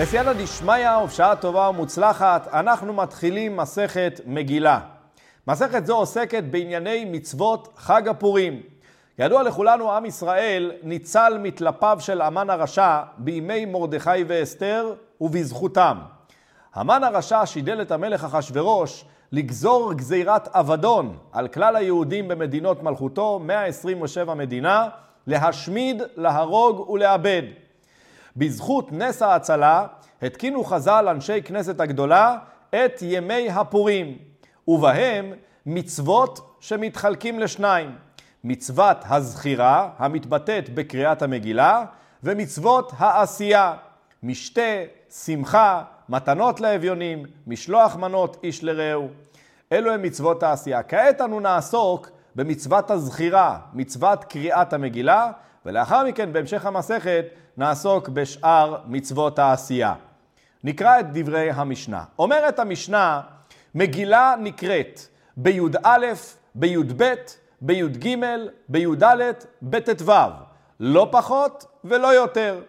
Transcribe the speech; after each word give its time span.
בסייעתא 0.00 0.32
דשמיא 0.32 0.96
ובשעה 1.04 1.36
טובה 1.36 1.68
ומוצלחת, 1.68 2.48
אנחנו 2.52 2.92
מתחילים 2.92 3.56
מסכת 3.56 4.20
מגילה. 4.26 4.80
מסכת 5.46 5.86
זו 5.86 5.96
עוסקת 5.96 6.44
בענייני 6.50 7.04
מצוות 7.04 7.68
חג 7.76 8.08
הפורים. 8.08 8.62
ידוע 9.18 9.42
לכולנו, 9.42 9.92
עם 9.92 10.06
ישראל 10.06 10.72
ניצל 10.82 11.38
מטלפיו 11.42 11.96
של 12.00 12.20
המן 12.20 12.50
הרשע 12.50 13.00
בימי 13.18 13.64
מרדכי 13.64 14.24
ואסתר 14.26 14.94
ובזכותם. 15.20 15.98
המן 16.74 17.04
הרשע 17.04 17.46
שידל 17.46 17.82
את 17.82 17.92
המלך 17.92 18.24
אחשורוש 18.24 19.04
לגזור 19.32 19.92
גזירת 19.92 20.48
אבדון 20.48 21.16
על 21.32 21.48
כלל 21.48 21.76
היהודים 21.76 22.28
במדינות 22.28 22.82
מלכותו, 22.82 23.38
127 23.38 24.34
מדינה, 24.34 24.88
להשמיד, 25.26 26.02
להרוג 26.16 26.90
ולאבד. 26.90 27.42
בזכות 28.36 28.92
נס 28.92 29.22
ההצלה 29.22 29.86
התקינו 30.22 30.64
חז"ל 30.64 31.08
אנשי 31.10 31.42
כנסת 31.42 31.80
הגדולה 31.80 32.38
את 32.70 33.02
ימי 33.02 33.50
הפורים, 33.50 34.18
ובהם 34.68 35.32
מצוות 35.66 36.56
שמתחלקים 36.60 37.40
לשניים. 37.40 37.94
מצוות 38.44 38.96
הזכירה, 39.04 39.88
המתבטאת 39.98 40.74
בקריאת 40.74 41.22
המגילה, 41.22 41.84
ומצוות 42.24 42.92
העשייה, 42.98 43.74
משתה, 44.22 44.70
שמחה, 45.24 45.82
מתנות 46.08 46.60
לאביונים, 46.60 47.26
משלוח 47.46 47.96
מנות 47.96 48.36
איש 48.42 48.64
לרעהו. 48.64 49.08
אלו 49.72 49.92
הם 49.92 50.02
מצוות 50.02 50.42
העשייה. 50.42 50.82
כעת 50.82 51.20
אנו 51.20 51.40
נעסוק 51.40 52.10
במצוות 52.34 52.90
הזכירה, 52.90 53.58
מצוות 53.72 54.24
קריאת 54.24 54.72
המגילה, 54.72 55.30
ולאחר 55.66 56.04
מכן, 56.04 56.32
בהמשך 56.32 56.66
המסכת, 56.66 57.24
נעסוק 57.60 58.08
בשאר 58.08 58.76
מצוות 58.86 59.38
העשייה. 59.38 59.94
נקרא 60.64 61.00
את 61.00 61.06
דברי 61.12 61.50
המשנה. 61.50 62.04
אומרת 62.18 62.58
המשנה, 62.58 63.20
מגילה 63.74 64.34
נקראת 64.38 65.00
בי"א, 65.36 66.06
בי"ב, 66.54 67.14
בי"ג, 67.60 68.14
בי"ד, 68.68 69.04
בט"ו, 69.62 70.12
לא 70.80 71.08
פחות 71.10 71.64
ולא 71.84 72.14
יותר. 72.14 72.60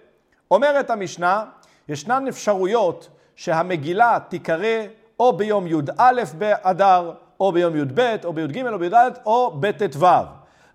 אומרת 0.52 0.90
המשנה, 0.90 1.46
ישנן 1.90 2.28
אפשרויות 2.28 3.10
שהמגילה 3.36 4.18
תיקרא 4.30 4.86
או 5.20 5.38
ביום 5.38 5.68
י"א 5.68 6.24
באדר, 6.38 7.12
או 7.40 7.52
ביום 7.52 7.76
י"ב, 7.76 8.16
או 8.26 8.34
בי"ג, 8.34 8.68
או 8.68 8.80
בי"ד, 8.80 9.12
או 9.26 9.58
בט"ו. 9.60 10.08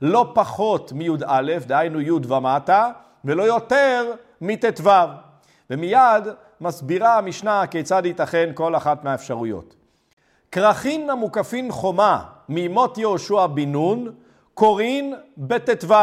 לא 0.03 0.31
פחות 0.35 0.93
מי"א, 0.93 1.59
דהיינו 1.67 2.01
י' 2.01 2.11
ומטה, 2.11 2.91
ולא 3.27 3.43
יותר 3.43 4.13
מט"ו. 4.41 4.91
ומיד 5.71 6.25
מסבירה 6.61 7.19
המשנה 7.19 7.67
כיצד 7.67 8.07
ייתכן 8.07 8.51
כל 8.55 8.77
אחת 8.77 9.05
מהאפשרויות. 9.05 9.75
כרכין 10.53 11.11
המוקפין 11.11 11.73
חומה 11.73 12.25
מימות 12.49 12.99
יהושע 12.99 13.47
בן 13.47 13.73
נון, 13.73 14.13
קורין 14.55 15.15
בט"ו. 15.39 15.95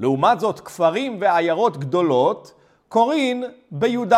לעומת 0.00 0.40
זאת, 0.40 0.60
כפרים 0.60 1.16
ועיירות 1.20 1.76
גדולות, 1.76 2.52
קורין 2.88 3.44
בי"ד. 3.70 4.12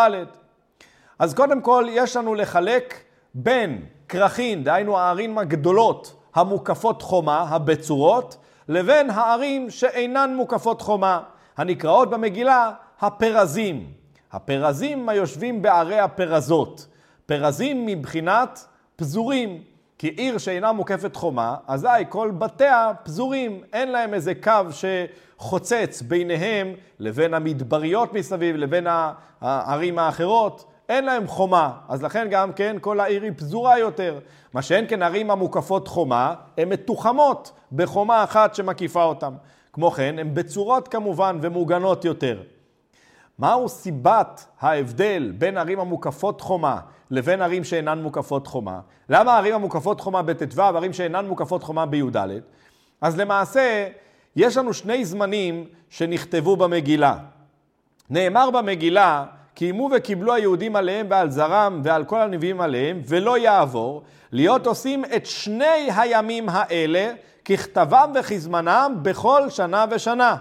אז 1.18 1.34
קודם 1.34 1.60
כל, 1.60 1.86
יש 1.90 2.16
לנו 2.16 2.34
לחלק 2.34 2.94
בין 3.34 3.84
כרכין, 4.08 4.64
דהיינו 4.64 4.98
הערים 4.98 5.38
הגדולות 5.38 6.14
המוקפות 6.34 7.02
חומה, 7.02 7.40
הבצורות, 7.40 8.36
לבין 8.68 9.10
הערים 9.10 9.70
שאינן 9.70 10.34
מוקפות 10.36 10.82
חומה, 10.82 11.20
הנקראות 11.56 12.10
במגילה 12.10 12.70
הפרזים. 13.00 13.86
הפרזים 14.32 15.08
היושבים 15.08 15.62
בערי 15.62 15.98
הפרזות. 15.98 16.86
פרזים 17.26 17.86
מבחינת 17.86 18.66
פזורים, 18.96 19.62
כי 19.98 20.08
עיר 20.08 20.38
שאינה 20.38 20.72
מוקפת 20.72 21.16
חומה, 21.16 21.56
אזי 21.66 21.88
כל 22.08 22.30
בתיה 22.38 22.92
פזורים, 23.02 23.60
אין 23.72 23.92
להם 23.92 24.14
איזה 24.14 24.32
קו 24.34 24.60
שחוצץ 24.70 26.02
ביניהם 26.02 26.74
לבין 26.98 27.34
המדבריות 27.34 28.12
מסביב, 28.12 28.56
לבין 28.56 28.86
הערים 29.40 29.98
האחרות. 29.98 30.64
אין 30.88 31.04
להם 31.04 31.26
חומה, 31.26 31.72
אז 31.88 32.02
לכן 32.02 32.26
גם 32.30 32.52
כן 32.52 32.76
כל 32.80 33.00
העיר 33.00 33.22
היא 33.22 33.32
פזורה 33.36 33.78
יותר. 33.78 34.18
מה 34.52 34.62
שאין 34.62 34.84
כן 34.88 35.02
ערים 35.02 35.30
המוקפות 35.30 35.88
חומה, 35.88 36.34
הן 36.58 36.68
מתוחמות 36.68 37.52
בחומה 37.72 38.24
אחת 38.24 38.54
שמקיפה 38.54 39.04
אותן. 39.04 39.32
כמו 39.72 39.90
כן, 39.90 40.18
הן 40.18 40.34
בצורות 40.34 40.88
כמובן 40.88 41.38
ומוגנות 41.42 42.04
יותר. 42.04 42.42
מהו 43.38 43.68
סיבת 43.68 44.46
ההבדל 44.60 45.32
בין 45.38 45.58
ערים 45.58 45.80
המוקפות 45.80 46.40
חומה 46.40 46.80
לבין 47.10 47.42
ערים 47.42 47.64
שאינן 47.64 48.02
מוקפות 48.02 48.46
חומה? 48.46 48.80
למה 49.08 49.36
ערים 49.36 49.54
המוקפות 49.54 50.00
חומה 50.00 50.22
בט"ו 50.22 50.56
וערים 50.56 50.92
שאינן 50.92 51.26
מוקפות 51.26 51.62
חומה 51.62 51.86
בי"ד? 51.86 52.16
אז 53.00 53.18
למעשה, 53.18 53.88
יש 54.36 54.56
לנו 54.56 54.74
שני 54.74 55.04
זמנים 55.04 55.64
שנכתבו 55.88 56.56
במגילה. 56.56 57.16
נאמר 58.10 58.50
במגילה, 58.50 59.24
קיימו 59.54 59.90
וקיבלו 59.96 60.34
היהודים 60.34 60.76
עליהם 60.76 61.06
ועל 61.10 61.30
זרם 61.30 61.80
ועל 61.84 62.04
כל 62.04 62.20
הנביאים 62.20 62.60
עליהם, 62.60 63.00
ולא 63.06 63.38
יעבור, 63.38 64.02
להיות 64.32 64.66
עושים 64.66 65.04
את 65.04 65.26
שני 65.26 65.88
הימים 65.96 66.48
האלה 66.48 67.12
ככתבם 67.44 68.12
וכזמנם 68.14 68.96
בכל 69.02 69.50
שנה 69.50 69.84
ושנה. 69.90 70.36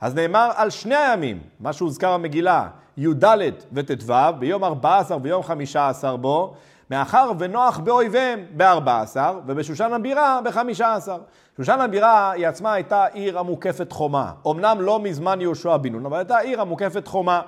אז 0.00 0.14
נאמר 0.14 0.50
על 0.54 0.70
שני 0.70 0.96
הימים, 0.96 1.40
מה 1.60 1.72
שהוזכר 1.72 2.18
במגילה, 2.18 2.68
י"ד 2.96 3.24
וט"ו, 3.72 4.14
ביום 4.38 4.64
14 4.64 5.18
ויום 5.22 5.42
15 5.42 6.16
בו, 6.16 6.54
מאחר 6.90 7.32
ונוח 7.38 7.78
באויביהם 7.78 8.44
ב-14 8.56 9.16
ובשושן 9.46 9.92
הבירה 9.92 10.40
ב-15. 10.44 11.08
שושן 11.56 11.80
הבירה 11.80 12.30
היא 12.30 12.46
עצמה 12.46 12.72
הייתה 12.72 13.06
עיר 13.06 13.38
המוקפת 13.38 13.92
חומה. 13.92 14.32
אמנם 14.50 14.80
לא 14.80 15.00
מזמן 15.00 15.40
יהושע 15.40 15.76
בן 15.76 15.92
נון, 15.92 16.06
אבל 16.06 16.16
הייתה 16.16 16.38
עיר 16.38 16.60
המוקפת 16.60 17.06
חומה. 17.06 17.40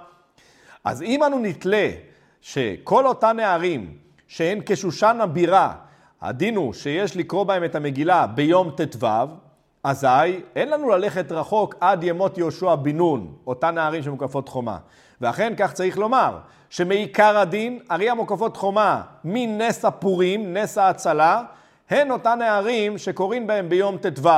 אז 0.85 1.03
אם 1.03 1.25
אנו 1.25 1.39
נתלה 1.39 1.91
שכל 2.41 3.07
אותן 3.07 3.37
נערים 3.37 3.97
שהן 4.29 4.61
כשושן 4.67 5.19
הבירה, 5.21 5.73
הדין 6.25 6.57
הוא 6.57 6.73
שיש 6.73 7.17
לקרוא 7.17 7.45
בהם 7.45 7.65
את 7.65 7.75
המגילה 7.75 8.27
ביום 8.27 8.71
ט"ו, 8.71 9.07
אזי 9.85 10.41
אין 10.57 10.71
לנו 10.71 10.89
ללכת 10.89 11.33
רחוק 11.33 11.75
עד 11.81 12.05
ימות 12.05 12.39
יהושע 12.39 12.75
בן 12.75 12.97
נון, 12.97 13.35
אותן 13.47 13.75
נערים 13.75 14.03
שמוקפות 14.03 14.49
חומה. 14.49 14.79
ואכן 15.21 15.53
כך 15.57 15.73
צריך 15.73 15.99
לומר, 15.99 16.39
שמעיקר 16.71 17.39
הדין, 17.39 17.79
ערי 17.89 18.11
המוקפות 18.11 18.57
חומה 18.57 19.03
מנס 19.25 19.85
הפורים, 19.85 20.57
נס 20.57 20.79
ההצלה, 20.79 21.43
הן 21.91 22.11
אותן 22.11 22.39
נערים 22.39 22.99
שקוראים 22.99 23.47
בהם 23.47 23.69
ביום 23.69 23.97
ט"ו. 23.97 24.29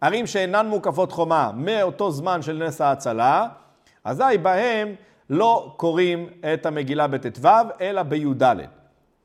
ערים 0.00 0.26
שאינן 0.26 0.66
מוקפות 0.66 1.12
חומה 1.12 1.50
מאותו 1.54 2.10
זמן 2.10 2.42
של 2.42 2.64
נס 2.66 2.80
ההצלה, 2.80 3.46
אזי 4.04 4.38
בהם 4.42 4.94
לא 5.30 5.74
קוראים 5.76 6.28
את 6.54 6.66
המגילה 6.66 7.06
בט"ו, 7.06 7.48
אלא 7.80 8.02
בי"ד. 8.02 8.42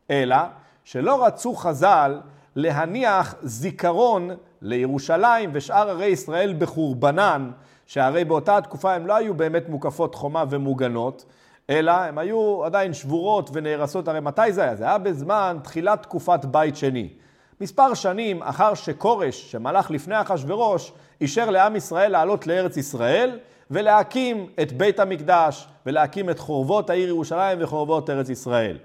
אלא 0.09 0.37
שלא 0.83 1.25
רצו 1.25 1.55
חז"ל 1.55 2.19
להניח 2.55 3.35
זיכרון 3.41 4.29
לירושלים 4.61 5.49
ושאר 5.53 5.89
ערי 5.89 6.05
ישראל 6.05 6.55
בחורבנן, 6.57 7.51
שהרי 7.85 8.25
באותה 8.25 8.61
תקופה 8.61 8.93
הם 8.93 9.07
לא 9.07 9.15
היו 9.15 9.33
באמת 9.33 9.69
מוקפות 9.69 10.15
חומה 10.15 10.43
ומוגנות, 10.49 11.25
אלא 11.69 11.91
הם 11.91 12.17
היו 12.17 12.65
עדיין 12.65 12.93
שבורות 12.93 13.49
ונהרסות, 13.53 14.07
הרי 14.07 14.19
מתי 14.19 14.51
זה 14.51 14.63
היה? 14.63 14.75
זה 14.75 14.83
היה 14.83 14.97
בזמן 14.97 15.57
תחילת 15.63 16.03
תקופת 16.03 16.45
בית 16.45 16.75
שני. 16.75 17.09
מספר 17.61 17.93
שנים 17.93 18.43
אחר 18.43 18.73
שכורש, 18.73 19.51
שמלך 19.51 19.91
לפני 19.91 20.21
אחשורוש, 20.21 20.91
אישר 21.21 21.49
לעם 21.49 21.75
ישראל 21.75 22.11
לעלות 22.11 22.47
לארץ 22.47 22.77
ישראל 22.77 23.39
ולהקים 23.71 24.47
את 24.61 24.71
בית 24.71 24.99
המקדש 24.99 25.67
ולהקים 25.85 26.29
את 26.29 26.39
חורבות 26.39 26.89
העיר 26.89 27.07
ירושלים 27.07 27.57
וחורבות 27.61 28.09
ארץ 28.09 28.29
ישראל. 28.29 28.77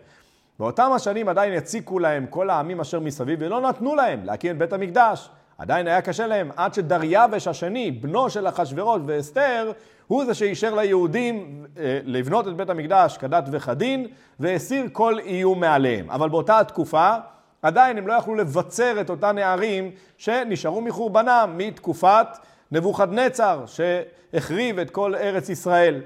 באותם 0.58 0.90
השנים 0.94 1.28
עדיין 1.28 1.52
הציקו 1.52 1.98
להם 1.98 2.26
כל 2.26 2.50
העמים 2.50 2.80
אשר 2.80 3.00
מסביב 3.00 3.38
ולא 3.42 3.60
נתנו 3.60 3.94
להם 3.94 4.24
להקים 4.24 4.52
את 4.52 4.58
בית 4.58 4.72
המקדש. 4.72 5.30
עדיין 5.58 5.86
היה 5.86 6.02
קשה 6.02 6.26
להם 6.26 6.50
עד 6.56 6.74
שדריווש 6.74 7.48
השני, 7.48 7.90
בנו 7.90 8.30
של 8.30 8.48
אחשוורוש 8.48 9.02
ואסתר, 9.06 9.72
הוא 10.06 10.24
זה 10.24 10.34
שאישר 10.34 10.74
ליהודים 10.74 11.66
אה, 11.78 11.98
לבנות 12.04 12.48
את 12.48 12.56
בית 12.56 12.70
המקדש 12.70 13.16
כדת 13.16 13.44
וכדין 13.52 14.06
והסיר 14.40 14.86
כל 14.92 15.18
איום 15.18 15.60
מעליהם. 15.60 16.10
אבל 16.10 16.28
באותה 16.28 16.58
התקופה 16.58 17.14
עדיין 17.62 17.98
הם 17.98 18.06
לא 18.06 18.12
יכלו 18.12 18.34
לבצר 18.34 19.00
את 19.00 19.10
אותם 19.10 19.34
נערים 19.34 19.90
שנשארו 20.18 20.80
מחורבנם 20.80 21.54
מתקופת 21.56 22.26
נבוכדנצר 22.72 23.64
שהחריב 23.66 24.78
את 24.78 24.90
כל 24.90 25.14
ארץ 25.14 25.48
ישראל. 25.48 26.00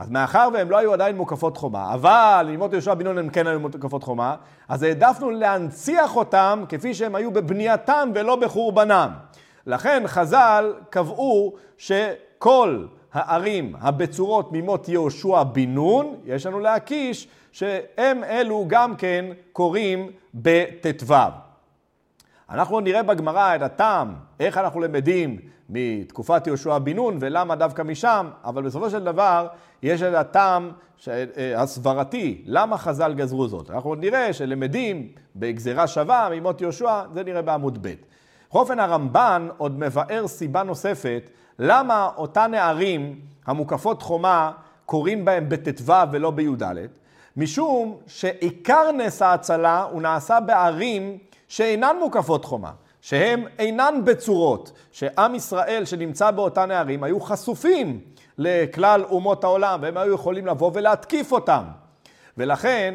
אז 0.00 0.10
מאחר 0.10 0.48
והם 0.52 0.70
לא 0.70 0.76
היו 0.76 0.92
עדיין 0.92 1.16
מוקפות 1.16 1.56
חומה, 1.56 1.94
אבל 1.94 2.46
ללמוד 2.48 2.72
יהושע 2.72 2.94
בן 2.94 3.04
נון 3.04 3.18
הם 3.18 3.28
כן 3.28 3.46
היו 3.46 3.60
מוקפות 3.60 4.04
חומה, 4.04 4.34
אז 4.68 4.82
העדפנו 4.82 5.30
להנציח 5.30 6.16
אותם 6.16 6.64
כפי 6.68 6.94
שהם 6.94 7.14
היו 7.14 7.30
בבנייתם 7.30 8.10
ולא 8.14 8.36
בחורבנם. 8.36 9.10
לכן 9.66 10.02
חז"ל 10.06 10.74
קבעו 10.90 11.54
שכל 11.78 12.84
הערים 13.12 13.74
הבצורות 13.80 14.48
ממות 14.52 14.88
יהושע 14.88 15.42
בן 15.42 15.74
נון, 15.74 16.14
יש 16.24 16.46
לנו 16.46 16.60
להקיש 16.60 17.28
שהם 17.52 18.24
אלו 18.24 18.64
גם 18.68 18.96
כן 18.96 19.24
קוראים 19.52 20.10
בט"ו. 20.34 21.14
אנחנו 22.50 22.80
נראה 22.80 23.02
בגמרא 23.02 23.56
את 23.56 23.62
הטעם, 23.62 24.14
איך 24.40 24.58
אנחנו 24.58 24.80
למדים 24.80 25.38
מתקופת 25.68 26.46
יהושע 26.46 26.78
בן 26.78 26.96
נון 26.96 27.16
ולמה 27.20 27.56
דווקא 27.56 27.82
משם, 27.82 28.28
אבל 28.44 28.62
בסופו 28.62 28.90
של 28.90 29.04
דבר 29.04 29.46
יש 29.82 30.02
את 30.02 30.14
הטעם 30.14 30.70
אה, 31.08 31.62
הסברתי, 31.62 32.42
למה 32.46 32.78
חז"ל 32.78 33.14
גזרו 33.14 33.48
זאת. 33.48 33.70
אנחנו 33.70 33.94
נראה 33.94 34.32
שלמדים 34.32 35.08
בגזירה 35.36 35.86
שווה 35.86 36.28
ממות 36.32 36.60
יהושע, 36.60 37.02
זה 37.12 37.24
נראה 37.24 37.42
בעמוד 37.42 37.78
ב'. 37.82 37.94
בכל 38.48 38.58
אופן 38.58 38.78
הרמב"ן 38.78 39.48
עוד 39.56 39.78
מבאר 39.78 40.26
סיבה 40.26 40.62
נוספת 40.62 41.30
למה 41.58 42.10
אותן 42.16 42.50
נערים 42.50 43.20
המוקפות 43.46 44.02
חומה 44.02 44.52
קוראים 44.86 45.24
בהם 45.24 45.48
בט"ו 45.48 45.92
ולא 46.12 46.30
בי"ד, 46.30 46.62
משום 47.36 47.96
שעיקר 48.06 48.92
נס 48.92 49.22
ההצלה 49.22 49.82
הוא 49.82 50.02
נעשה 50.02 50.40
בערים 50.40 51.18
שאינן 51.50 51.96
מוקפות 52.00 52.44
חומה, 52.44 52.70
שהן 53.00 53.44
אינן 53.58 53.94
בצורות, 54.04 54.72
שעם 54.92 55.34
ישראל 55.34 55.84
שנמצא 55.84 56.30
באותן 56.30 56.70
הערים 56.70 57.04
היו 57.04 57.20
חשופים 57.20 58.00
לכלל 58.38 59.04
אומות 59.10 59.44
העולם, 59.44 59.78
והם 59.82 59.96
היו 59.96 60.14
יכולים 60.14 60.46
לבוא 60.46 60.70
ולהתקיף 60.74 61.32
אותם. 61.32 61.64
ולכן 62.36 62.94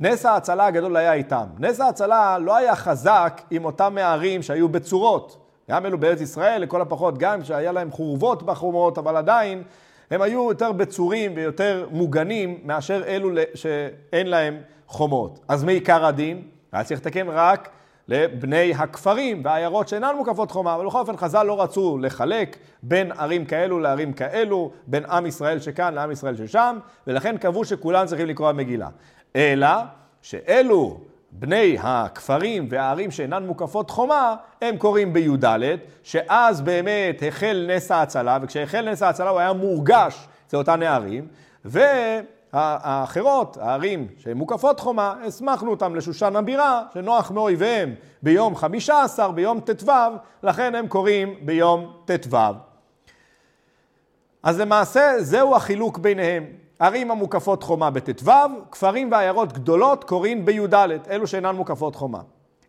נס 0.00 0.26
ההצלה 0.26 0.66
הגדול 0.66 0.96
היה 0.96 1.12
איתם. 1.12 1.44
נס 1.58 1.80
ההצלה 1.80 2.38
לא 2.38 2.56
היה 2.56 2.76
חזק 2.76 3.42
עם 3.50 3.64
אותם 3.64 3.94
מערים 3.94 4.42
שהיו 4.42 4.68
בצורות. 4.68 5.44
גם 5.70 5.86
אלו 5.86 5.98
בארץ 5.98 6.20
ישראל, 6.20 6.62
לכל 6.62 6.80
הפחות, 6.80 7.18
גם 7.18 7.44
שהיה 7.44 7.72
להם 7.72 7.90
חורבות 7.90 8.42
בחומות, 8.42 8.98
אבל 8.98 9.16
עדיין 9.16 9.62
הם 10.10 10.22
היו 10.22 10.48
יותר 10.48 10.72
בצורים 10.72 11.32
ויותר 11.36 11.88
מוגנים 11.90 12.58
מאשר 12.64 13.02
אלו 13.06 13.30
שאין 13.54 14.26
להם 14.26 14.56
חומות. 14.86 15.40
אז 15.48 15.64
מעיקר 15.64 16.04
הדין, 16.04 16.42
היה 16.72 16.84
צריך 16.84 17.00
לתקן 17.00 17.28
רק 17.28 17.68
לבני 18.08 18.74
הכפרים 18.74 19.40
והעיירות 19.44 19.88
שאינן 19.88 20.14
מוקפות 20.16 20.50
חומה, 20.50 20.74
אבל 20.74 20.86
בכל 20.86 20.98
אופן 20.98 21.16
חז"ל 21.16 21.42
לא 21.42 21.62
רצו 21.62 21.98
לחלק 21.98 22.56
בין 22.82 23.12
ערים 23.12 23.44
כאלו 23.44 23.80
לערים 23.80 24.12
כאלו, 24.12 24.70
בין 24.86 25.04
עם 25.04 25.26
ישראל 25.26 25.60
שכאן 25.60 25.94
לעם 25.94 26.10
ישראל 26.10 26.36
ששם, 26.36 26.78
ולכן 27.06 27.36
קבעו 27.36 27.64
שכולם 27.64 28.06
צריכים 28.06 28.26
לקרוא 28.26 28.48
המגילה. 28.48 28.88
אלא 29.36 29.68
שאלו 30.22 31.00
בני 31.30 31.76
הכפרים 31.80 32.66
והערים 32.70 33.10
שאינן 33.10 33.46
מוקפות 33.46 33.90
חומה, 33.90 34.34
הם 34.62 34.76
קוראים 34.76 35.12
בי"ד, 35.12 35.58
שאז 36.02 36.60
באמת 36.60 37.22
החל 37.28 37.66
נס 37.68 37.90
ההצלה, 37.90 38.38
וכשהחל 38.42 38.90
נס 38.90 39.02
ההצלה 39.02 39.30
הוא 39.30 39.38
היה 39.38 39.52
מורגש 39.52 40.28
אצל 40.46 40.56
אותן 40.56 40.82
הערים, 40.82 41.28
והאחרות, 42.52 43.56
הערים 43.56 44.08
שהן 44.18 44.36
מוקפות 44.36 44.80
חומה, 44.80 45.14
הסמכנו 45.26 45.70
אותם 45.70 45.94
לשושן 45.94 46.36
הבירה, 46.36 46.82
שנוח 46.94 47.30
מאויביהם 47.30 47.94
ביום 48.22 48.56
חמישה 48.56 49.02
עשר, 49.02 49.30
ביום 49.30 49.60
ט"ו, 49.60 49.92
לכן 50.42 50.74
הם 50.74 50.88
קוראים 50.88 51.34
ביום 51.42 51.92
ט"ו. 52.04 52.36
אז 54.42 54.60
למעשה 54.60 55.14
זהו 55.18 55.56
החילוק 55.56 55.98
ביניהם. 55.98 56.44
ערים 56.78 57.10
המוקפות 57.10 57.62
חומה 57.62 57.90
בט"ו, 57.90 58.30
כפרים 58.70 59.12
ועיירות 59.12 59.52
גדולות 59.52 60.04
קוראים 60.04 60.44
בי"ד, 60.44 60.74
אלו 61.10 61.26
שאינן 61.26 61.56
מוקפות 61.56 61.96
חומה. 61.96 62.20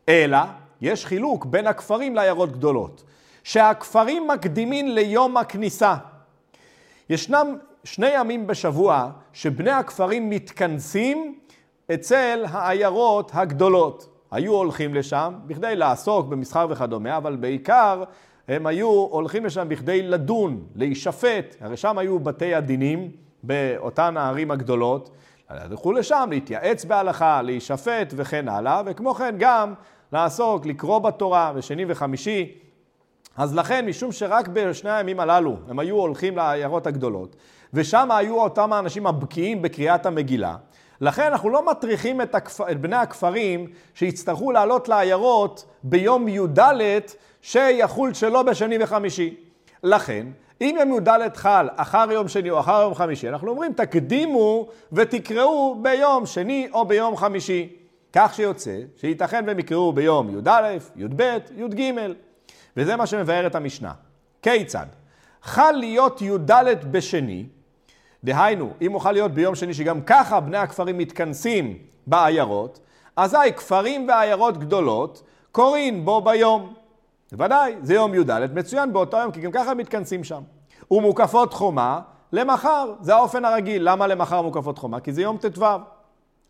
אלא, 0.09 0.37
יש 0.81 1.05
חילוק 1.05 1.45
בין 1.45 1.67
הכפרים 1.67 2.15
לעיירות 2.15 2.51
גדולות, 2.51 3.03
שהכפרים 3.43 4.27
מקדימים 4.27 4.87
ליום 4.87 5.37
הכניסה. 5.37 5.95
ישנם 7.09 7.57
שני 7.83 8.09
ימים 8.19 8.47
בשבוע 8.47 9.09
שבני 9.33 9.71
הכפרים 9.71 10.29
מתכנסים 10.29 11.39
אצל 11.93 12.45
העיירות 12.49 13.31
הגדולות. 13.33 14.15
היו 14.31 14.53
הולכים 14.53 14.93
לשם 14.93 15.33
בכדי 15.47 15.75
לעסוק 15.75 16.27
במסחר 16.27 16.67
וכדומה, 16.69 17.17
אבל 17.17 17.35
בעיקר 17.35 18.03
הם 18.47 18.67
היו 18.67 18.87
הולכים 18.87 19.45
לשם 19.45 19.69
בכדי 19.69 20.01
לדון, 20.01 20.63
להישפט, 20.75 21.55
הרי 21.61 21.77
שם 21.77 21.97
היו 21.97 22.19
בתי 22.19 22.55
הדינים. 22.55 23.11
באותן 23.43 24.17
הערים 24.17 24.51
הגדולות, 24.51 25.09
ילכו 25.65 25.91
לשם 25.91 26.27
להתייעץ 26.31 26.85
בהלכה, 26.85 27.41
להישפט 27.41 28.13
וכן 28.15 28.47
הלאה, 28.47 28.81
וכמו 28.85 29.13
כן 29.13 29.35
גם 29.39 29.73
לעסוק, 30.13 30.65
לקרוא 30.65 30.99
בתורה 30.99 31.53
בשני 31.53 31.85
וחמישי. 31.87 32.57
אז 33.37 33.55
לכן, 33.55 33.85
משום 33.85 34.11
שרק 34.11 34.47
בשני 34.47 34.91
הימים 34.91 35.19
הללו 35.19 35.57
הם 35.67 35.79
היו 35.79 35.95
הולכים 35.95 36.37
לעיירות 36.37 36.87
הגדולות, 36.87 37.35
ושם 37.73 38.11
היו 38.11 38.41
אותם 38.41 38.73
האנשים 38.73 39.07
הבקיאים 39.07 39.61
בקריאת 39.61 40.05
המגילה, 40.05 40.55
לכן 41.01 41.23
אנחנו 41.23 41.49
לא 41.49 41.65
מטריחים 41.71 42.21
את, 42.21 42.35
הכפ... 42.35 42.61
את 42.61 42.81
בני 42.81 42.95
הכפרים 42.95 43.67
שיצטרכו 43.93 44.51
לעלות 44.51 44.89
לעיירות 44.89 45.65
ביום 45.83 46.27
י"ד 46.27 46.59
שיחול 47.41 48.13
שלא 48.13 48.43
בשני 48.43 48.77
וחמישי. 48.79 49.35
לכן, 49.83 50.27
אם 50.61 50.75
יום 50.79 50.93
י"ד 50.93 51.35
חל 51.35 51.69
אחר 51.75 52.11
יום 52.11 52.27
שני 52.27 52.49
או 52.49 52.59
אחר 52.59 52.81
יום 52.81 52.95
חמישי, 52.95 53.29
אנחנו 53.29 53.49
אומרים 53.49 53.73
תקדימו 53.73 54.67
ותקראו 54.93 55.79
ביום 55.81 56.25
שני 56.25 56.67
או 56.73 56.85
ביום 56.85 57.17
חמישי. 57.17 57.69
כך 58.13 58.33
שיוצא 58.35 58.79
שייתכן 58.95 59.43
והם 59.47 59.59
יקראו 59.59 59.93
ביום 59.93 60.29
י"א, 60.29 60.77
י"ב, 60.95 61.37
י"ג. 61.57 61.91
וזה 62.77 62.95
מה 62.95 63.05
שמבארת 63.05 63.55
המשנה. 63.55 63.91
כיצד? 64.41 64.85
חל 65.43 65.71
להיות 65.71 66.21
י"ד 66.21 66.51
בשני, 66.91 67.45
דהיינו, 68.23 68.73
אם 68.81 68.99
חל 68.99 69.11
להיות 69.11 69.31
ביום 69.31 69.55
שני 69.55 69.73
שגם 69.73 70.01
ככה 70.01 70.39
בני 70.39 70.57
הכפרים 70.57 70.97
מתכנסים 70.97 71.77
בעיירות, 72.07 72.79
אזי 73.15 73.37
כפרים 73.55 74.07
ועיירות 74.07 74.57
גדולות 74.57 75.23
קוראים 75.51 76.05
בו 76.05 76.21
ביום. 76.21 76.73
בוודאי, 77.31 77.75
זה 77.81 77.93
יום 77.93 78.13
י"ד, 78.13 78.53
מצוין 78.53 78.93
באותו 78.93 79.17
יום, 79.17 79.31
כי 79.31 79.41
גם 79.41 79.51
ככה 79.51 79.73
מתכנסים 79.73 80.23
שם. 80.23 80.41
ומוקפות 80.91 81.53
חומה 81.53 82.01
למחר, 82.33 82.93
זה 83.01 83.15
האופן 83.15 83.45
הרגיל. 83.45 83.89
למה 83.89 84.07
למחר 84.07 84.41
מוקפות 84.41 84.77
חומה? 84.77 84.99
כי 84.99 85.13
זה 85.13 85.21
יום 85.21 85.37
ט"ו. 85.37 85.65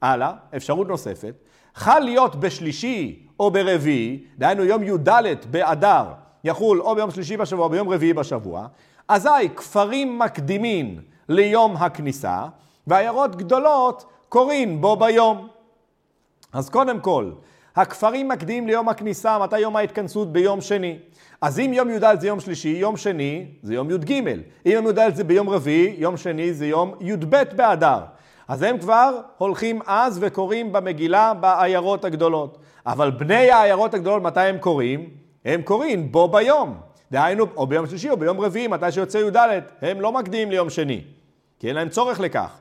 הלאה, 0.01 0.33
אפשרות 0.55 0.87
נוספת, 0.87 1.33
חל 1.75 1.99
להיות 1.99 2.35
בשלישי 2.35 3.27
או 3.39 3.51
ברביעי, 3.51 4.23
דהיינו 4.37 4.63
יום 4.63 4.83
י"ד 4.83 5.09
באדר, 5.51 6.05
יחול 6.43 6.81
או 6.81 6.95
ביום 6.95 7.11
שלישי 7.11 7.37
בשבוע 7.37 7.65
או 7.65 7.69
ביום 7.69 7.89
רביעי 7.89 8.13
בשבוע, 8.13 8.67
אזי 9.07 9.49
כפרים 9.55 10.19
מקדימים 10.19 11.01
ליום 11.29 11.77
הכניסה, 11.77 12.45
ועיירות 12.87 13.35
גדולות 13.35 14.05
קוראים 14.29 14.81
בו 14.81 14.95
ביום. 14.95 15.47
אז 16.53 16.69
קודם 16.69 16.99
כל, 16.99 17.31
הכפרים 17.75 18.27
מקדימים 18.27 18.67
ליום 18.67 18.89
הכניסה, 18.89 19.39
מתי 19.39 19.59
יום 19.59 19.75
ההתכנסות? 19.75 20.31
ביום 20.31 20.61
שני. 20.61 20.99
אז 21.41 21.59
אם 21.59 21.71
יום 21.73 21.89
י"ד 21.89 22.19
זה 22.19 22.27
יום 22.27 22.39
שלישי, 22.39 22.69
יום 22.69 22.97
שני 22.97 23.45
זה 23.63 23.73
יום 23.73 23.91
י"ג. 23.91 24.11
אם 24.11 24.43
יום 24.65 24.87
י"ד 24.87 25.15
זה 25.15 25.23
ביום 25.23 25.49
רביעי, 25.49 25.95
יום 25.97 26.17
שני 26.17 26.53
זה 26.53 26.67
יום 26.67 26.93
י"ב 26.99 27.35
באדר. 27.55 27.99
אז 28.47 28.61
הם 28.61 28.77
כבר 28.77 29.21
הולכים 29.37 29.79
אז 29.85 30.19
וקוראים 30.21 30.71
במגילה 30.71 31.33
בעיירות 31.33 32.05
הגדולות. 32.05 32.57
אבל 32.85 33.11
בני 33.11 33.51
העיירות 33.51 33.93
הגדולות, 33.93 34.23
מתי 34.23 34.39
הם 34.39 34.57
קוראים? 34.57 35.09
הם 35.45 35.61
קוראים 35.61 36.11
בו 36.11 36.27
ביום. 36.27 36.77
דהיינו, 37.11 37.45
או 37.55 37.67
ביום 37.67 37.87
שלישי 37.87 38.09
או 38.09 38.17
ביום 38.17 38.41
רביעי, 38.41 38.67
מתי 38.67 38.91
שיוצא 38.91 39.17
י"ד. 39.17 39.37
הם 39.81 40.01
לא 40.01 40.11
מקדימים 40.11 40.51
ליום 40.51 40.69
שני, 40.69 41.01
כי 41.59 41.67
אין 41.67 41.75
להם 41.75 41.89
צורך 41.89 42.19
לכך. 42.19 42.57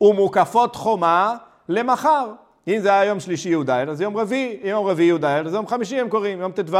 ומוקפות 0.00 0.76
חומה 0.76 1.36
למחר. 1.68 2.32
אם 2.68 2.78
זה 2.78 2.92
היה 2.92 3.04
יום 3.04 3.20
שלישי 3.20 3.48
י"ד, 3.48 3.70
אז 3.70 4.00
יום 4.00 4.16
רביעי, 4.16 4.60
יום 4.64 4.86
רביעי 4.86 5.08
י"ד, 5.08 5.24
אז 5.24 5.54
יום 5.54 5.66
חמישי 5.66 6.00
הם 6.00 6.08
קוראים, 6.08 6.40
יום 6.40 6.52
ט"ו. 6.52 6.76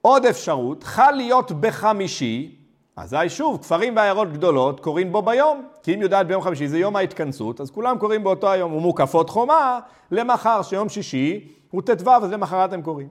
עוד 0.00 0.26
אפשרות, 0.26 0.84
חל 0.84 1.10
להיות 1.10 1.52
בחמישי, 1.52 2.56
אזי 2.96 3.28
שוב, 3.28 3.62
כפרים 3.62 3.96
ועיירות 3.96 4.32
גדולות 4.32 4.80
קוראים 4.80 5.12
בו 5.12 5.22
ביום. 5.22 5.68
כי 5.82 5.94
אם 5.94 6.02
י"ד 6.02 6.14
ביום 6.26 6.42
חמישי 6.42 6.68
זה 6.68 6.78
יום 6.78 6.96
ההתכנסות, 6.96 7.60
אז 7.60 7.70
כולם 7.70 7.98
קוראים 7.98 8.24
באותו 8.24 8.50
היום. 8.50 8.72
ומוקפות 8.72 9.30
חומה 9.30 9.78
למחר, 10.10 10.62
שיום 10.62 10.88
שישי 10.88 11.48
הוא 11.70 11.82
ט"ו, 11.82 12.10
אז 12.10 12.30
למחרת 12.30 12.72
הם 12.72 12.82
קוראים. 12.82 13.08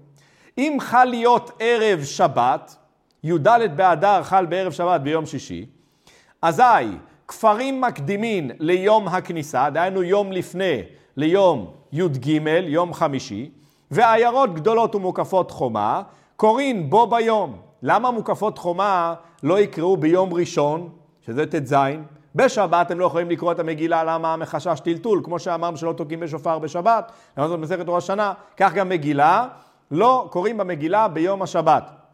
אם 0.57 0.77
חל 0.79 1.05
להיות 1.05 1.51
ערב 1.59 2.03
שבת, 2.03 2.75
י"ד 3.23 3.47
באדר 3.75 4.23
חל 4.23 4.45
בערב 4.45 4.71
שבת 4.71 5.01
ביום 5.01 5.25
שישי, 5.25 5.65
אזי 6.47 6.97
כפרים 7.27 7.81
מקדימים 7.81 8.51
ליום 8.59 9.07
הכניסה, 9.07 9.69
דהיינו 9.69 10.03
יום 10.03 10.31
לפני 10.31 10.81
ליום 11.17 11.71
י"ג, 11.91 12.27
יום 12.67 12.93
חמישי, 12.93 13.51
ועיירות 13.91 14.53
גדולות 14.53 14.95
ומוקפות 14.95 15.51
חומה, 15.51 16.01
קוראים 16.35 16.89
בו 16.89 17.07
ביום. 17.07 17.57
למה 17.81 18.11
מוקפות 18.11 18.57
חומה 18.57 19.13
לא 19.43 19.59
יקראו 19.59 19.97
ביום 19.97 20.33
ראשון, 20.33 20.89
שזה 21.25 21.45
ט"ז? 21.45 21.75
בשבת 22.35 22.91
הם 22.91 22.99
לא 22.99 23.05
יכולים 23.05 23.29
לקרוא 23.29 23.51
את 23.51 23.59
המגילה, 23.59 24.03
למה? 24.03 24.37
מחשש 24.37 24.79
טלטול, 24.79 25.21
כמו 25.23 25.39
שאמרנו 25.39 25.77
שלא 25.77 25.93
תוקעים 25.93 26.19
בשופר 26.19 26.59
בשבת, 26.59 27.11
למה 27.37 27.47
זאת 27.47 27.59
מסכת 27.59 27.85
ראש 27.87 28.03
השנה, 28.03 28.33
כך 28.57 28.73
גם 28.73 28.89
מגילה, 28.89 29.47
לא 29.91 30.27
קוראים 30.31 30.57
במגילה 30.57 31.07
ביום 31.07 31.41
השבת. 31.41 32.04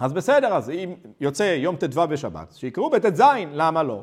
אז 0.00 0.12
בסדר, 0.12 0.54
אז 0.54 0.70
אם 0.70 0.94
יוצא 1.20 1.42
יום 1.42 1.76
ט"ו 1.76 2.08
בשבת, 2.08 2.52
שיקראו 2.56 2.90
בט"ז, 2.90 3.22
למה 3.52 3.82
לא? 3.82 4.02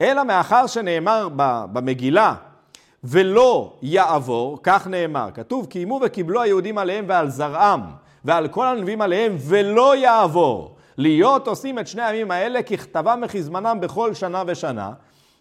אלא 0.00 0.24
מאחר 0.24 0.66
שנאמר 0.66 1.28
במגילה, 1.72 2.34
ולא 3.04 3.72
יעבור, 3.82 4.58
כך 4.62 4.86
נאמר, 4.86 5.28
כתוב, 5.34 5.66
קיימו 5.66 6.00
וקיבלו 6.04 6.42
היהודים 6.42 6.78
עליהם 6.78 7.04
ועל 7.08 7.30
זרעם, 7.30 7.80
ועל 8.24 8.48
כל 8.48 8.66
הנביאים 8.66 9.00
עליהם, 9.00 9.36
ולא 9.40 9.96
יעבור. 9.96 10.76
להיות 10.98 11.48
עושים 11.48 11.78
את 11.78 11.86
שני 11.86 12.02
הימים 12.02 12.30
האלה 12.30 12.62
ככתבם 12.62 13.20
וכזמנם 13.24 13.78
בכל 13.80 14.14
שנה 14.14 14.42
ושנה. 14.46 14.90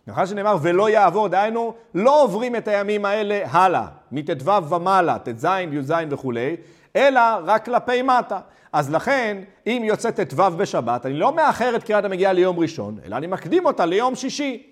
מאחר 0.07 0.25
שנאמר 0.25 0.57
ולא 0.61 0.89
יעבור, 0.89 1.27
דהיינו, 1.27 1.73
לא 1.95 2.23
עוברים 2.23 2.55
את 2.55 2.67
הימים 2.67 3.05
האלה 3.05 3.43
הלאה, 3.51 3.85
מט"ו 4.11 4.69
ומעלה, 4.69 5.19
ט"ז, 5.19 5.47
י"ז 5.71 5.93
וכולי, 6.09 6.55
אלא 6.95 7.21
רק 7.45 7.65
כלפי 7.65 8.01
מטה. 8.01 8.39
אז 8.73 8.93
לכן, 8.93 9.37
אם 9.67 9.81
יוצא 9.85 10.11
ט"ו 10.11 10.51
בשבת, 10.57 11.05
אני 11.05 11.13
לא 11.13 11.35
מאחר 11.35 11.75
את 11.75 11.83
קריאת 11.83 12.05
המגיעה 12.05 12.33
ליום 12.33 12.59
ראשון, 12.59 12.97
אלא 13.05 13.15
אני 13.15 13.27
מקדים 13.27 13.65
אותה 13.65 13.85
ליום 13.85 14.15
שישי. 14.15 14.63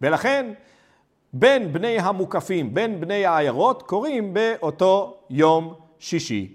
ולכן, 0.00 0.52
בין 1.32 1.72
בני 1.72 1.98
המוקפים, 1.98 2.74
בין 2.74 3.00
בני 3.00 3.26
העיירות, 3.26 3.82
קוראים 3.82 4.34
באותו 4.34 5.16
יום 5.30 5.74
שישי. 5.98 6.54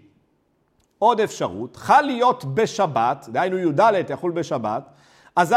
עוד 1.00 1.22
אפשרות, 1.22 1.76
חל 1.76 2.02
להיות 2.02 2.46
בשבת, 2.46 3.26
דהיינו 3.32 3.58
י"ד 3.58 4.10
יחול 4.10 4.32
בשבת, 4.32 4.84
אזי 5.36 5.56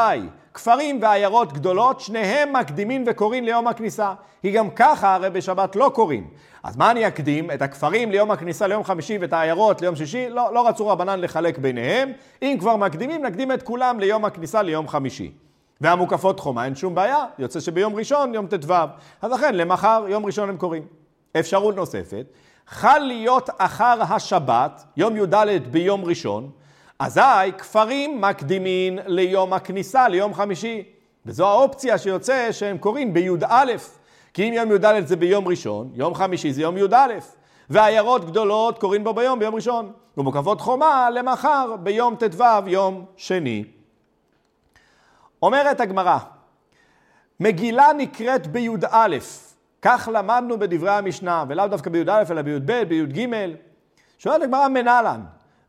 כפרים 0.54 0.98
ועיירות 1.02 1.52
גדולות, 1.52 2.00
שניהם 2.00 2.52
מקדימים 2.52 3.04
וקוראים 3.06 3.44
ליום 3.44 3.66
הכניסה. 3.66 4.14
כי 4.42 4.50
גם 4.50 4.70
ככה 4.70 5.14
הרי 5.14 5.30
בשבת 5.30 5.76
לא 5.76 5.90
קוראים. 5.94 6.30
אז 6.62 6.76
מה 6.76 6.90
אני 6.90 7.08
אקדים? 7.08 7.50
את 7.50 7.62
הכפרים 7.62 8.10
ליום 8.10 8.30
הכניסה 8.30 8.66
ליום 8.66 8.84
חמישי 8.84 9.18
ואת 9.20 9.32
העיירות 9.32 9.80
ליום 9.80 9.96
שישי? 9.96 10.28
לא, 10.28 10.54
לא 10.54 10.68
רצו 10.68 10.88
רבנן 10.88 11.20
לחלק 11.20 11.58
ביניהם. 11.58 12.12
אם 12.42 12.56
כבר 12.60 12.76
מקדימים, 12.76 13.26
נקדים 13.26 13.52
את 13.52 13.62
כולם 13.62 14.00
ליום 14.00 14.24
הכניסה 14.24 14.62
ליום 14.62 14.88
חמישי. 14.88 15.32
והמוקפות 15.80 16.40
חומה, 16.40 16.64
אין 16.64 16.74
שום 16.74 16.94
בעיה, 16.94 17.24
יוצא 17.38 17.60
שביום 17.60 17.94
ראשון, 17.94 18.34
יום 18.34 18.46
ט"ו. 18.46 18.74
אז 19.22 19.32
לכן, 19.32 19.54
למחר, 19.54 20.04
יום 20.08 20.26
ראשון 20.26 20.48
הם 20.48 20.56
קוראים. 20.56 20.82
אפשרות 21.38 21.76
נוספת, 21.76 22.26
חל 22.66 22.98
להיות 22.98 23.50
אחר 23.58 24.02
השבת, 24.02 24.84
יום 24.96 25.16
י"ד 25.16 25.34
ביום 25.70 26.04
ראשון, 26.04 26.50
אזי 26.98 27.20
כפרים 27.58 28.20
מקדימים 28.20 28.98
ליום 29.06 29.52
הכניסה, 29.52 30.08
ליום 30.08 30.34
חמישי. 30.34 30.84
וזו 31.26 31.46
האופציה 31.46 31.98
שיוצא 31.98 32.52
שהם 32.52 32.78
קוראים 32.78 33.14
בי"א. 33.14 33.64
כי 34.38 34.48
אם 34.48 34.52
יום 34.52 34.72
י"ד 34.72 35.06
זה 35.06 35.16
ביום 35.16 35.48
ראשון, 35.48 35.90
יום 35.94 36.14
חמישי 36.14 36.52
זה 36.52 36.62
יום 36.62 36.76
י"א. 36.76 37.06
ועיירות 37.70 38.24
גדולות 38.24 38.78
קוראים 38.78 39.04
בו 39.04 39.14
ביום, 39.14 39.38
ביום 39.38 39.54
ראשון. 39.54 39.92
ומוקפות 40.16 40.60
חומה 40.60 41.10
למחר, 41.10 41.76
ביום 41.82 42.16
ט"ו, 42.16 42.44
יום 42.66 43.04
שני. 43.16 43.64
אומרת 45.42 45.80
הגמרא, 45.80 46.18
מגילה 47.40 47.92
נקראת 47.96 48.46
בי"א, 48.46 49.16
כך 49.82 50.08
למדנו 50.12 50.58
בדברי 50.58 50.90
המשנה, 50.90 51.44
ולאו 51.48 51.68
דווקא 51.68 51.90
בי"א 51.90 52.22
אלא 52.30 52.42
בי"ב, 52.42 52.82
בי"ג. 52.82 53.26
שואלת 54.18 54.42
הגמרא 54.42 54.68
מנהלן, 54.68 55.20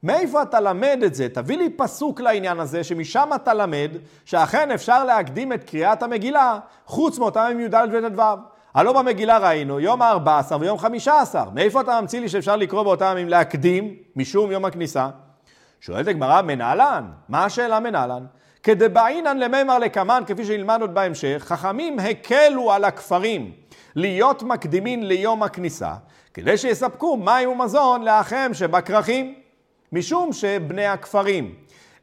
מאיפה 0.03 0.41
אתה 0.41 0.59
למד 0.59 0.99
את 1.05 1.15
זה? 1.15 1.27
תביא 1.29 1.57
לי 1.57 1.69
פסוק 1.69 2.21
לעניין 2.21 2.59
הזה, 2.59 2.83
שמשם 2.83 3.29
אתה 3.35 3.53
למד 3.53 3.91
שאכן 4.25 4.71
אפשר 4.71 5.03
להקדים 5.03 5.53
את 5.53 5.63
קריאת 5.63 6.03
המגילה, 6.03 6.59
חוץ 6.85 7.19
מאותם 7.19 7.59
י"ד 7.59 7.75
וט"ו. 7.91 8.58
הלא 8.73 8.93
במגילה 8.93 9.37
ראינו 9.37 9.79
יום 9.79 10.01
ה-14 10.01 10.55
ויום 10.59 10.77
15. 10.77 11.45
מאיפה 11.53 11.81
אתה 11.81 12.01
ממציא 12.01 12.19
לי 12.19 12.29
שאפשר 12.29 12.55
לקרוא 12.55 12.83
באותם 12.83 13.11
ימים 13.11 13.29
להקדים 13.29 13.95
משום 14.15 14.51
יום 14.51 14.65
הכניסה? 14.65 15.09
שואלת 15.81 16.07
הגמרא, 16.07 16.41
מנהלן, 16.41 17.05
מה 17.29 17.45
השאלה 17.45 17.79
מנהלן? 17.79 18.25
כדבעינן 18.63 19.37
למימר 19.37 19.79
לקמן, 19.79 20.23
כפי 20.27 20.45
שנלמד 20.45 20.77
עוד 20.81 20.93
בהמשך, 20.93 21.43
חכמים 21.45 21.99
הקלו 21.99 22.71
על 22.71 22.83
הכפרים 22.83 23.51
להיות 23.95 24.43
מקדימין 24.43 25.07
ליום 25.07 25.43
הכניסה, 25.43 25.93
כדי 26.33 26.57
שיספקו 26.57 27.17
מים 27.17 27.49
ומזון 27.49 28.03
לאחיהם 28.03 28.53
שבכרכים. 28.53 29.35
משום 29.91 30.33
שבני 30.33 30.85
הכפרים 30.85 31.55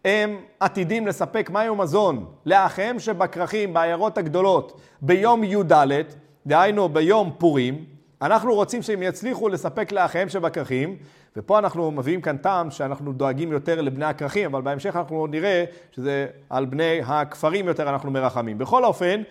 הם 0.04 0.40
עתידים 0.60 1.06
לספק 1.06 1.50
מים 1.50 1.72
ומזון 1.72 2.26
לאחיהם 2.46 2.98
שבכרכים, 2.98 3.74
בעיירות 3.74 4.18
הגדולות, 4.18 4.80
ביום 5.00 5.44
י"ד, 5.44 6.02
דהיינו 6.46 6.88
ביום 6.88 7.32
פורים, 7.38 7.84
אנחנו 8.22 8.54
רוצים 8.54 8.82
שהם 8.82 9.02
יצליחו 9.02 9.48
לספק 9.48 9.92
לאחיהם 9.92 10.28
שבכרכים, 10.28 10.96
ופה 11.36 11.58
אנחנו 11.58 11.90
מביאים 11.90 12.20
כאן 12.20 12.36
טעם 12.36 12.70
שאנחנו 12.70 13.12
דואגים 13.12 13.52
יותר 13.52 13.80
לבני 13.80 14.04
הכרכים, 14.04 14.54
אבל 14.54 14.62
בהמשך 14.62 14.96
אנחנו 14.96 15.26
נראה 15.26 15.64
שזה 15.92 16.26
על 16.50 16.64
בני 16.64 17.00
הכפרים 17.06 17.68
יותר 17.68 17.88
אנחנו 17.88 18.10
מרחמים. 18.10 18.58
בכל 18.58 18.84
אופן, 18.84 19.22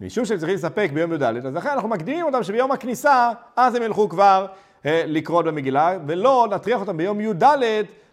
משום 0.00 0.24
שהם 0.24 0.38
צריכים 0.38 0.54
לספק 0.54 0.90
ביום 0.94 1.12
י"ד, 1.12 1.22
אז 1.22 1.54
לכן 1.54 1.68
אנחנו 1.68 1.88
מקדימים 1.88 2.24
אותם 2.24 2.42
שביום 2.42 2.72
הכניסה, 2.72 3.30
אז 3.56 3.74
הם 3.74 3.82
ילכו 3.82 4.08
כבר 4.08 4.46
אה, 4.86 5.02
לקרות 5.06 5.44
במגילה, 5.44 5.98
ולא 6.06 6.46
נטריח 6.50 6.80
אותם 6.80 6.96
ביום 6.96 7.20
י"ד 7.20 7.44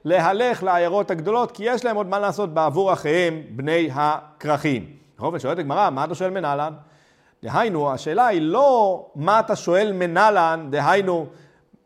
להלך 0.06 0.64
לעיירות 0.64 1.12
הגדולות, 1.12 1.52
כי 1.52 1.64
יש 1.64 1.86
להם 1.86 1.96
עוד 1.96 2.08
מה 2.08 2.20
לעשות 2.20 2.54
בעבור 2.54 2.94
אחיהם 2.94 3.42
בני 3.50 3.90
הכרכים. 3.94 4.86
בכל 5.18 5.40
שואלת 5.40 5.60
הגמרא, 5.60 5.90
מה 5.90 6.04
אתה 6.04 6.16
שואל 6.16 6.30
מנהלן? 6.30 6.74
דהיינו, 7.44 7.92
השאלה 7.92 8.28
היא 8.28 8.42
לא 8.42 9.06
מה 9.16 9.40
אתה 9.40 9.56
שואל 9.56 9.92
מנהלן, 9.92 10.68
דהיינו, 10.70 11.26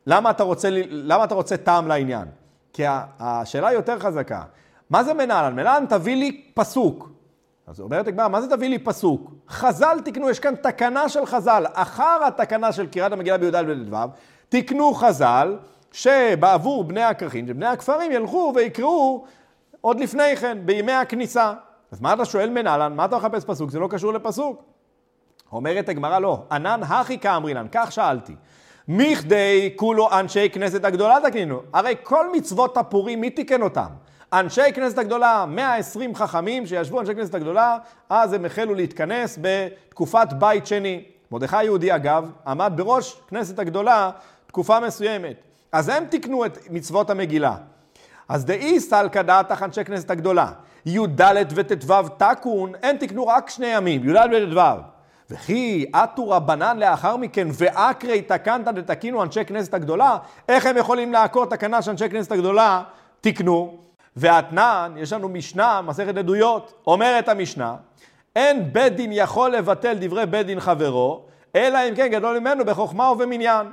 למה 0.08 0.30
אתה 0.30 0.44
רוצה, 0.44 0.70
למה 0.90 1.24
אתה 1.24 1.36
רוצה 1.36 1.58
טעם 1.58 1.88
לעניין? 1.88 2.28
כי 2.74 2.84
השאלה 3.20 3.68
היא 3.68 3.76
יותר 3.76 4.00
חזקה. 4.00 4.44
מה 4.90 5.04
זה 5.04 5.14
מנהלן? 5.14 5.56
מנהלן 5.56 5.86
תביא 5.90 6.16
לי 6.16 6.42
פסוק. 6.54 7.10
אז 7.68 7.80
אומרת 7.80 8.08
הגמרא, 8.08 8.28
מה 8.28 8.42
זה 8.42 8.50
תביא 8.50 8.70
לי 8.70 8.80
פסוק? 8.80 9.32
חז"ל 9.50 10.00
תקנו, 10.06 10.30
יש 10.30 10.40
כאן 10.40 10.56
תקנה 10.56 11.10
של 11.10 11.26
חז"ל. 11.26 11.66
אחר 11.74 12.20
התקנה 12.28 12.72
של 12.72 12.88
קריאת 12.88 13.12
המגילה 13.12 13.38
בי"ד 13.38 13.56
וט"ו, 13.56 13.98
תקנו 14.50 14.94
חז"ל 14.94 15.58
שבעבור 15.92 16.84
בני 16.84 17.04
הכרכים, 17.04 17.48
שבני 17.48 17.66
הכפרים 17.66 18.12
ילכו 18.12 18.52
ויקראו 18.56 19.26
עוד 19.82 20.00
לפני 20.00 20.36
כן, 20.36 20.58
בימי 20.66 20.92
הכניסה. 20.92 21.54
אז 21.92 22.02
מה 22.02 22.14
אתה 22.14 22.26
שואל 22.26 22.50
מנהלן? 22.50 22.96
מה 22.96 23.06
אתה 23.06 23.18
מחפש 23.18 23.46
פסוק? 23.46 23.70
זה 23.70 23.80
לא 23.80 23.88
קשור 23.88 24.14
לפסוק. 24.14 24.75
אומרת 25.52 25.90
הגמרא 25.90 26.20
לא, 26.20 26.44
ענן 26.52 26.84
הכי 26.84 27.20
כאמרינן, 27.20 27.66
כך 27.72 27.92
שאלתי. 27.92 28.36
מכדי 28.88 29.74
כולו 29.75 30.20
אנשי 30.20 30.50
כנסת 30.50 30.86
הגדולה 30.86 31.18
תקנינו. 31.24 31.62
הרי 31.74 31.94
כל 32.04 32.32
מצוות 32.34 32.78
הפורים, 32.78 33.22
מי 33.22 33.30
תיקן 33.30 33.62
אותם? 33.62 33.88
אנשי 34.34 34.74
כנסת 34.74 34.98
הגדולה, 34.98 35.46
120 35.48 36.16
חכמים 36.16 36.66
שישבו 36.66 37.00
אנשי 37.00 37.16
כנסת 37.16 37.36
הגדולה, 37.36 37.78
אז 38.10 38.34
הם 38.34 38.46
החלו 38.46 38.75
להתכנס 38.75 39.40
בתקופת 39.42 40.28
בית 40.40 40.68
שני. 40.68 41.04
מרדכי 41.32 41.64
יהודי 41.64 41.96
אגב, 41.96 42.32
עמד 42.48 42.74
בראש 42.75 43.22
כנסת 43.28 43.60
הגדולה 43.60 44.12
תקופה 44.48 44.80
מסוימת. 44.80 45.36
אז 45.72 45.90
הם 45.90 46.06
תיקנו 46.06 46.46
את 46.46 46.58
מצוות 46.70 47.10
המגילה. 47.10 47.56
אז 48.30 48.46
דאי 48.46 48.80
סלקא 48.80 49.22
דעתך 49.22 49.64
אנשי 49.64 49.84
כנסת 49.84 50.12
הגדולה. 50.12 50.52
י"ד 50.86 51.22
וט"ו 51.56 52.10
תקון, 52.18 52.72
הם 52.84 52.98
תיקנו 52.98 53.28
רק 53.28 53.50
שני 53.50 53.68
ימים, 53.68 54.10
י"ד 54.10 54.30
וט"ו. 54.52 54.95
וכי 55.29 55.86
עטו 55.94 56.29
רבנן 56.29 56.79
לאחר 56.79 57.17
מכן, 57.17 57.48
ואקרי 57.53 58.22
תקנת 58.22 58.67
דתקינו 58.67 59.24
אנשי 59.24 59.46
כנסת 59.46 59.74
הגדולה, 59.74 60.17
איך 60.50 60.65
הם 60.65 60.77
יכולים 60.77 61.13
לעקור 61.13 61.46
תקנה 61.46 61.82
שאנשי 61.82 62.10
כנסת 62.10 62.32
הגדולה 62.32 62.84
תיקנו? 63.22 63.77
ואתנן, 64.17 64.94
יש 64.98 65.13
לנו 65.13 65.29
משנה, 65.29 65.82
מסכת 65.82 66.17
עדויות, 66.17 66.74
אומרת 66.88 67.29
המשנה, 67.29 67.75
אין 68.36 68.74
בית 68.74 68.96
דין 68.96 69.12
יכול 69.13 69.51
לבטל 69.51 69.94
דברי 70.00 70.25
בית 70.25 70.46
דין 70.46 70.60
חברו, 70.60 71.25
אלא 71.55 71.79
אם 71.89 71.96
כן 71.96 72.08
גדול 72.08 72.39
ממנו 72.39 72.65
בחוכמה 72.65 73.12
ובמניין. 73.12 73.67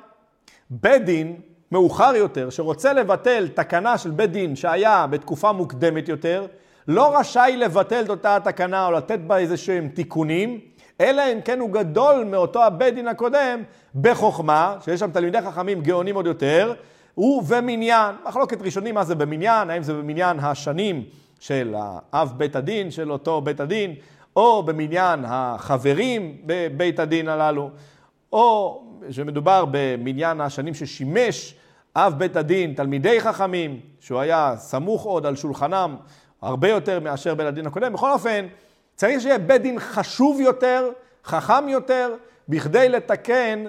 בית 0.71 1.04
דין 1.04 1.37
מאוחר 1.73 2.14
יותר, 2.16 2.50
שרוצה 2.50 2.92
לבטל 2.92 3.49
תקנה 3.49 3.99
של 3.99 4.11
בית 4.11 4.32
דין 4.32 4.56
שהיה 4.56 5.06
בתקופה 5.11 5.52
מוקדמת 5.52 6.09
יותר, 6.09 6.47
לא 6.88 7.18
רשאי 7.18 7.56
לבטל 7.56 8.04
את 8.04 8.11
אותה 8.11 8.37
התקנה 8.37 8.87
או 8.87 8.92
לתת 8.92 9.18
בה 9.18 9.38
איזה 9.38 9.56
שהם 9.56 9.88
תיקונים, 9.88 10.61
אלא 11.01 11.23
אם 11.33 11.41
כן 11.41 11.61
הוא 11.61 11.71
גדול 11.71 12.25
מאותו 12.25 12.65
הבית 12.65 12.95
דין 12.95 13.09
הקודם 13.09 13.63
בחוכמה, 14.01 14.77
שיש 14.85 15.01
שם 15.01 15.11
תלמידי 15.11 15.41
חכמים 15.41 15.81
גאונים 15.81 16.15
עוד 16.15 16.27
יותר, 16.27 16.75
ובמניין. 17.19 18.15
מחלוקת 18.29 18.63
ראשונים 18.63 18.95
מה 18.95 19.05
זה 19.05 19.15
במניין, 19.15 19.71
האם 19.71 19.83
זה 19.83 19.95
במניין 19.95 20.41
השנים 20.41 21.05
של 21.41 21.75
אב 22.13 22.33
בית 22.37 22.57
הדין 22.57 22.91
של 22.91 23.13
אותו 23.13 23.41
בית 23.41 23.61
הדין, 23.61 23.95
או 24.37 24.63
במניין 24.63 25.25
החברים 25.27 26.37
בבית 26.47 26.99
הדין 26.99 27.29
הללו, 27.29 27.71
או 28.33 28.83
שמדובר 29.11 29.65
במניין 29.71 30.41
השנים 30.41 30.75
ששימש 30.75 31.55
אב 31.97 32.15
בית 32.19 32.37
הדין, 32.37 32.75
תלמידי 32.75 33.21
חכמים, 33.21 33.81
שהוא 34.01 34.21
היה 34.21 34.55
סמוך 34.57 35.03
עוד 35.03 35.27
על 35.27 35.37
שולחנם 35.37 35.97
הרבה 36.43 36.69
יותר 36.69 37.01
מאשר 37.01 37.35
בית 37.35 37.47
הדין 37.47 37.67
הקודם. 37.67 37.93
בכל 37.93 38.13
אופן, 38.13 38.47
צריך 38.97 39.21
שיהיה 39.21 39.39
בית 39.39 39.63
דין 39.63 39.79
חשוב 39.79 40.41
יותר, 40.41 40.91
חכם 41.25 41.69
יותר, 41.69 42.15
בכדי 42.49 42.89
לתקן 42.89 43.65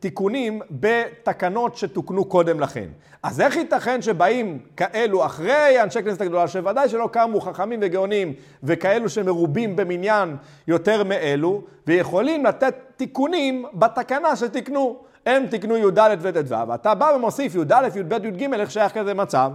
תיקונים 0.00 0.60
בתקנות 0.70 1.76
שתוקנו 1.76 2.24
קודם 2.24 2.60
לכן. 2.60 2.88
אז 3.22 3.40
איך 3.40 3.56
ייתכן 3.56 4.02
שבאים 4.02 4.58
כאלו 4.76 5.26
אחרי 5.26 5.82
אנשי 5.82 6.02
כנסת 6.02 6.20
הגדולה, 6.20 6.48
שוודאי 6.48 6.88
שלא 6.88 7.08
קמו 7.12 7.40
חכמים 7.40 7.80
וגאונים 7.82 8.34
וכאלו 8.62 9.08
שמרובים 9.08 9.76
במניין 9.76 10.36
יותר 10.68 11.04
מאלו, 11.04 11.62
ויכולים 11.86 12.44
לתת 12.44 12.74
תיקונים 12.96 13.64
בתקנה 13.74 14.36
שתיקנו. 14.36 14.98
הם 15.26 15.46
תיקנו 15.46 15.76
י"ד 15.76 15.98
וט"ו, 16.20 16.74
אתה 16.74 16.94
בא 16.94 17.12
ומוסיף 17.16 17.54
י"א, 17.54 17.88
י"ב, 17.94 18.12
י"ג, 18.12 18.54
איך 18.54 18.70
שייך 18.70 18.92
כזה 18.92 19.14
מצב? 19.14 19.50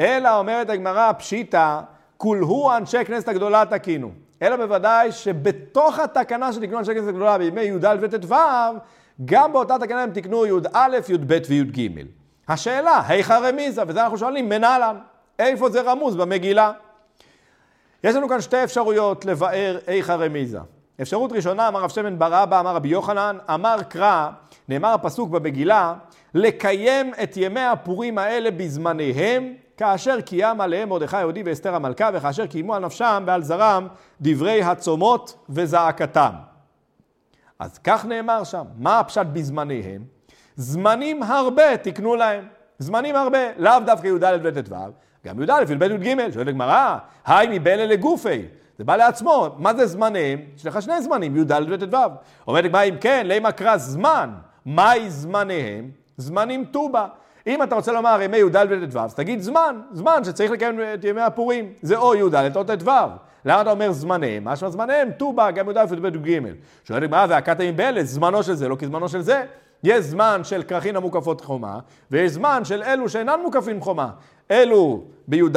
אלא 0.00 0.38
אומרת 0.38 0.70
הגמרא 0.70 1.12
פשיטא, 1.12 1.80
כולהו 2.16 2.70
אנשי 2.76 3.04
כנסת 3.04 3.28
הגדולה 3.28 3.64
תקינו. 3.70 4.10
אלא 4.42 4.56
בוודאי 4.56 5.12
שבתוך 5.12 5.98
התקנה 5.98 6.52
שתקנו 6.52 6.78
אנשי 6.78 6.94
כנסת 6.94 7.08
הגדולה 7.08 7.38
בימי 7.38 7.62
י"ד 7.62 7.84
וט"ו, 8.00 8.34
גם 9.24 9.52
באותה 9.52 9.78
תקנה 9.78 10.02
הם 10.02 10.10
תקנו 10.10 10.46
י"א, 10.46 10.88
י"ב 11.08 11.38
וי"ג. 11.48 12.02
השאלה, 12.48 13.02
היכא 13.08 13.38
רמיזה? 13.38 13.82
וזה 13.86 14.02
אנחנו 14.02 14.18
שואלים, 14.18 14.48
מנהלן, 14.48 14.96
איפה 15.38 15.70
זה 15.70 15.80
רמוז 15.80 16.16
במגילה? 16.16 16.72
יש 18.04 18.14
לנו 18.14 18.28
כאן 18.28 18.40
שתי 18.40 18.64
אפשרויות 18.64 19.24
לבאר 19.24 19.78
איכא 19.86 20.12
רמיזה. 20.12 20.58
אפשרות 21.02 21.32
ראשונה, 21.32 21.68
אמר 21.68 21.82
רב 21.82 21.90
שמן 21.90 22.18
בר 22.18 22.42
אבא, 22.42 22.60
אמר 22.60 22.74
רבי 22.74 22.88
יוחנן, 22.88 23.38
אמר 23.54 23.82
קרא, 23.88 24.28
נאמר 24.68 24.88
הפסוק 24.88 25.30
במגילה, 25.30 25.94
לקיים 26.34 27.12
את 27.22 27.36
ימי 27.36 27.60
הפורים 27.60 28.18
האלה 28.18 28.50
בזמניהם, 28.50 29.54
כאשר 29.76 30.20
קיים 30.20 30.60
עליהם 30.60 30.88
מרדכי 30.88 31.16
היהודי 31.16 31.42
ואסתר 31.46 31.74
המלכה, 31.74 32.10
וכאשר 32.14 32.46
קיימו 32.46 32.74
על 32.74 32.84
נפשם 32.84 33.24
ועל 33.26 33.42
זרם 33.42 33.88
דברי 34.20 34.62
הצומות 34.62 35.44
וזעקתם. 35.48 36.30
אז 37.58 37.78
כך 37.78 38.04
נאמר 38.06 38.44
שם, 38.44 38.64
מה 38.76 39.00
הפשט 39.00 39.26
בזמניהם? 39.32 40.04
זמנים 40.56 41.22
הרבה 41.22 41.76
תקנו 41.76 42.14
להם, 42.16 42.44
זמנים 42.78 43.16
הרבה, 43.16 43.38
לאו 43.56 43.72
דווקא 43.86 44.06
י"ד 44.06 44.24
וט"ו, 44.42 44.74
גם 45.26 45.42
י"א, 45.42 45.72
י"ב, 45.72 45.82
י"ג, 45.82 46.30
שואלת 46.32 46.48
הגמרא, 46.48 46.96
היי 47.26 47.58
מבלה 47.58 47.86
לגופי, 47.86 48.42
זה 48.78 48.84
בא 48.84 48.96
לעצמו, 48.96 49.48
מה 49.58 49.74
זה 49.74 49.86
זמניהם? 49.86 50.40
יש 50.56 50.66
לך 50.66 50.82
שני 50.82 51.02
זמנים, 51.02 51.36
י"ד 51.36 51.52
וט"ו. 51.70 51.96
אומרת 52.48 52.64
הגמרא, 52.64 52.82
אם 52.82 52.96
כן, 53.00 53.26
למה 53.26 53.52
קרא 53.52 53.76
זמן, 53.76 54.30
מהי 54.66 55.10
זמניהם? 55.10 55.90
זמנים 56.16 56.64
טובה. 56.64 57.06
אם 57.46 57.62
אתה 57.62 57.74
רוצה 57.74 57.92
לומר 57.92 58.18
ימי 58.22 58.36
י"ד 58.36 58.56
וט"ו, 58.70 58.98
אז 58.98 59.14
תגיד 59.14 59.40
זמן, 59.40 59.80
זמן 59.92 60.24
שצריך 60.24 60.50
לקיים 60.50 60.80
את 60.94 61.04
ימי 61.04 61.20
הפורים. 61.20 61.72
זה 61.82 61.96
או 61.96 62.14
י"ד 62.14 62.56
או 62.56 62.64
ט"ו. 62.64 62.90
למה 63.44 63.60
אתה 63.60 63.70
אומר 63.70 63.92
זמניהם? 63.92 64.44
משמע 64.44 64.70
זמניהם, 64.70 65.10
ט"ו, 65.10 65.36
גם 65.54 65.70
י"ד 65.70 65.76
י"ב 65.76 66.04
י"ג. 66.04 66.40
שואלת 66.84 67.02
הגמרא, 67.02 67.26
והכת 67.28 67.60
מבלת, 67.60 68.06
זמנו 68.06 68.42
של 68.42 68.54
זה, 68.54 68.68
לא 68.68 68.76
כזמנו 68.76 69.08
של 69.08 69.20
זה. 69.20 69.44
יש 69.84 70.04
זמן 70.04 70.40
של 70.44 70.62
כרכין 70.62 70.96
המוקפות 70.96 71.40
חומה, 71.40 71.78
ויש 72.10 72.32
זמן 72.32 72.64
של 72.64 72.82
אלו 72.82 73.08
שאינן 73.08 73.40
מוקפים 73.42 73.80
חומה. 73.80 74.10
אלו 74.50 75.04
בי"ד 75.28 75.56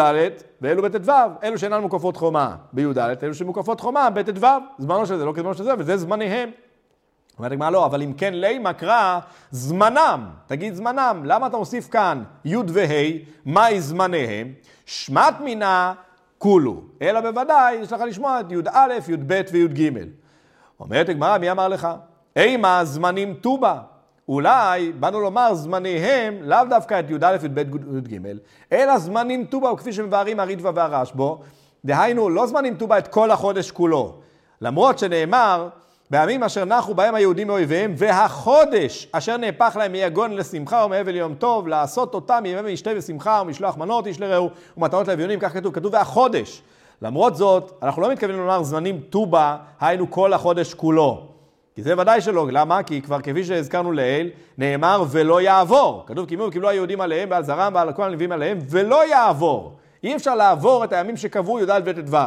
ואלו 0.61 0.83
בט"ו, 0.83 1.11
אלו 1.43 1.57
שאינן 1.57 1.81
מוקפות 1.81 2.17
חומה 2.17 2.55
בי"ד, 2.73 2.97
אלו 2.97 3.33
שמוקפות 3.33 3.81
חומה 3.81 4.09
בט"ו, 4.09 4.47
זמנו 4.77 5.05
של 5.05 5.17
זה, 5.17 5.25
לא 5.25 5.33
כזמנו 5.35 5.53
של 5.53 5.63
זה, 5.63 5.73
וזה 5.77 5.97
זמניהם. 5.97 6.49
אומרת 7.37 7.51
הגמרא 7.51 7.69
לא, 7.69 7.85
אבל 7.85 8.01
אם 8.01 8.13
כן 8.13 8.33
לימה 8.33 8.73
קרא 8.73 9.19
זמנם, 9.51 10.29
תגיד 10.47 10.73
זמנם, 10.73 11.21
למה 11.25 11.47
אתה 11.47 11.57
מוסיף 11.57 11.89
כאן 11.89 12.23
י' 12.45 12.55
וה', 12.67 13.11
מהי 13.45 13.81
זמניהם? 13.81 14.53
שמט 14.85 15.35
מינה 15.39 15.93
כולו, 16.37 16.81
אלא 17.01 17.21
בוודאי 17.21 17.75
יש 17.75 17.93
לך 17.93 18.01
לשמוע 18.01 18.39
את 18.39 18.51
י"א, 18.51 18.93
י"ב 19.07 19.41
וי"ג. 19.51 19.91
אומרת 20.79 21.09
הגמרא, 21.09 21.37
מי 21.37 21.51
אמר 21.51 21.67
לך? 21.67 21.87
אימה 22.35 22.85
זמנים 22.85 23.33
טובה. 23.33 23.79
אולי 24.29 24.91
באנו 24.91 25.19
לומר 25.21 25.53
זמניהם 25.53 26.37
לאו 26.41 26.65
דווקא 26.69 26.99
את 26.99 27.09
י"א, 27.09 27.37
י"ב, 27.43 27.57
י"ג, 27.57 28.19
אלא 28.71 28.97
זמנים 28.97 29.45
טובה, 29.45 29.71
וכפי 29.71 29.93
שמבארים 29.93 30.39
הריטב"א 30.39 30.71
והרשב"א, 30.75 31.43
דהיינו 31.85 32.29
לא 32.29 32.47
זמנים 32.47 32.75
טובה 32.75 32.97
את 32.97 33.07
כל 33.07 33.31
החודש 33.31 33.71
כולו. 33.71 34.19
למרות 34.61 34.99
שנאמר, 34.99 35.69
בימים 36.11 36.43
אשר 36.43 36.65
נחו 36.65 36.93
בהם 36.93 37.15
היהודים 37.15 37.47
מאויביהם, 37.47 37.93
והחודש 37.97 39.07
אשר 39.11 39.37
נהפך 39.37 39.75
להם 39.79 39.91
מיגון 39.91 40.33
לשמחה 40.33 40.83
ומאבל 40.85 41.15
יום 41.15 41.33
טוב, 41.33 41.67
לעשות 41.67 42.13
אותם 42.13 42.39
מימי 42.43 42.73
משתה 42.73 42.89
ושמחה 42.97 43.41
ומשלוח 43.41 43.77
מנות 43.77 44.07
איש 44.07 44.19
לרעהו 44.19 44.49
ומתנות 44.77 45.07
לאביונים, 45.07 45.39
כך 45.39 45.53
כתוב, 45.53 45.73
כתוב 45.73 45.93
והחודש. 45.93 46.61
למרות 47.01 47.35
זאת, 47.35 47.71
אנחנו 47.81 48.01
לא 48.01 48.11
מתכוונים 48.11 48.39
לומר 48.39 48.63
זמנים 48.63 48.99
טובה, 49.09 49.57
היינו 49.79 50.11
כל 50.11 50.33
החודש 50.33 50.73
כולו. 50.73 51.27
כי 51.75 51.83
זה 51.83 51.93
ודאי 51.97 52.21
שלא, 52.21 52.47
למה? 52.51 52.83
כי 52.83 53.01
כבר 53.01 53.21
כפי 53.21 53.43
שהזכרנו 53.43 53.91
לעיל, 53.91 54.29
נאמר 54.57 55.03
ולא 55.09 55.41
יעבור. 55.41 56.03
כתוב 56.07 56.25
קיבלו, 56.25 56.51
קיבלו 56.51 56.69
היהודים 56.69 57.01
עליהם 57.01 57.29
ועל 57.31 57.43
זרם 57.43 57.71
ועל 57.75 57.93
כל 57.93 58.03
הנביאים 58.03 58.31
עליהם, 58.31 58.59
ולא 58.69 59.07
יעבור. 59.09 59.73
אי 60.03 60.15
אפשר 60.15 60.35
לעבור 60.35 60.83
את 60.83 60.93
הימים 60.93 61.17
שקבעו 61.17 61.59
י"ד 61.59 61.81
וט"ו. 61.85 62.17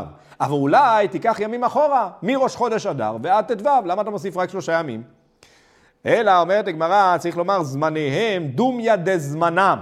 אבל 0.40 0.52
אולי 0.52 1.08
תיקח 1.08 1.36
ימים 1.40 1.64
אחורה, 1.64 2.10
מראש 2.22 2.56
חודש 2.56 2.86
אדר 2.86 3.16
ועד 3.22 3.52
ט"ו, 3.52 3.68
למה 3.84 4.02
אתה 4.02 4.10
מוסיף 4.10 4.36
רק 4.36 4.50
שלושה 4.50 4.72
ימים? 4.72 5.02
אלא, 6.06 6.40
אומרת 6.40 6.68
הגמרא, 6.68 7.16
צריך 7.18 7.36
לומר 7.36 7.62
זמניהם 7.62 8.46
דומיה 8.46 8.96
דזמנם. 8.96 9.78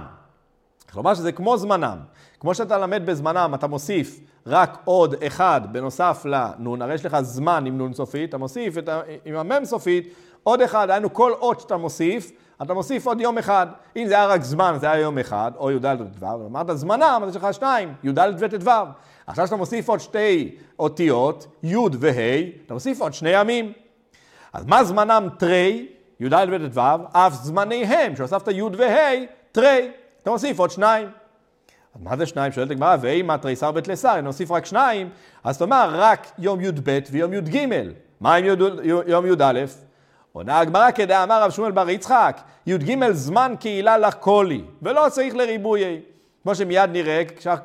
כלומר 0.91 1.13
שזה 1.13 1.31
כמו 1.31 1.57
זמנם. 1.57 1.97
כמו 2.39 2.55
שאתה 2.55 2.77
למד 2.77 3.05
בזמנם, 3.05 3.51
אתה 3.55 3.67
מוסיף 3.67 4.19
רק 4.47 4.77
עוד 4.85 5.15
אחד 5.27 5.61
בנוסף 5.71 6.25
לנון, 6.25 6.81
הרי 6.81 6.93
יש 6.93 7.05
לך 7.05 7.17
זמן 7.21 7.63
עם 7.65 7.77
נון 7.77 7.93
סופית, 7.93 8.29
אתה 8.29 8.37
מוסיף 8.37 8.77
את 8.77 8.89
ה, 8.89 9.01
עם 9.25 9.35
המם 9.35 9.65
סופית 9.65 10.13
עוד 10.43 10.61
אחד, 10.61 10.89
היינו 10.89 11.13
כל 11.13 11.31
אות 11.33 11.59
שאתה 11.59 11.77
מוסיף, 11.77 12.31
אתה 12.61 12.73
מוסיף 12.73 13.07
עוד 13.07 13.21
יום 13.21 13.37
אחד. 13.37 13.67
אם 13.95 14.07
זה 14.07 14.13
היה 14.13 14.27
רק 14.27 14.41
זמן, 14.41 14.77
זה 14.79 14.91
היה 14.91 15.01
יום 15.01 15.17
אחד, 15.17 15.51
או 15.57 15.71
י"ד 15.71 15.85
וט"ו, 15.85 16.45
אמרת 16.45 16.77
זמנם, 16.77 17.21
אז 17.23 17.29
יש 17.29 17.35
לך 17.35 17.53
שניים, 17.53 17.93
י"ד 18.03 18.19
וט"ו. 18.39 18.71
עכשיו 19.29 19.47
שאתה 19.47 19.55
מוסיף 19.55 19.89
עוד 19.89 19.99
שתי 19.99 20.55
אותיות, 20.79 21.47
י' 21.63 21.75
וה', 21.99 22.39
אתה 22.65 22.73
מוסיף 22.73 23.01
עוד 23.01 23.13
שני 23.13 23.29
ימים. 23.29 23.73
אז 24.53 24.65
מה 24.65 24.83
זמנם 24.83 25.29
תרי, 25.37 25.87
י"ד 26.19 26.33
וט"ו, 26.33 26.81
אף 27.11 27.33
זמניהם, 27.33 28.15
שהוספת 28.15 28.47
י' 28.47 28.61
וה', 28.77 29.25
תרי, 29.51 29.91
אתה 30.21 30.31
מוסיף 30.31 30.59
עוד 30.59 30.71
שניים. 30.71 31.07
אז 31.95 32.01
מה 32.01 32.17
זה 32.17 32.25
שניים? 32.25 32.51
שואלת 32.51 32.71
הגמרא, 32.71 32.95
ואם 33.01 33.29
התריסר 33.29 33.71
בתלסר, 33.71 34.19
אם 34.19 34.23
נוסיף 34.25 34.51
רק 34.51 34.65
שניים, 34.65 35.09
אז 35.43 35.57
תאמר 35.57 35.89
רק 35.93 36.27
יום 36.37 36.61
י"ב 36.61 36.99
ויום 37.11 37.33
י"ג. 37.33 37.65
מה 38.19 38.35
עם 38.35 38.45
יום 39.07 39.25
י"א? 39.25 39.65
עונה 40.33 40.59
הגמרא 40.59 40.91
כדאמר 40.91 41.43
רב 41.43 41.51
שמואל 41.51 41.71
בר 41.71 41.89
יצחק, 41.89 42.41
י"ג 42.67 43.11
זמן 43.11 43.53
קהילה 43.59 43.97
לקולי, 43.97 44.63
ולא 44.81 45.05
צריך 45.09 45.35
לריבויי. 45.35 46.01
כמו 46.43 46.55
שמיד 46.55 46.89
נראה, 46.91 47.23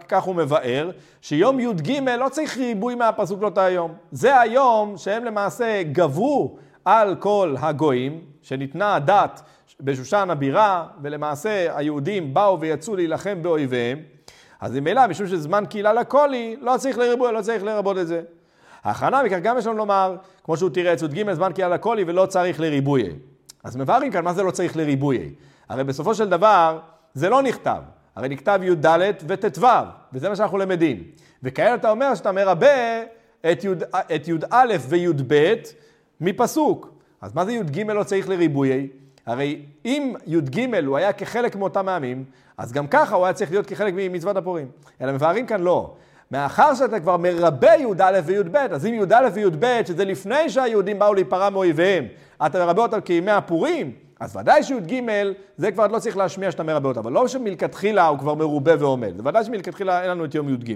כך 0.09 0.23
הוא 0.23 0.35
מבאר, 0.35 0.91
שיום 1.21 1.61
י"ג 1.61 2.09
לא 2.19 2.29
צריך 2.29 2.57
ריבוי 2.57 2.95
מהפסוק 2.95 3.43
לאותו 3.43 3.61
היום. 3.61 3.95
זה 4.13 4.41
היום 4.41 4.97
שהם 4.97 5.25
למעשה 5.25 5.83
גברו 5.83 6.59
על 6.85 7.17
כל 7.19 7.55
הגויים, 7.61 8.21
שניתנה 8.43 8.95
הדת 8.95 9.43
בשושן 9.81 10.31
הבירה, 10.31 10.87
ולמעשה 11.03 11.77
היהודים 11.77 12.35
באו 12.35 12.61
ויצאו 12.61 12.97
להילחם 12.97 13.43
באויביהם. 13.43 13.99
אז 14.61 14.73
ממילא, 14.73 15.07
משום 15.07 15.27
שזמן 15.27 15.65
קהילה 15.71 15.93
לקולי, 15.93 16.57
לא 16.61 16.75
צריך 16.79 16.99
לריבוי, 16.99 17.33
לא 17.33 17.41
צריך 17.43 17.65
לרבות 17.65 17.99
את 17.99 18.07
זה. 18.07 18.23
הכנה 18.85 19.23
מכך 19.23 19.39
גם 19.43 19.59
יש 19.59 19.67
לנו 19.67 19.77
לומר, 19.77 20.17
כמו 20.45 20.57
שהוא 20.57 20.71
תראה, 20.71 20.93
י"ג 20.93 21.33
זמן 21.33 21.53
קהילה 21.53 21.69
לקולי 21.69 22.05
ולא 22.07 22.27
צריך 22.27 22.61
לריבוי. 22.61 23.03
אז 23.65 23.77
מבארים 23.77 24.13
כאן, 24.13 24.25
מה 24.25 24.33
זה 24.33 24.43
לא 24.43 24.51
צריך 24.51 24.77
לריבוי? 24.77 25.35
הרי 25.69 25.85
בסופו 25.85 26.15
של 26.15 26.29
דבר, 26.29 26.79
זה 27.15 27.29
לא 27.29 27.43
נכתב. 27.43 27.83
הרי 28.17 28.29
נכתב 28.29 28.61
י"ד 28.63 28.87
וט"ו, 29.27 29.67
וזה 30.13 30.29
מה 30.29 30.37
שאנחנו 30.37 30.59
למדים. 30.59 31.03
וכאלה 31.43 31.75
אתה 31.75 31.91
אומר 31.91 32.15
שאתה 32.15 32.33
מרבה 32.33 33.03
את, 33.53 33.65
י"א 34.29 34.67
וי"ב 34.89 35.55
מפסוק. 36.21 36.91
אז 37.21 37.35
מה 37.35 37.45
זה 37.45 37.53
י"ג 37.53 37.91
לא 37.91 38.05
צריך 38.05 38.29
לריבוי? 38.29 38.89
הרי 39.27 39.63
אם 39.85 40.15
י"ג 40.27 40.75
הוא 40.87 40.97
היה 40.97 41.13
כחלק 41.13 41.57
מאותם 41.57 41.89
העמים, 41.89 42.25
אז 42.59 42.73
גם 42.73 42.87
ככה 42.87 43.17
הוא 43.17 43.25
היה 43.25 43.33
צריך 43.33 43.51
להיות 43.51 43.67
כחלק 43.67 43.95
ממצוות 43.97 44.37
הפורים. 44.37 44.69
אלא 45.01 45.13
מבארים 45.13 45.47
כאן 45.47 45.61
לא. 45.61 45.95
מאחר 46.31 46.75
שאתה 46.75 47.01
כבר 47.01 47.17
מרבה 47.17 47.75
י"א 47.75 48.21
וי"ב, 48.25 48.57
אז 48.57 48.87
אם 48.87 48.95
י"א 48.95 49.29
וי"ב, 49.35 49.81
שזה 49.87 50.05
לפני 50.05 50.51
שהיהודים 50.51 50.99
באו 50.99 51.15
להיפרע 51.15 51.51
מאויביהם, 51.51 52.07
אתה 52.47 52.59
מרבה 52.59 52.83
אותם 52.83 53.01
כימי 53.01 53.31
הפורים, 53.31 53.93
אז 54.21 54.37
ודאי 54.37 54.63
שי"ג, 54.63 55.03
זה 55.57 55.73
כבר 55.73 55.87
לא 55.87 55.99
צריך 55.99 56.17
להשמיע 56.17 56.51
שאתה 56.51 56.63
מרבה 56.63 56.89
אותם, 56.89 57.01
אבל 57.01 57.13
לא 57.13 57.29
שמלכתחילה 57.29 58.07
הוא 58.07 58.19
כבר 58.19 58.35
מרובה 58.35 58.73
ועומד, 58.79 59.17
זה 59.17 59.23
ודאי 59.25 59.45
שמלכתחילה 59.45 60.03
אין 60.03 60.11
לנו 60.11 60.25
את 60.25 60.35
יום 60.35 60.49
י"ג. 60.49 60.75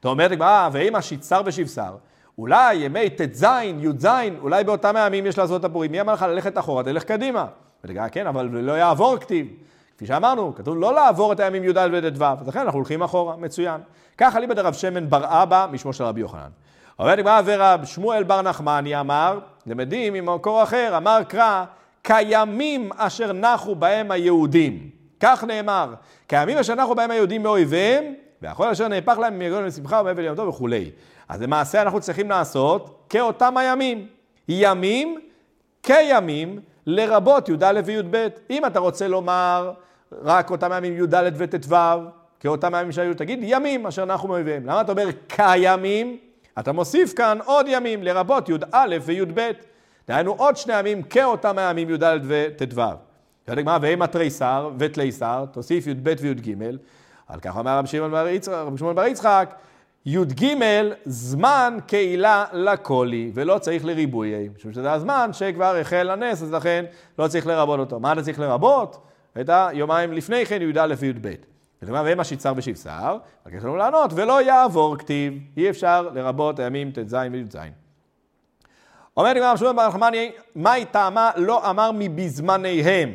אתה 0.00 0.08
אומר 0.08 0.28
לגמרא, 0.28 0.68
ואם 0.72 0.96
השיצר 0.96 1.42
ושבשר, 1.44 1.94
אולי 2.38 2.74
ימי 2.74 3.10
ט"ז, 3.10 3.46
י"ז, 3.78 4.06
אולי 4.40 4.64
באותם 4.64 4.96
הימים 4.96 5.26
יש 5.26 5.38
לעשות 5.38 5.60
את 5.60 5.64
הפורים, 5.64 5.92
מי 5.92 6.00
אמר 6.00 6.12
לך 6.12 6.22
ללכת 6.22 6.58
אחורה, 6.58 6.82
תלך 6.82 7.04
קדימה. 7.04 7.46
ולגמרי, 7.84 8.10
כן, 8.10 8.26
אבל 8.26 8.46
לא 8.46 8.72
יעבור 8.72 9.16
כתיב. 9.16 9.46
כפי 9.96 10.06
שאמרנו, 10.06 10.54
כתוב 10.54 10.76
לא 10.76 10.94
לעבור 10.94 11.32
את 11.32 11.40
הימים 11.40 11.64
י"ד 11.64 11.78
וט"ו, 11.92 12.24
אז 12.24 12.48
לכן 12.48 12.60
אנחנו 12.60 12.78
הולכים 12.78 13.02
אחורה, 13.02 13.36
מצוין. 13.36 13.80
ככה 14.18 14.40
ליבא 14.40 14.54
דרב 14.54 14.74
שמן 14.74 15.10
בר 15.10 15.42
אבא 15.42 15.66
משמו 15.72 15.92
של 15.92 16.04
רבי 16.04 16.20
יוחנן. 16.20 16.48
אומרת 16.98 17.18
הגמרא 17.18 17.42
ורב 17.44 17.84
שמואל 17.84 18.22
בר 18.22 18.42
נחמני 18.42 19.00
אמר, 19.00 19.38
למדים 19.66 20.12
ממקור 20.12 20.62
אחר, 20.62 20.94
אמר 20.96 21.20
קרא, 21.28 21.64
כימים 22.04 22.90
אשר 22.96 23.32
נחו 23.32 23.74
בהם 23.74 24.10
היהודים. 24.10 24.90
כך 25.20 25.44
נאמר, 25.44 25.94
כימים 26.28 26.58
אשר 26.58 26.74
נחו 26.74 26.94
בהם 26.94 27.10
היהודים 27.10 27.42
מאויביהם, 27.42 28.04
והחול 28.42 28.68
אשר 28.68 28.88
נהפך 28.88 29.18
להם 29.18 29.38
מיגון 29.38 29.64
לשמחה 29.64 30.00
ומבל 30.04 30.24
יום 30.24 30.36
טוב 30.36 30.48
וכולי. 30.48 30.90
אז 31.28 31.42
למעשה 31.42 31.82
אנחנו 31.82 32.00
צריכים 32.00 32.30
לעשות 32.30 33.06
כאותם 33.08 33.56
הימים. 33.56 34.06
ימים 34.48 35.20
כימים, 35.82 36.60
לרבות 36.86 37.48
י"א 37.48 37.80
וי"ב. 37.84 38.28
אם 38.50 38.66
אתה 38.66 38.78
רוצה 38.78 39.08
לומר 39.08 39.72
רק 40.22 40.50
אותם 40.50 40.70
ימים 40.76 40.98
י"ד 40.98 41.14
וט"ו, 41.36 41.76
כאותם 42.40 42.74
הימים 42.74 42.92
שהיו, 42.92 43.14
תגיד 43.14 43.38
ימים 43.42 43.86
אשר 43.86 44.02
אנחנו 44.02 44.28
מאויביהם. 44.28 44.66
למה 44.66 44.80
אתה 44.80 44.92
אומר 44.92 45.08
כימים? 45.28 46.16
אתה 46.58 46.72
מוסיף 46.72 47.12
כאן 47.12 47.38
עוד 47.44 47.66
ימים, 47.68 48.02
לרבות 48.02 48.48
י"א 48.48 48.96
וי"ב. 49.02 49.50
דהיינו 50.08 50.32
עוד 50.32 50.56
שני 50.56 50.78
ימים 50.78 51.02
כאותם 51.02 51.58
הימים 51.58 51.90
י"ד 51.90 52.18
וט"ו. 52.22 52.82
שואלת 53.46 53.58
הגמרא, 53.58 53.78
ואימה 53.82 54.06
תריסר 54.06 54.70
ותליסר, 54.78 55.44
תוסיף 55.52 55.86
י"ב 55.86 56.14
וי"ג. 56.20 56.54
על 57.28 57.40
כך 57.40 57.56
אומר 57.56 57.78
רבי 57.78 57.88
שמעון 58.78 58.94
בר 58.94 59.06
יצחק, 59.06 59.54
י"ג 60.06 60.46
זמן 61.04 61.78
קהילה 61.86 62.44
לקולי, 62.52 63.30
ולא 63.34 63.58
צריך 63.58 63.84
לריבוי, 63.84 64.48
משום 64.56 64.72
שזה 64.72 64.92
הזמן 64.92 65.30
שכבר 65.32 65.76
החל 65.76 66.10
הנס, 66.10 66.42
אז 66.42 66.52
לכן 66.52 66.84
לא 67.18 67.28
צריך 67.28 67.46
לרבות 67.46 67.80
אותו. 67.80 68.00
מה 68.00 68.12
אתה 68.12 68.22
צריך 68.22 68.40
לרבות? 68.40 69.06
את 69.40 69.50
היומיים 69.52 70.12
לפני 70.12 70.46
כן 70.46 70.62
י"א 70.62 70.94
וי"ב. 70.98 71.34
כלומר, 71.84 72.02
ואם 72.06 72.20
השיצר 72.20 72.54
בשבשר, 72.54 73.18
רק 73.46 73.54
לנו 73.54 73.76
לענות, 73.76 74.10
ולא 74.14 74.42
יעבור 74.42 74.96
כתיב, 74.96 75.34
אי 75.56 75.70
אפשר 75.70 76.08
לרבות 76.14 76.58
הימים 76.58 76.90
ט"ז 76.90 77.16
וי"ז. 77.32 77.56
אומר 79.20 79.32
לי 79.32 79.40
שמואל 79.56 79.72
בר 79.72 79.88
נחמני, 79.88 80.32
מהי 80.54 80.84
טעמה 80.84 81.30
לא 81.36 81.70
אמר 81.70 81.90
מבזמניהם? 81.94 83.10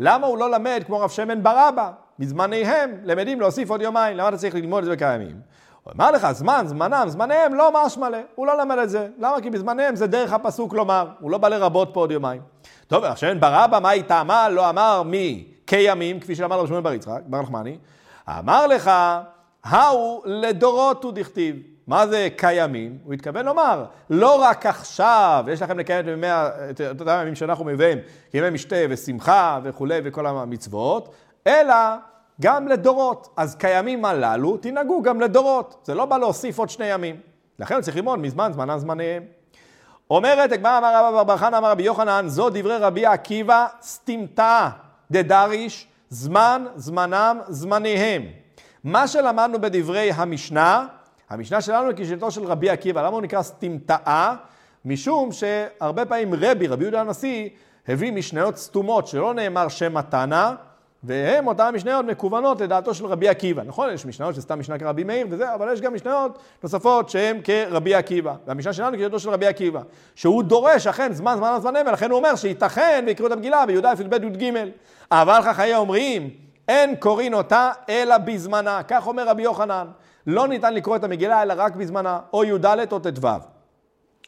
למה 0.00 0.26
הוא 0.26 0.38
לא 0.38 0.50
למד 0.50 0.82
כמו 0.86 1.00
רב 1.00 1.10
שמן 1.10 1.42
ברבא? 1.42 1.90
בזמניהם 2.18 2.90
למדים 3.04 3.40
להוסיף 3.40 3.70
עוד 3.70 3.82
יומיים, 3.82 4.16
למה 4.16 4.28
אתה 4.28 4.36
צריך 4.36 4.54
ללמוד 4.54 4.78
את 4.78 4.84
זה 4.84 4.96
בכמה 4.96 5.14
ימים? 5.14 5.36
הוא 5.82 5.92
אמר 5.96 6.10
לך, 6.10 6.32
זמן, 6.32 6.64
זמנם, 6.66 7.04
זמניהם, 7.08 7.54
לא 7.54 7.70
משמע 7.74 8.10
לה, 8.10 8.20
הוא 8.34 8.46
לא 8.46 8.58
למד 8.58 8.78
את 8.78 8.90
זה. 8.90 9.08
למה? 9.18 9.40
כי 9.40 9.50
בזמניהם 9.50 9.96
זה 9.96 10.06
דרך 10.06 10.32
הפסוק 10.32 10.74
לומר, 10.74 11.06
הוא 11.20 11.30
לא 11.30 11.38
בא 11.38 11.48
לרבות 11.48 11.90
פה 11.92 12.00
עוד 12.00 12.10
יומיים. 12.10 12.42
טוב, 12.86 13.04
רב 13.04 13.16
שמן 13.16 13.40
ברבא, 13.40 13.78
מהי 13.78 14.02
טעמה 14.02 14.48
לא 14.48 14.70
אמר 14.70 15.02
מי 15.02 15.44
כימים, 15.66 16.20
כפי 16.20 16.34
שאמר 16.34 16.58
רב 16.60 16.66
שמואל 16.66 16.82
בר 16.82 16.92
יצחק, 16.92 17.20
בר 17.26 17.40
נחמני, 17.40 17.78
אמר 18.28 18.66
לך, 18.66 18.90
ההוא 19.64 20.22
לדורות 20.24 21.04
הוא 21.04 21.12
דכתיב. 21.12 21.73
מה 21.86 22.06
זה 22.06 22.28
קיימים? 22.36 22.98
הוא 23.04 23.14
התכוון 23.14 23.46
לומר, 23.46 23.84
לא 24.10 24.42
רק 24.42 24.66
עכשיו, 24.66 25.44
יש 25.48 25.62
לכם 25.62 25.78
לקיים 25.78 26.24
את 26.70 27.00
אותם 27.00 27.12
הימים 27.12 27.34
שאנחנו 27.34 27.64
מביאים, 27.64 27.98
ימי 28.34 28.50
משתה 28.50 28.76
ושמחה 28.90 29.60
וכולי 29.62 30.00
וכל 30.04 30.26
המצוות, 30.26 31.14
אלא 31.46 31.74
גם 32.40 32.68
לדורות. 32.68 33.28
אז 33.36 33.54
קיימים 33.54 34.04
הללו, 34.04 34.56
תנהגו 34.56 35.02
גם 35.02 35.20
לדורות. 35.20 35.82
זה 35.84 35.94
לא 35.94 36.04
בא 36.04 36.18
להוסיף 36.18 36.58
עוד 36.58 36.68
שני 36.68 36.86
ימים. 36.86 37.16
לכן 37.58 37.80
צריך 37.80 37.96
ללמוד 37.96 38.18
מזמן 38.18 38.50
זמנם 38.52 38.78
זמניהם. 38.78 39.22
אומרת 40.10 40.52
הגמרא 40.52 40.78
אמר 40.78 41.08
רבא 41.08 41.22
בר 41.22 41.36
חנא 41.36 41.56
אמר 41.56 41.70
רבי 41.70 41.82
יוחנן, 41.82 42.24
זו 42.28 42.50
דברי 42.50 42.76
רבי 42.76 43.06
עקיבא 43.06 43.66
סתימתא 43.82 44.68
דדריש, 45.10 45.88
זמן 46.08 46.64
זמנם 46.76 47.38
זמניהם. 47.48 48.22
מה 48.84 49.08
שלמדנו 49.08 49.60
בדברי 49.60 50.12
המשנה, 50.12 50.86
המשנה 51.30 51.60
שלנו 51.60 51.88
היא 51.88 51.96
כשיטתו 51.96 52.30
של 52.30 52.44
רבי 52.44 52.70
עקיבא. 52.70 53.02
למה 53.02 53.16
הוא 53.16 53.22
נקרא 53.22 53.42
סתימתאה? 53.42 54.34
משום 54.84 55.32
שהרבה 55.32 56.04
פעמים 56.04 56.34
רבי, 56.34 56.66
רבי 56.66 56.84
יהודה 56.84 57.00
הנשיא, 57.00 57.48
הביא 57.88 58.12
משניות 58.12 58.56
סתומות 58.56 59.06
שלא 59.06 59.34
נאמר 59.34 59.68
שם 59.68 59.96
התנא, 59.96 60.52
והם, 61.06 61.46
אותן 61.46 61.74
משניות 61.74 62.06
מקוונות 62.06 62.60
לדעתו 62.60 62.94
של 62.94 63.06
רבי 63.06 63.28
עקיבא. 63.28 63.62
נכון, 63.62 63.90
יש 63.92 64.06
משניות 64.06 64.34
שסתם 64.34 64.58
משנה 64.58 64.78
כרבי 64.78 65.04
מאיר 65.04 65.26
וזה, 65.30 65.54
אבל 65.54 65.72
יש 65.72 65.80
גם 65.80 65.94
משניות 65.94 66.38
נוספות 66.62 67.08
שהן 67.08 67.40
כרבי 67.44 67.94
עקיבא. 67.94 68.34
והמשנה 68.46 68.72
שלנו 68.72 68.96
כשיטתו 68.96 69.18
של 69.18 69.30
רבי 69.30 69.46
עקיבא. 69.46 69.80
שהוא 70.14 70.42
דורש 70.42 70.86
אכן 70.86 71.12
זמן 71.12 71.34
זמן 71.36 71.52
הזמנים, 71.56 71.86
ולכן 71.86 72.10
הוא 72.10 72.18
אומר 72.18 72.36
שייתכן 72.36 73.04
ויקראו 73.06 73.26
את 73.26 73.32
המגילה 73.32 73.66
בי"א, 73.66 73.94
י"ב, 74.00 74.24
י"ג. 74.24 74.52
אבל 75.10 75.42
חכמי 75.42 75.74
אומרים, 75.74 76.30
אין 76.68 76.96
קוראים 76.96 77.34
אותה 77.34 77.70
אלא 77.88 78.18
בזמנה. 78.18 78.82
כך 78.88 79.06
אומר 79.06 79.28
רבי 79.28 79.42
יוחנן. 79.42 79.86
לא 80.26 80.48
ניתן 80.48 80.74
לקרוא 80.74 80.96
את 80.96 81.04
המגילה 81.04 81.42
אלא 81.42 81.54
רק 81.56 81.76
בזמנה, 81.76 82.20
או 82.32 82.44
י"ד 82.44 82.66
או 82.92 82.98
ט"ו. 82.98 83.28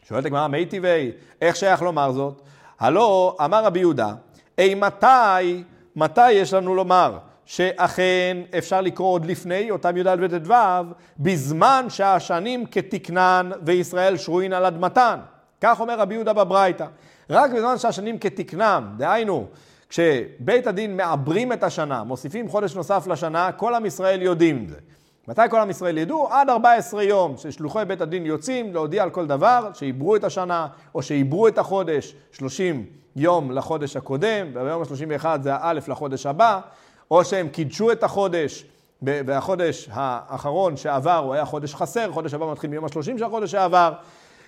שואלת 0.09 0.25
הגמרא, 0.25 0.49
מי 0.49 0.67
טבעי, 0.67 1.11
איך 1.41 1.57
שייך 1.57 1.83
לומר 1.83 2.13
זאת? 2.13 2.43
הלא, 2.81 3.37
אמר 3.45 3.65
רבי 3.65 3.79
יהודה, 3.81 4.15
אימתי, 4.59 5.63
מתי 5.97 6.33
יש 6.33 6.55
לנו 6.55 6.75
לומר 6.75 7.19
שאכן 7.45 8.37
אפשר 8.59 8.81
לקרוא 8.81 9.13
עוד 9.13 9.27
לפני 9.27 9.71
אותם 9.71 9.97
י"ד 9.97 10.07
וט"ו, 10.21 10.55
בזמן 11.19 11.87
שהשנים 11.89 12.67
כתקנן 12.67 13.51
וישראל 13.63 14.17
שרוין 14.17 14.53
על 14.53 14.65
אדמתן. 14.65 15.19
כך 15.61 15.81
אומר 15.81 15.99
רבי 15.99 16.15
יהודה 16.15 16.33
בברייתא. 16.33 16.87
רק 17.31 17.51
בזמן 17.51 17.79
שהשנים 17.79 18.19
כתקנם, 18.19 18.95
דהיינו, 18.97 19.47
כשבית 19.89 20.67
הדין 20.67 20.97
מעברים 20.97 21.53
את 21.53 21.63
השנה, 21.63 22.05
מוסיפים 22.05 22.49
חודש 22.49 22.75
נוסף 22.75 23.07
לשנה, 23.07 23.53
כל 23.53 23.75
עם 23.75 23.87
ישראל 23.87 24.23
יודעים 24.23 24.65
את 24.65 24.69
זה. 24.69 24.77
מתי 25.29 25.43
כל 25.51 25.59
עם 25.59 25.71
ישראל 25.71 25.99
ידעו? 25.99 26.29
עד 26.31 26.51
14 26.51 27.03
יום 27.03 27.37
ששלוחי 27.37 27.83
בית 27.87 28.01
הדין 28.01 28.27
יוצאים 28.27 28.75
להודיע 28.75 29.03
על 29.03 29.11
כל 29.11 29.27
דבר, 29.27 29.71
שעיברו 29.75 30.17
את 30.17 30.25
השנה 30.25 30.67
או 30.95 31.03
שעיברו 31.03 31.49
את 31.49 31.59
החודש, 31.59 32.15
30 32.33 32.87
יום 33.17 33.51
לחודש 33.51 33.97
הקודם, 33.97 34.47
וביום 34.55 34.83
ה-31 34.83 35.27
זה 35.43 35.55
האלף 35.55 35.89
לחודש 35.89 36.27
הבא, 36.27 36.61
או 37.11 37.25
שהם 37.25 37.49
קידשו 37.49 37.93
את 37.93 38.03
החודש, 38.03 38.65
והחודש 39.03 39.89
האחרון 39.93 40.77
שעבר 40.77 41.17
הוא 41.17 41.35
היה 41.35 41.45
חודש 41.45 41.75
חסר, 41.75 42.13
חודש 42.13 42.35
הבא 42.35 42.53
מתחיל 42.53 42.71
מיום 42.71 42.85
ה-30 42.85 43.19
של 43.19 43.25
החודש 43.25 43.51
שעבר. 43.51 43.93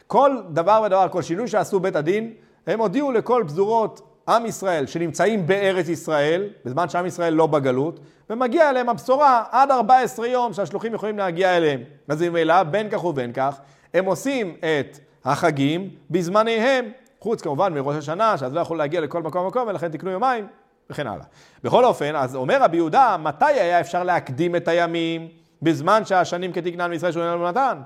כל 0.06 0.36
דבר 0.50 0.82
ודבר, 0.86 1.06
כל 1.10 1.22
שינוי 1.22 1.48
שעשו 1.48 1.80
בית 1.80 1.96
הדין, 1.96 2.32
הם 2.66 2.80
הודיעו 2.80 3.12
לכל 3.12 3.44
פזורות 3.46 4.07
עם 4.28 4.46
ישראל 4.46 4.86
שנמצאים 4.86 5.46
בארץ 5.46 5.88
ישראל, 5.88 6.48
בזמן 6.64 6.88
שעם 6.88 7.06
ישראל 7.06 7.34
לא 7.34 7.46
בגלות, 7.46 8.00
ומגיע 8.30 8.70
אליהם 8.70 8.88
הבשורה 8.88 9.44
עד 9.50 9.70
14 9.70 10.26
יום 10.26 10.52
שהשלוחים 10.52 10.94
יכולים 10.94 11.18
להגיע 11.18 11.56
אליהם. 11.56 11.80
אז 12.08 12.22
ממילא, 12.22 12.62
בין 12.62 12.90
כך 12.90 13.04
ובין 13.04 13.32
כך, 13.32 13.60
הם 13.94 14.04
עושים 14.04 14.54
את 14.60 14.98
החגים 15.24 15.90
בזמניהם, 16.10 16.84
חוץ 17.20 17.42
כמובן 17.42 17.74
מראש 17.74 17.96
השנה, 17.96 18.38
שאז 18.38 18.54
לא 18.54 18.60
יכולו 18.60 18.78
להגיע 18.78 19.00
לכל 19.00 19.22
מקום 19.22 19.44
ומקום, 19.44 19.68
ולכן 19.68 19.88
תקנו 19.88 20.10
יומיים, 20.10 20.46
וכן 20.90 21.06
הלאה. 21.06 21.24
בכל 21.64 21.84
אופן, 21.84 22.16
אז 22.16 22.36
אומר 22.36 22.62
רבי 22.62 22.76
יהודה, 22.76 23.16
מתי 23.22 23.44
היה 23.44 23.80
אפשר 23.80 24.02
להקדים 24.02 24.56
את 24.56 24.68
הימים 24.68 25.28
בזמן 25.62 26.04
שהשנים 26.04 26.52
כתקנן 26.52 26.90
מישראל 26.90 27.12
שהוא 27.12 27.48
נתן? 27.48 27.78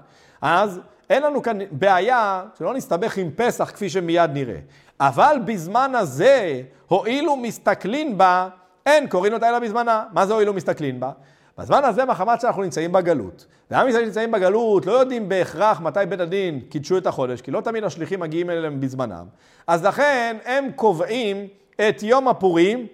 אז 0.43 0.81
אין 1.13 1.23
לנו 1.23 1.43
כאן 1.43 1.59
בעיה 1.71 2.43
שלא 2.59 2.75
נסתבך 2.75 3.17
עם 3.17 3.31
פסח 3.37 3.71
כפי 3.75 3.91
שמיד 3.91 4.31
נראה. 4.31 4.59
אבל 5.01 5.37
בזמן 5.45 5.93
הזה, 5.95 6.63
הואילו 6.89 7.37
מסתכלין 7.37 8.19
בה, 8.19 8.49
אין 8.87 9.09
קוראים 9.09 9.33
אותה 9.33 9.49
אלא 9.49 9.59
בזמנה. 9.59 10.05
מה 10.13 10.27
זה 10.27 10.33
הואילו 10.35 10.53
מסתכלין 10.53 11.01
בה? 11.01 11.11
בזמן 11.59 11.85
הזה, 11.85 12.05
מחמת 12.05 12.41
שאנחנו 12.41 12.63
נמצאים 12.63 12.93
בגלות, 12.93 13.47
ועם 13.71 13.89
ישראל 13.89 14.05
נמצאים 14.05 14.31
בגלות, 14.31 14.87
לא 14.87 14.93
יודעים 14.93 15.29
בהכרח 15.29 15.81
מתי 15.81 16.01
בית 16.09 16.21
הדין 16.21 16.61
קידשו 16.61 16.99
את 16.99 17.07
החודש, 17.07 17.41
כי 17.41 17.51
לא 17.51 17.61
תמיד 17.61 17.85
השליחים 17.85 18.21
מגיעים 18.21 18.51
אליהם 18.51 18.81
בזמנם, 18.81 19.25
אז 19.67 19.85
לכן 19.85 20.37
הם 20.45 20.69
קובעים 20.77 21.47
את 21.89 22.03
יום 22.03 22.29
הפורים 22.29 22.87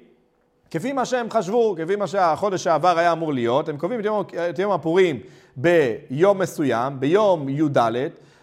כפי 0.70 0.92
מה 0.92 1.04
שהם 1.04 1.30
חשבו, 1.30 1.74
כפי 1.78 1.96
מה 1.96 2.06
שהחודש 2.06 2.64
שעבר 2.64 2.98
היה 2.98 3.12
אמור 3.12 3.32
להיות, 3.32 3.68
הם 3.68 3.76
קובעים 3.76 4.00
את 4.00 4.04
יום, 4.04 4.24
את 4.50 4.58
יום 4.58 4.72
הפורים 4.72 5.20
ביום 5.60 6.38
מסוים, 6.38 7.00
ביום 7.00 7.48
י"ד, 7.48 7.78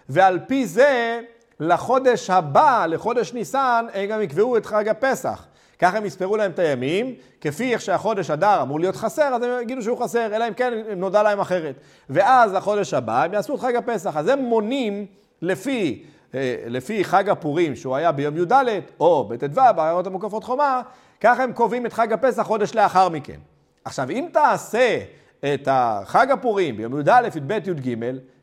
ועל 0.09 0.39
פי 0.47 0.65
זה 0.65 1.21
לחודש 1.59 2.29
הבא, 2.29 2.85
לחודש 2.89 3.33
ניסן, 3.33 3.85
הם 3.93 4.05
גם 4.05 4.21
יקבעו 4.21 4.57
את 4.57 4.65
חג 4.65 4.87
הפסח. 4.87 5.45
ככה 5.79 5.97
הם 5.97 6.05
יספרו 6.05 6.37
להם 6.37 6.51
את 6.51 6.59
הימים, 6.59 7.15
כפי 7.41 7.73
איך 7.73 7.81
שהחודש 7.81 8.29
אדר 8.29 8.61
אמור 8.61 8.79
להיות 8.79 8.95
חסר, 8.95 9.35
אז 9.35 9.43
הם 9.43 9.49
יגידו 9.61 9.81
שהוא 9.81 10.03
חסר, 10.03 10.35
אלא 10.35 10.47
אם 10.47 10.53
כן 10.53 10.73
נודע 10.95 11.23
להם 11.23 11.39
אחרת. 11.39 11.75
ואז 12.09 12.53
לחודש 12.53 12.93
הבא 12.93 13.23
הם 13.23 13.33
יעשו 13.33 13.55
את 13.55 13.59
חג 13.59 13.75
הפסח. 13.75 14.17
אז 14.17 14.27
הם 14.27 14.39
מונים 14.39 15.05
לפי, 15.41 16.03
אה, 16.35 16.57
לפי 16.67 17.03
חג 17.03 17.29
הפורים, 17.29 17.75
שהוא 17.75 17.95
היה 17.95 18.11
ביום 18.11 18.37
י"ד, 18.37 18.53
או 18.99 19.27
בט"ו, 19.29 19.61
בעיירות 19.75 20.07
המוקפות 20.07 20.43
חומה, 20.43 20.81
ככה 21.21 21.43
הם 21.43 21.53
קובעים 21.53 21.85
את 21.85 21.93
חג 21.93 22.13
הפסח 22.13 22.43
חודש 22.43 22.75
לאחר 22.75 23.09
מכן. 23.09 23.39
עכשיו, 23.85 24.09
אם 24.09 24.27
תעשה 24.33 24.99
את 25.39 25.67
חג 26.05 26.31
הפורים 26.31 26.77
ביום 26.77 26.99
י"א, 26.99 27.27
י"ב, 27.35 27.51
י"ג, 27.51 27.95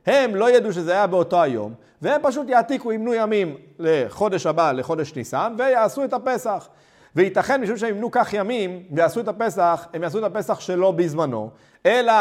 הם 0.06 0.34
לא 0.34 0.50
ידעו 0.50 0.72
שזה 0.72 0.92
היה 0.92 1.06
באותו 1.06 1.42
היום, 1.42 1.74
והם 2.02 2.20
פשוט 2.24 2.48
יעתיקו, 2.48 2.92
ימנו 2.92 3.14
ימים 3.14 3.56
לחודש 3.78 4.46
הבא, 4.46 4.72
לחודש 4.72 5.16
ניסן, 5.16 5.54
ויעשו 5.58 6.04
את 6.04 6.12
הפסח. 6.12 6.68
וייתכן 7.16 7.60
משום 7.60 7.76
שהם 7.76 7.90
ימנו 7.94 8.10
כך 8.10 8.32
ימים 8.32 8.82
ויעשו 8.90 9.20
את 9.20 9.28
הפסח, 9.28 9.86
הם 9.94 10.02
יעשו 10.02 10.18
את 10.18 10.24
הפסח 10.24 10.60
שלא 10.60 10.90
בזמנו, 10.90 11.50
אלא 11.86 12.12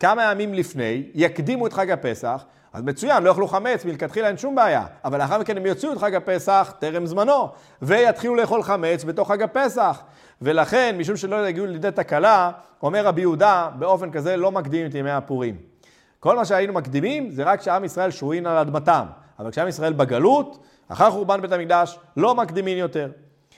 כמה 0.00 0.30
ימים 0.30 0.54
לפני, 0.54 1.02
יקדימו 1.14 1.66
את 1.66 1.72
חג 1.72 1.90
הפסח, 1.90 2.44
אז 2.72 2.82
מצוין, 2.82 3.22
לא 3.22 3.28
יאכלו 3.28 3.48
חמץ, 3.48 3.84
מלכתחילה 3.84 4.28
אין 4.28 4.36
שום 4.36 4.54
בעיה. 4.54 4.84
אבל 5.04 5.18
לאחר 5.18 5.38
מכן 5.38 5.56
הם 5.56 5.66
יוציאו 5.66 5.92
את 5.92 5.98
חג 5.98 6.14
הפסח 6.14 6.74
טרם 6.78 7.06
זמנו, 7.06 7.48
ויתחילו 7.82 8.34
לאכול 8.34 8.62
חמץ 8.62 9.04
בתוך 9.04 9.30
חג 9.32 9.42
הפסח. 9.42 10.02
ולכן, 10.42 10.96
משום 10.98 11.16
שלא 11.16 11.48
יגיעו 11.48 11.66
לידי 11.66 11.90
תקלה, 11.90 12.50
אומר 12.82 13.06
רבי 13.06 13.20
יהודה, 13.20 13.70
באופן 13.78 14.10
כזה 14.10 14.36
לא 14.36 14.52
מקדימים 14.52 14.86
את 14.86 14.94
ימי 14.94 15.10
הפורים. 15.10 15.56
כל 16.20 16.36
מה 16.36 16.44
שהיינו 16.44 16.72
מקדימים 16.72 17.30
זה 17.30 17.42
רק 17.42 17.60
כשעם 17.60 17.84
ישראל 17.84 18.10
שרויים 18.10 18.46
על 18.46 18.56
אדמתם. 18.56 19.06
אבל 19.38 19.50
כשעם 19.50 19.68
ישראל 19.68 19.92
בגלות, 19.92 20.64
אחר 20.88 21.10
חורבן 21.10 21.40
בית 21.40 21.52
המקדש, 21.52 21.98
לא 22.16 22.34
מקדימים 22.34 22.78
יותר. 22.78 23.10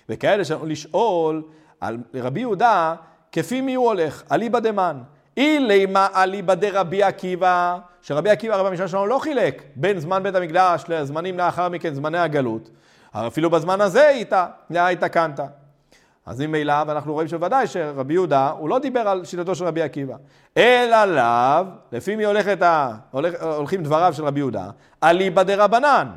וכאלה 0.08 0.44
שאנחנו 0.44 0.66
לשאול 0.66 1.42
על 1.80 1.98
רבי 2.14 2.40
יהודה, 2.40 2.94
כפי 3.32 3.60
מי 3.60 3.74
הוא 3.74 3.86
הולך? 3.86 4.22
אליבא 4.32 4.58
דמן. 4.58 5.02
אילי 5.36 5.86
מה 5.86 6.08
אליבא 6.14 6.54
דרבי 6.54 7.02
עקיבא, 7.02 7.78
שרבי 8.04 8.30
עקיבא 8.30 8.54
הרב 8.54 8.66
המשנה 8.66 8.88
שלנו 8.88 9.06
לא 9.06 9.18
חילק 9.18 9.62
בין 9.76 9.98
זמן 9.98 10.22
בית 10.22 10.34
המקדש 10.34 10.84
לזמנים 10.88 11.38
לאחר 11.38 11.68
מכן, 11.68 11.94
זמני 11.94 12.18
הגלות. 12.18 12.70
אפילו 13.12 13.50
בזמן 13.50 13.80
הזה 13.80 14.08
איתה, 14.08 14.46
התקנת. 14.70 15.40
אז 16.26 16.40
ממילא, 16.40 16.74
ואנחנו 16.86 17.12
רואים 17.12 17.28
שוודאי 17.28 17.66
שרבי 17.66 18.14
יהודה, 18.14 18.48
הוא 18.48 18.68
לא 18.68 18.78
דיבר 18.78 19.00
על 19.00 19.24
שיטתו 19.24 19.54
של 19.54 19.64
רבי 19.64 19.82
עקיבא, 19.82 20.14
אלא 20.56 21.04
לאו, 21.04 21.64
לפי 21.92 22.16
מי 22.16 22.24
הולך 22.24 22.62
ה... 22.62 22.94
הולך, 23.10 23.42
הולכים 23.42 23.82
דבריו 23.82 24.12
של 24.12 24.24
רבי 24.24 24.40
יהודה, 24.40 24.70
אליבא 25.02 25.42
דרבנן. 25.42 26.08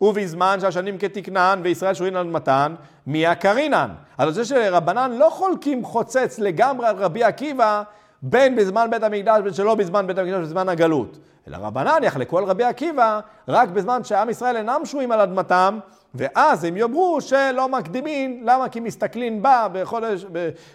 ובזמן 0.00 0.58
שהשנים 0.60 0.98
כתקנן 0.98 1.60
וישראל 1.64 1.94
שרויים 1.94 2.16
על 2.16 2.26
מתן, 2.26 2.74
מי 3.06 3.26
הקרינן. 3.26 3.90
אז 4.18 4.34
זה 4.34 4.44
שרבנן 4.44 5.12
לא 5.18 5.28
חולקים 5.30 5.84
חוצץ 5.84 6.38
לגמרי 6.38 6.86
על 6.86 6.96
רבי 6.96 7.24
עקיבא, 7.24 7.82
בין 8.22 8.56
בזמן 8.56 8.86
בית 8.90 9.02
המקדש 9.02 9.40
ובין 9.40 9.52
שלא 9.52 9.74
בזמן 9.74 10.06
בית 10.06 10.18
המקדש 10.18 10.40
בזמן 10.40 10.68
הגלות. 10.68 11.18
אלא 11.48 11.56
רבנן 11.60 11.98
יחלקו 12.02 12.38
על 12.38 12.44
רבי 12.44 12.64
עקיבא 12.64 13.20
רק 13.48 13.68
בזמן 13.68 14.04
שעם 14.04 14.30
ישראל 14.30 14.56
אינם 14.56 14.80
שרויים 14.84 15.12
על 15.12 15.20
אדמתם, 15.20 15.78
ואז 16.14 16.64
הם 16.64 16.76
יאמרו 16.76 17.20
שלא 17.20 17.68
מקדימים, 17.68 18.40
למה? 18.44 18.68
כי 18.68 18.80
מסתכלים 18.80 19.42
בה 19.42 19.66
בחודש, 19.72 20.26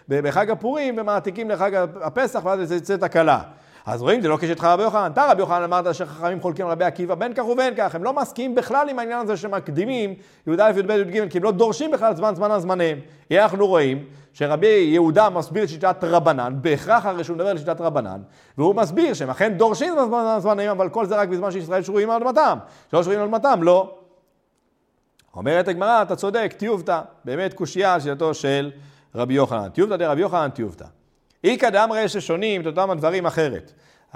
בחג 0.07 0.51
הפורים 0.51 0.95
ומעתיקים 0.97 1.49
לחג 1.49 1.71
הפסח 2.01 2.45
ואז 2.45 2.71
יצא 2.71 2.97
תקלה. 2.97 3.39
אז 3.85 4.01
רואים, 4.01 4.21
זה 4.21 4.27
לא 4.27 4.37
כשאתך 4.37 4.63
רבי 4.63 4.83
יוחנן. 4.83 5.11
אתה 5.13 5.27
רבי 5.31 5.41
יוחנן 5.41 5.63
אמרת 5.63 5.95
שחכמים 5.95 6.41
חולקים 6.41 6.65
על 6.65 6.71
רבי 6.71 6.85
עקיבא 6.85 7.15
בין 7.15 7.33
כך 7.33 7.45
ובין 7.45 7.73
כך. 7.77 7.95
הם 7.95 8.03
לא 8.03 8.13
מסכימים 8.13 8.55
בכלל 8.55 8.89
עם 8.89 8.99
העניין 8.99 9.19
הזה 9.19 9.37
שמקדימים 9.37 10.13
י"א, 10.47 10.71
י"ב, 10.77 10.91
י"ג, 10.91 11.29
כי 11.29 11.37
הם 11.37 11.43
לא 11.43 11.51
דורשים 11.51 11.91
בכלל 11.91 12.15
זמן 12.15 12.35
זמן 12.35 12.51
הזמניהם. 12.51 12.99
אנחנו 13.31 13.67
רואים 13.67 14.03
שרבי 14.33 14.67
יהודה 14.67 15.29
מסביר 15.29 15.63
את 15.63 15.69
שיטת 15.69 16.03
רבנן, 16.03 16.55
בהכרח 16.61 17.05
הרי 17.05 17.23
שהוא 17.23 17.35
מדבר 17.35 17.47
על 17.47 17.57
שיטת 17.57 17.81
רבנן, 17.81 18.21
והוא 18.57 18.75
מסביר 18.75 19.13
שהם 19.13 19.29
אכן 19.29 19.53
דורשים 19.53 19.93
הזמנים, 20.13 20.69
אבל 20.69 20.89
כל 20.89 21.05
זה 21.05 21.15
רק 21.15 21.29
בזמן 21.29 21.51
שישראל 21.51 21.83
שרויים 21.83 22.09
על 22.09 22.21
אדמתם. 22.21 22.57
שלא 22.91 23.03
שרויים 23.03 23.21
על 23.21 23.27
אדמתם, 23.27 23.63
לא. 23.63 23.95
אומרת 25.35 25.67
הגמרא, 25.67 26.01
אתה 26.01 26.15
צודק, 26.15 26.53
טיובתא, 26.57 27.01
באמת 27.25 27.53
קושייה 27.53 27.93
על 27.93 27.99
שיטתו 27.99 28.33
של 28.33 28.71
רבי 29.15 29.33
יוחנן. 29.33 29.69
טיובתא 29.69 29.97
דרבי 29.97 30.21
יוחנן 30.21 30.49
טיובתא. 30.49 30.85
איכא 31.43 31.69
דאמרי 31.69 32.09
ששונים 32.09 32.61
את 32.61 32.65
אותם 32.65 32.89
הדברים 32.89 33.25
אחרת. 33.25 33.71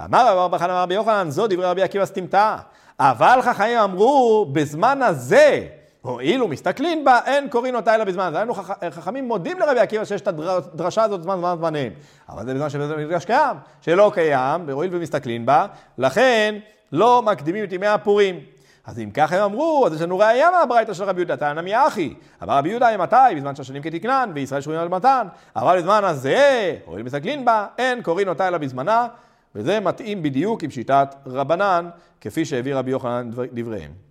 אמר 0.05 0.37
רבי 0.37 0.55
בחן 0.55 0.69
אמר 0.69 0.81
רבי 0.81 0.93
יוחנן, 0.93 1.29
זו 1.29 1.47
דברי 1.47 1.65
רבי 1.65 1.81
עקיבא 1.81 2.05
סתימתא. 2.05 2.55
אבל 2.99 3.39
חכמים 3.41 3.77
אמרו, 3.77 4.45
בזמן 4.51 5.01
הזה, 5.01 5.67
הואילו 6.05 6.47
מסתכלים 6.47 7.05
בה, 7.05 7.19
אין 7.25 7.49
קוראים 7.49 7.75
אותה 7.75 7.95
אלא 7.95 8.03
בזמן. 8.03 8.23
הזה. 8.23 8.37
היינו 8.37 8.53
חכמים 8.91 9.27
מודים 9.27 9.59
לרבי 9.59 9.79
עקיבא 9.79 10.05
שיש 10.05 10.21
את 10.21 10.27
הדרשה 10.27 11.03
הזאת 11.03 11.23
זמן 11.23 11.37
זמן 11.37 11.55
זמנים. 11.57 11.91
אבל 12.29 12.45
זה 12.45 12.53
בזמן 12.53 12.69
שבית 12.69 12.91
המקדש 12.91 13.25
קיים, 13.25 13.57
שלא 13.81 14.11
קיים, 14.13 14.61
והואיל 14.65 14.89
ומסתכלים 14.93 15.45
בה, 15.45 15.65
לכן 15.97 16.55
לא 16.91 17.21
מקדימים 17.21 17.63
את 17.63 17.73
ימי 17.73 17.87
הפורים. 17.87 18.39
אז 18.85 18.99
אם 18.99 19.11
ככה 19.11 19.35
הם 19.35 19.43
אמרו, 19.43 19.83
אז 19.87 19.93
יש 19.93 20.01
לנו 20.01 20.17
ראייה 20.17 20.51
מהברייתא 20.51 20.93
של 20.93 21.03
רבי 21.03 21.19
יהודה, 21.19 21.37
תנא 21.37 21.61
מיאחי. 21.61 22.13
אמר 22.43 22.57
רבי 22.57 22.69
יהודה, 22.69 22.97
מתי? 22.97 23.35
בזמן 23.35 23.55
שהשנים 23.55 23.81
כתקנן, 23.81 24.31
וישראל 24.35 24.61
שרויים 24.61 24.81
על 24.81 24.87
מתן. 24.87 25.27
אבל 25.55 25.77
בזמן 25.77 26.03
הזה, 26.03 26.75
הואיל 26.85 27.03
מסתכלים 27.03 27.45
בה, 27.45 27.67
אין 27.77 28.01
קוראים 28.01 28.27
אותה 28.27 28.47
אלא 28.47 28.57
בזמנה, 28.57 29.07
וזה 29.55 29.79
מתאים 29.79 30.23
בדיוק 30.23 30.63
עם 30.63 30.69
שיטת 30.69 31.15
רבנן, 31.25 31.89
כפי 32.21 32.45
שהביא 32.45 32.75
רבי 32.75 32.91
יוחנן 32.91 33.29
דבריהם. 33.53 34.04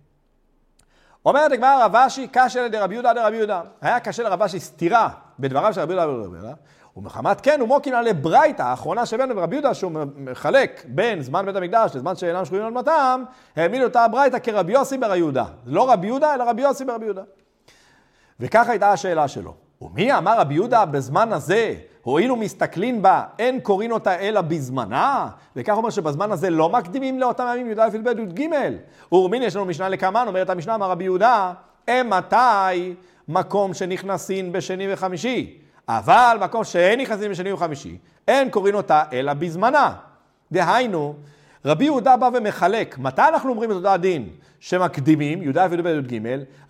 אומרת 1.25 1.51
הגמרא 1.51 1.85
רב 1.85 1.95
אשי, 1.95 2.27
קשה 2.31 2.67
לרבי 2.67 2.93
יהודה 2.93 3.13
דרבי 3.13 3.35
יהודה. 3.35 3.61
היה 3.81 3.99
קשה 3.99 4.23
לרב 4.23 4.41
אשי 4.41 4.59
סתירה 4.59 5.09
בדבריו 5.39 5.73
של 5.73 5.81
רבי 5.81 5.93
יהודה 5.93 6.13
דרבי 6.13 6.37
יהודה. 6.37 6.53
ומחמת 6.97 7.41
כן 7.41 7.59
הוא 7.59 7.67
מוקין 7.67 7.93
על 7.93 8.13
ברייתא, 8.13 8.61
האחרונה 8.61 9.05
שבין 9.05 9.31
רבי 9.31 9.55
יהודה, 9.55 9.73
שהוא 9.73 9.91
מחלק 10.15 10.85
בין 10.87 11.21
זמן 11.21 11.45
בית 11.45 11.55
המקדש 11.55 11.91
לזמן 11.95 12.15
שאינם 12.15 12.45
שרויים 12.45 12.65
על 12.65 12.71
מתם, 12.71 13.23
העמיד 13.55 13.81
אותה 13.83 14.05
הברייתא 14.05 14.39
כרבי 14.39 14.73
יוסי 14.73 14.97
בר 14.97 15.15
יהודה. 15.15 15.45
לא 15.65 15.91
רבי 15.91 16.07
יהודה, 16.07 16.35
אלא 16.35 16.43
רבי 16.49 16.61
יוסי 16.61 16.85
ברבי 16.85 17.05
יהודה. 17.05 17.21
וככה 18.39 18.71
הייתה 18.71 18.91
השאלה 18.91 19.27
שלו. 19.27 19.53
ומי 19.81 20.17
אמר 20.17 20.39
רבי 20.39 20.53
יהודה 20.53 20.85
בזמן 20.85 21.33
הזה, 21.33 21.75
הואילו 22.05 22.35
מסתכלים 22.35 23.01
בה, 23.01 23.23
אין 23.39 23.59
קוראים 23.59 23.91
אותה 23.91 24.19
אלא 24.19 24.41
בזמנה? 24.41 25.27
וכך 25.55 25.73
אומר 25.73 25.89
שבזמן 25.89 26.31
הזה 26.31 26.49
לא 26.49 26.69
מקדימים 26.69 27.19
לאותם 27.19 27.47
ימים 27.51 27.71
י"א 27.71 27.89
י"ב 27.93 28.19
י"ג. 28.19 28.47
ורמין 29.11 29.43
יש 29.43 29.55
לנו 29.55 29.65
משנה 29.65 29.89
לקמן, 29.89 30.23
אומרת 30.27 30.49
המשנה, 30.49 30.75
אמר 30.75 30.89
רבי 30.89 31.03
יהודה, 31.03 31.53
מתי 31.89 32.93
מקום 33.27 33.73
שנכנסים 33.73 34.51
בשני 34.51 34.93
וחמישי? 34.93 35.57
אבל 35.87 36.37
מקום 36.41 36.63
שאין 36.63 37.01
נכנסים 37.01 37.31
בשני 37.31 37.51
וחמישי, 37.51 37.97
אין 38.27 38.49
קוראים 38.49 38.75
אותה 38.75 39.03
אלא 39.13 39.33
בזמנה. 39.33 39.93
דהיינו, 40.51 41.13
רבי 41.65 41.85
יהודה 41.85 42.17
בא 42.17 42.29
ומחלק, 42.33 42.97
מתי 42.99 43.21
אנחנו 43.21 43.49
אומרים 43.49 43.71
את 43.71 43.75
אותו 43.75 43.89
הדין 43.89 44.29
שמקדימים, 44.59 45.43
י"א 45.43 45.67
י"ב 45.71 45.87
י"ג, 45.87 46.21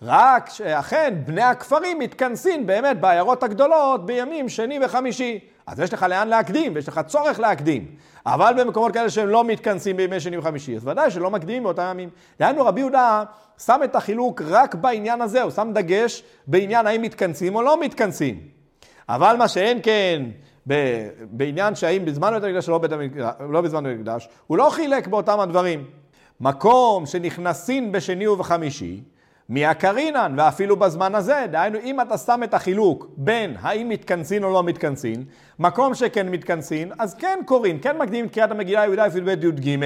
רק 0.02 0.48
שאכן 0.50 1.14
בני 1.26 1.42
הכפרים 1.42 1.98
מתכנסים 1.98 2.66
באמת 2.66 3.00
בעיירות 3.00 3.42
הגדולות 3.42 4.06
בימים 4.06 4.48
שני 4.48 4.78
וחמישי. 4.84 5.38
אז 5.66 5.80
יש 5.80 5.92
לך 5.92 6.02
לאן 6.02 6.28
להקדים, 6.28 6.72
ויש 6.74 6.88
לך 6.88 7.00
צורך 7.06 7.40
להקדים. 7.40 7.86
אבל 8.26 8.54
במקומות 8.58 8.92
כאלה 8.92 9.10
שהם 9.10 9.28
לא 9.28 9.44
מתכנסים 9.44 9.96
בימי 9.96 10.20
שני 10.20 10.38
וחמישי, 10.38 10.76
אז 10.76 10.86
ודאי 10.86 11.10
שלא 11.10 11.30
מקדימים 11.30 11.62
באותם 11.62 11.88
ימים. 11.90 12.08
דהיינו 12.40 12.66
רבי 12.66 12.80
יהודה 12.80 13.24
שם 13.58 13.80
את 13.84 13.96
החילוק 13.96 14.42
רק 14.42 14.74
בעניין 14.74 15.20
הזה, 15.20 15.42
הוא 15.42 15.50
שם 15.50 15.70
דגש 15.74 16.22
בעניין 16.46 16.86
האם 16.86 17.02
מתכנסים 17.02 17.54
או 17.54 17.62
לא 17.62 17.80
מתכנסים. 17.80 18.40
אבל 19.08 19.36
מה 19.36 19.48
שאין 19.48 19.78
כן 19.82 20.22
בעניין 21.30 21.74
שהאם 21.74 22.04
בזמן 22.04 22.32
בית 22.32 22.44
המקדש 22.44 22.68
או 22.68 22.78
לא, 22.78 23.52
לא 23.52 23.60
בזמן 23.60 23.84
בית 23.84 23.92
המקדש, 23.92 24.28
הוא 24.46 24.58
לא 24.58 24.68
חילק 24.70 25.06
באותם 25.06 25.40
הדברים. 25.40 25.84
מקום 26.40 27.06
שנכנסים 27.06 27.92
בשני 27.92 28.26
ובחמישי, 28.26 29.02
מי 29.48 29.66
הקרינן, 29.66 30.34
ואפילו 30.38 30.76
בזמן 30.76 31.14
הזה, 31.14 31.46
דהיינו 31.50 31.78
אם 31.84 32.00
אתה 32.00 32.18
שם 32.18 32.40
את 32.44 32.54
החילוק 32.54 33.10
בין 33.16 33.56
האם 33.60 33.88
מתכנסין 33.88 34.44
או 34.44 34.50
לא 34.50 34.62
מתכנסין, 34.62 35.24
מקום 35.58 35.94
שכן 35.94 36.28
מתכנסין, 36.28 36.92
אז 36.98 37.14
כן 37.14 37.38
קוראים, 37.44 37.78
כן 37.78 37.98
מקדימים 37.98 38.26
את 38.26 38.32
קריאת 38.34 38.50
המגילה 38.50 38.86
י"א 38.86 39.18
י"ב 39.18 39.28
י"ג, 39.28 39.78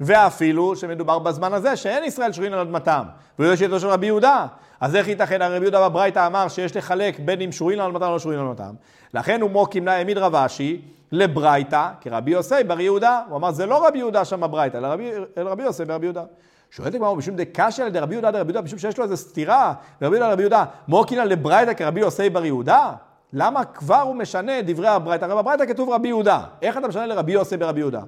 ואפילו 0.00 0.76
שמדובר 0.76 1.18
בזמן 1.18 1.52
הזה 1.52 1.76
שאין 1.76 2.04
ישראל 2.04 2.32
שרויים 2.32 2.52
על 2.52 2.58
אדמתם, 2.58 3.02
ולא 3.38 3.56
שיטתו 3.56 3.80
של 3.80 3.86
רבי 3.86 4.06
יהודה. 4.06 4.46
אז 4.80 4.96
איך 4.96 5.08
ייתכן, 5.08 5.42
הרי 5.42 5.56
רבי 5.56 5.64
יהודה 5.64 5.88
בברייתא 5.88 6.26
אמר 6.26 6.48
שיש 6.48 6.76
לחלק 6.76 7.20
בין 7.20 7.40
אם 7.40 7.52
שרויים 7.52 7.80
על 7.80 7.90
אדמתם 7.90 8.06
או 8.06 8.12
לא 8.12 8.18
שרויים 8.18 8.40
על 8.40 8.46
אדמתם. 8.46 8.74
לכן 9.14 9.40
הוא 9.40 9.50
מוקים 9.50 9.86
לה 9.86 9.92
העמיד 9.92 10.18
רב 10.18 10.34
אשי 10.34 10.80
לברייתא 11.12 11.88
כרבי 12.00 12.30
יוסי 12.30 12.54
בר 12.66 12.80
יהודה. 12.80 13.22
הוא 13.28 13.36
אמר 13.36 13.50
זה 13.50 13.66
לא 13.66 13.86
רבי 13.86 13.98
יהודה 13.98 14.24
שם 14.24 14.40
בברייתא, 14.40 14.76
אלא 14.76 14.86
רבי, 14.86 15.10
אלא 15.38 15.50
רבי 15.50 15.62
יוסי 15.62 15.84
ברבי 15.84 16.06
יהודה. 16.06 16.22
שואלת 16.70 16.94
הגמרא, 16.94 17.14
משום 17.14 17.36
דקשיא 17.36 17.84
על 17.84 17.96
רבי 17.98 18.14
יהודה 18.14 18.30
דרבי 18.30 18.52
יהודה, 18.52 18.62
משום 18.62 18.78
שיש 18.78 18.98
לו 18.98 19.04
איזה 19.04 19.16
סתירה, 19.16 19.74
ורבי 20.02 20.16
יהודה 20.16 20.28
לרבי 20.28 20.42
יהודה, 20.42 20.64
מוקינא 20.88 21.20
לברייתא 21.20 21.74
כרבי 21.74 22.00
יוסי 22.00 22.30
בר 22.30 22.44
יהודה? 22.44 22.92
למה 23.32 23.64
כבר 23.64 24.00
הוא 24.00 24.14
משנה 24.14 24.52
דברי 24.62 24.88
הברייתא? 24.88 25.24
הרי 25.24 25.34
בברייתא 25.34 25.66
כתוב 25.66 25.90
רבי 25.90 26.08
יהודה. 26.08 26.40
איך 26.62 26.76
אתה 26.76 26.88
משנה 26.88 27.06
לרבי 27.06 27.32
יוסי 27.32 27.56
ברבי 27.56 27.80
יהודה? 27.80 28.00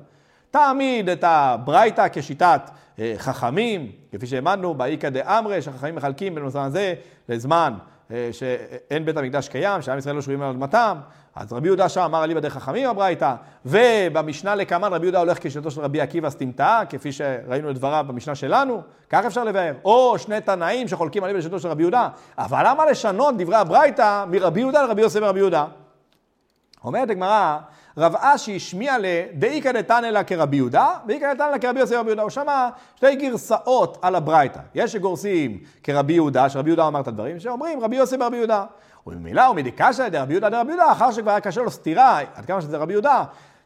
תעמיד 0.51 1.09
את 1.09 1.25
הברייתא 1.27 2.07
כשיטת 2.13 2.71
אה, 2.99 3.15
חכמים, 3.17 3.93
כפי 4.13 4.27
שהעמדנו, 4.27 4.75
באיכא 4.75 5.09
דאמרי, 5.09 5.63
שהחכמים 5.63 5.95
מחלקים 5.95 6.35
בין 6.35 6.45
הזמן 6.45 6.63
הזה 6.63 6.95
לזמן 7.29 7.75
אה, 8.11 8.29
שאין 8.33 9.05
בית 9.05 9.17
המקדש 9.17 9.49
קיים, 9.49 9.83
שעם 9.83 9.99
ישראל 9.99 10.17
לא 10.17 10.23
שרויים 10.23 10.43
על 10.43 10.49
אדמתם. 10.51 10.99
אז 11.35 11.53
רבי 11.53 11.67
יהודה 11.67 11.89
שם 11.89 12.01
אמר 12.01 12.25
אליבא 12.25 12.41
דחכמים 12.41 12.89
הברייתא, 12.89 13.35
ובמשנה 13.67 14.55
לקמן 14.55 14.93
רבי 14.93 15.07
יהודה 15.07 15.19
הולך 15.19 15.39
כשיטתו 15.41 15.71
של 15.71 15.81
רבי 15.81 16.01
עקיבא 16.01 16.31
סתימתא, 16.31 16.83
כפי 16.91 17.13
שראינו 17.13 17.71
את 17.71 17.75
דבריו 17.75 18.05
במשנה 18.09 18.35
שלנו, 18.35 18.83
כך 19.11 19.25
אפשר 19.25 19.45
לבאר. 19.45 19.75
או 19.85 20.19
שני 20.19 20.41
תנאים 20.41 20.89
שחולקים 20.89 21.25
אליבא 21.25 21.39
דשיטתו 21.39 21.61
של 21.61 21.69
רבי 21.69 21.83
יהודה. 21.83 22.09
אבל 22.39 22.63
למה 22.67 22.87
לשנות 22.87 23.35
דברי 23.39 23.57
הברייתא 23.57 24.25
מרבי 24.31 24.61
יהודה 24.61 24.83
לרבי 24.83 25.03
יוסף 25.03 25.21
ורבי 25.23 25.39
יהודה? 25.39 25.67
אומרת 26.85 27.11
הגמרא, 27.11 27.59
רב 27.99 28.15
אשי 28.19 28.57
השמיע 28.57 28.97
לדאיכא 29.01 29.73
דתנא 29.73 30.07
לה 30.07 30.25
כרבי 30.25 30.57
יהודה, 30.57 30.89
ואיכא 31.09 31.35
דתנא 31.35 31.51
לה 31.51 31.59
כרבי 31.59 31.81
יוסף 31.81 31.95
ורבי 31.95 32.09
יהודה. 32.09 32.23
הוא 32.23 32.31
שמע 32.31 32.69
שתי 32.97 33.15
גרסאות 33.15 33.99
על 34.03 34.15
הברייתא. 34.15 34.61
יש 34.75 34.93
שגורסים 34.93 35.59
כרבי 35.83 36.13
יהודה, 36.13 36.49
שרבי 36.49 36.71
יהודה 36.71 36.87
אמר 36.87 37.01
את 37.01 37.09
הדברים, 37.09 37.41
שאומרים 37.41 37.81
רבי 37.81 37.97
יוסף 37.97 38.17
ורבי 38.21 38.37
יהודה. 38.37 38.65
וממילא 39.07 39.43
ומדיקשא 39.51 40.09
דרבי 40.09 40.33
יהודה 40.33 40.51
דרבי 40.51 40.73
יהודה, 40.73 40.93
אחר 40.93 41.11
שכבר 41.11 41.31
היה 41.31 41.41
קשה 41.41 41.61
לו 41.63 41.71
סתירה, 41.71 42.21
עד 42.35 42.45
כמה 42.45 42.61
שזה 42.61 42.77
רבי 42.77 42.93
יהודה, 42.93 43.25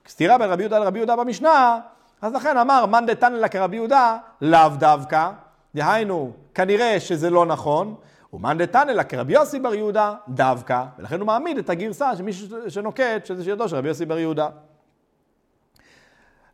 סתירה 0.08 0.38
בין 0.38 0.50
רבי 0.50 0.62
יהודה 0.62 0.78
לרבי 0.78 0.98
יהודה 0.98 1.16
במשנה, 1.16 1.78
אז 2.22 2.34
לכן 2.34 2.56
אמר 2.56 2.86
מאן 2.86 3.06
דתנא 3.06 3.36
לה 3.36 3.48
כרבי 3.48 3.76
יהודה, 3.76 4.16
לאו 4.40 4.68
דווקא, 4.78 5.30
דהיינו, 5.74 6.32
כנראה 6.54 7.00
שזה 7.00 7.30
לא 7.30 7.46
נכון, 7.46 7.94
ומאן 8.32 8.58
דתנא 8.58 8.90
לה 8.90 9.04
כרבי 9.04 9.32
יוסי 9.32 9.58
בר 9.58 9.74
יהודה, 9.74 10.14
דווקא, 10.28 10.84
ולכן 10.98 11.20
הוא 11.20 11.26
מעמיד 11.26 11.58
את 11.58 11.70
הגרסה 11.70 12.10
מי 12.24 12.32
שנוקט, 12.68 13.26
שזה 13.26 13.44
שירתו 13.44 13.68
של 13.68 13.76
רבי 13.76 13.88
יוסי 13.88 14.06
בר 14.06 14.18
יהודה. 14.18 14.48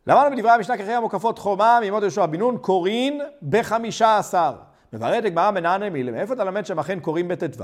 למדנו 0.07 0.35
בדברי 0.35 0.51
המשנה 0.51 0.77
ככי 0.77 0.93
המוקפות 0.93 1.39
חומה 1.39 1.79
מימות 1.81 2.03
יהושע 2.03 2.25
בן 2.25 2.39
נון 2.39 2.57
קוראים 2.57 3.21
בחמישה 3.49 4.17
עשר. 4.17 4.53
מבררת 4.93 5.25
הגמרא 5.25 5.51
מנענה 5.51 5.89
מילה, 5.89 6.11
מאיפה 6.11 6.33
אתה 6.33 6.43
למד 6.43 6.65
שהם 6.65 6.79
אכן 6.79 6.99
קוראים 6.99 7.27
בט"ו? 7.27 7.63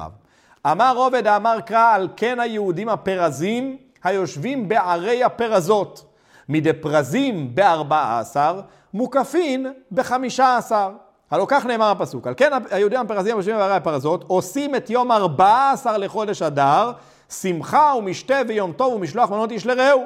אמר 0.72 0.94
רובד 0.96 1.28
האמר 1.28 1.62
קרא 1.62 1.94
על 1.94 2.10
כן 2.16 2.40
היהודים 2.40 2.90
הפרזים 2.90 3.78
היושבים 4.04 4.68
בערי 4.68 5.24
הפרזות. 5.24 6.06
מדי 6.50 6.74
פרזים 6.74 7.56
בארבע 7.56 8.20
עשר, 8.20 8.62
מוקפין 8.94 9.74
בחמישה 9.92 10.58
עשר. 10.58 10.92
הלא 11.32 11.46
כך 11.50 11.66
נאמר 11.66 11.92
הפסוק. 11.92 12.28
על 12.28 12.34
כן 12.38 12.52
היהודים 12.72 13.00
הפרזים 13.00 13.36
היושבים 13.36 13.56
בערי 13.56 13.76
הפרזות 13.76 14.24
עושים 14.28 14.76
את 14.76 14.90
יום 14.90 15.12
ארבע 15.12 15.72
עשר 15.72 15.98
לחודש 15.98 16.42
אדר, 16.42 16.92
שמחה 17.30 17.94
ומשתה 17.98 18.36
ויום 18.48 18.72
טוב 18.72 18.94
ומשלוח 18.94 19.30
מנות 19.30 19.52
איש 19.52 19.66
לרעהו. 19.66 20.04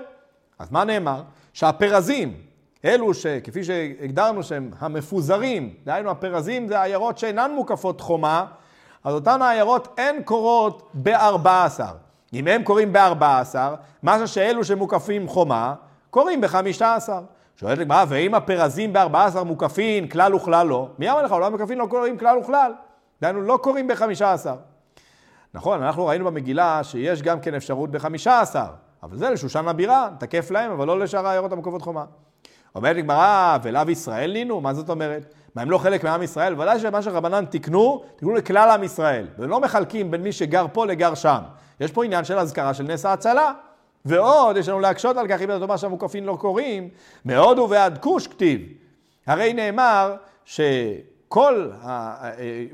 אז 0.60 0.72
מה 0.72 0.84
נאמר? 0.84 1.22
שהפרזים, 1.54 2.34
אלו 2.86 3.14
שכפי 3.14 3.64
שהגדרנו 3.64 4.44
שהם 4.44 4.72
המפוזרים, 4.80 5.74
דהיינו 5.86 6.12
הפרזים 6.12 6.68
זה 6.68 6.82
עיירות 6.82 7.18
שאינן 7.18 7.52
מוקפות 7.56 8.02
חומה, 8.02 8.46
אז 9.04 9.14
אותן 9.14 9.42
העיירות 9.42 9.88
אין 9.98 10.24
קורות 10.24 10.90
בארבע 10.94 11.64
עשר. 11.66 11.92
אם 12.34 12.48
הם 12.48 12.64
קוראים 12.64 12.94
בארבע 12.94 13.40
עשר, 13.40 13.76
מה 14.04 14.28
שאלו 14.28 14.64
שמוקפים 14.64 15.28
חומה, 15.28 15.74
קוראים 16.10 16.42
בחמישה 16.42 16.96
עשר. 16.96 17.20
שואלת 17.60 17.78
לגמרא, 17.78 18.06
ואם 18.08 18.36
הפרזים 18.36 18.94
בארבע 18.94 19.26
עשר 19.26 19.44
מוקפים 19.44 20.08
כלל 20.08 20.36
וכלל 20.36 20.68
לא, 20.68 20.90
מי 21.00 21.12
אמר 21.12 21.24
לך, 21.24 21.32
אולי 21.32 21.50
מוקפים 21.50 21.80
לא 21.80 21.86
קוראים 21.86 22.18
כלל 22.18 22.38
וכלל. 22.38 22.72
דהיינו, 23.22 23.42
לא 23.42 23.60
קוראים 23.64 23.88
בחמישה 23.88 24.34
עשר. 24.34 24.56
נכון, 25.54 25.84
אנחנו 25.84 26.06
ראינו 26.06 26.26
במגילה 26.26 26.84
שיש 26.84 27.22
גם 27.22 27.40
כן 27.40 27.54
אפשרות 27.54 27.92
בחמישה 27.92 28.42
עשר. 28.42 28.66
אבל 29.04 29.18
זה 29.18 29.30
לשושן 29.30 29.68
הבירה, 29.68 30.10
תקף 30.20 30.52
להם, 30.52 30.72
אבל 30.72 30.88
לא 30.88 31.00
לשאר 31.00 31.28
העיירות 31.28 31.52
המוקפות 31.52 31.82
חומה. 31.82 32.06
אומרת 32.76 32.98
גמרא, 32.98 33.58
ולאו 33.64 33.90
ישראל 33.90 34.34
נינו? 34.34 34.62
מה 34.62 34.74
זאת 34.74 34.90
אומרת? 34.90 35.34
מה, 35.56 35.62
הם 35.62 35.72
לא 35.72 35.78
חלק 35.78 36.04
מעם 36.04 36.24
ישראל? 36.24 36.62
ודאי 36.62 36.80
שמה 36.80 37.02
שרבנן 37.02 37.46
תיקנו, 37.46 38.04
תיקנו 38.16 38.34
לכלל 38.34 38.70
עם 38.70 38.84
ישראל. 38.84 39.28
ולא 39.38 39.60
מחלקים 39.60 40.12
בין 40.12 40.22
מי 40.22 40.32
שגר 40.32 40.66
פה 40.74 40.86
לגר 40.86 41.16
שם. 41.16 41.40
יש 41.80 41.92
פה 41.92 42.06
עניין 42.06 42.24
של 42.24 42.40
אזכרה 42.40 42.74
של 42.74 42.84
נס 42.84 43.06
ההצלה. 43.06 43.52
ועוד, 44.06 44.58
יש 44.58 44.70
לנו 44.70 44.80
להקשות 44.80 45.18
על 45.18 45.28
כך, 45.28 45.42
אם 45.42 45.52
אתה 45.52 45.64
אומר 45.64 45.78
שהמוקפים 45.78 46.26
לא 46.26 46.38
קוראים, 46.40 46.90
מהודו 47.26 47.68
ועד 47.70 47.98
כוש 47.98 48.28
כתיב. 48.28 48.62
הרי 49.28 49.54
נאמר 49.54 50.16
שכל, 50.46 51.70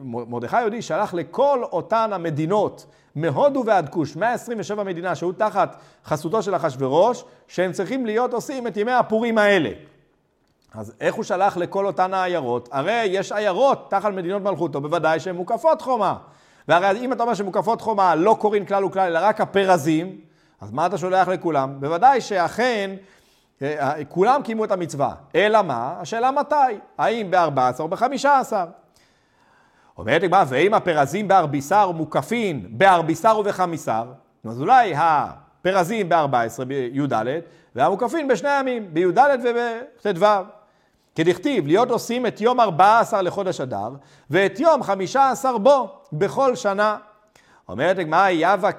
מרדכי 0.04 0.58
היהודי 0.58 0.82
שלח 0.82 1.14
לכל 1.14 1.64
אותן 1.64 2.10
המדינות 2.14 2.86
מהודו 3.16 3.64
ועד 3.66 3.90
כוש, 3.90 4.16
127 4.16 4.84
מדינה 4.84 5.16
שהיו 5.16 5.32
תחת 5.32 5.76
חסותו 6.06 6.42
של 6.42 6.56
אחשורוש, 6.56 7.24
שהם 7.48 7.72
צריכים 7.72 8.06
להיות 8.06 8.34
עושים 8.34 8.68
את 8.68 8.78
ימי 8.78 8.92
הפורים 8.92 9.38
האלה. 9.38 9.70
אז 10.74 10.94
איך 11.02 11.16
הוא 11.16 11.24
שלח 11.24 11.58
לכל 11.58 11.86
אותן 11.86 12.14
העיירות? 12.14 12.70
הרי 12.72 13.04
יש 13.10 13.32
עיירות 13.32 13.90
תחת 13.90 14.14
מדינות 14.14 14.42
מלכותו, 14.42 14.82
בוודאי 14.82 15.20
שהן 15.20 15.36
מוקפות 15.36 15.82
חומה. 15.82 16.16
והרי 16.68 17.00
אם 17.00 17.14
אתה 17.14 17.24
אומר 17.24 17.34
שמוקפות 17.34 17.82
חומה 17.82 18.16
לא 18.16 18.38
קוראים 18.40 18.66
כלל 18.66 18.86
וכלל, 18.86 19.08
אלא 19.08 19.20
רק 19.22 19.42
הפרזים, 19.42 20.22
אז 20.66 20.72
מה 20.72 20.86
אתה 20.86 20.98
שולח 20.98 21.28
לכולם? 21.28 21.80
בוודאי 21.80 22.22
שאכן 22.22 22.92
אה, 23.62 24.06
כולם 24.10 24.42
קיימו 24.44 24.66
את 24.66 24.72
המצווה. 24.72 25.14
אלא 25.36 25.62
מה? 25.62 25.96
השאלה 26.00 26.32
מתי? 26.32 26.56
האם 26.98 27.32
ב-14 27.32 27.80
או 27.80 27.88
ב-15? 27.88 28.54
אומרת 29.98 30.24
לגמרי, 30.24 30.46
ואם 30.50 30.74
הפרזים 30.74 31.28
בארביסר 31.28 31.92
מוקפין 31.92 32.66
בארביסר 32.70 33.38
ובחמיסר, 33.40 34.06
אז 34.50 34.62
אולי 34.62 34.94
הפרזים 34.98 36.10
ב-14 36.10 36.64
בי"ד, 36.68 37.14
והמוקפין 37.76 38.28
בשני 38.28 38.60
ימים, 38.60 38.94
בי"ד 38.94 39.20
ובט"ו. 39.44 40.26
כדכתיב, 41.16 41.68
להיות 41.68 41.92
עושים 41.92 42.26
את 42.26 42.42
יום 42.42 42.60
14 42.60 43.22
לחודש 43.22 43.62
אדר, 43.62 43.90
ואת 44.30 44.60
יום 44.60 44.84
15 44.84 45.58
בו, 45.58 46.00
בכל 46.14 46.56
שנה. 46.56 46.98
אומרת 47.70 48.00
הגמרא, 48.00 48.30
יאבה 48.30 48.70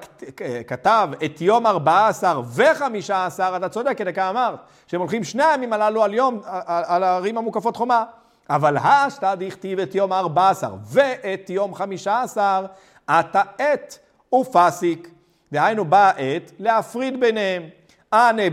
כתב 0.67 1.09
את 1.25 1.41
יום 1.41 1.67
14 1.67 2.41
ו-15, 2.45 3.13
אתה 3.57 3.69
צודק, 3.69 3.97
כדקה 3.97 4.29
אמרת, 4.29 4.59
שהם 4.87 5.01
הולכים 5.01 5.23
שני 5.23 5.43
הימים 5.43 5.73
הללו 5.73 6.03
על 6.03 6.13
יום, 6.13 6.41
על 6.65 7.03
הערים 7.03 7.37
המוקפות 7.37 7.75
חומה. 7.75 8.03
אבל 8.49 8.77
השתא 8.77 9.35
דכתיב 9.35 9.79
את 9.79 9.95
יום 9.95 10.13
ארבע 10.13 10.49
עשר 10.49 10.75
ואת 10.83 11.49
יום 11.49 11.75
חמישה 11.75 12.21
עשר, 12.21 12.65
עתה 13.07 13.41
עת 13.57 13.99
ופסיק. 14.33 15.09
דהיינו 15.51 15.85
באה 15.85 16.09
עת 16.09 16.51
להפריד 16.59 17.19
ביניהם. 17.19 17.63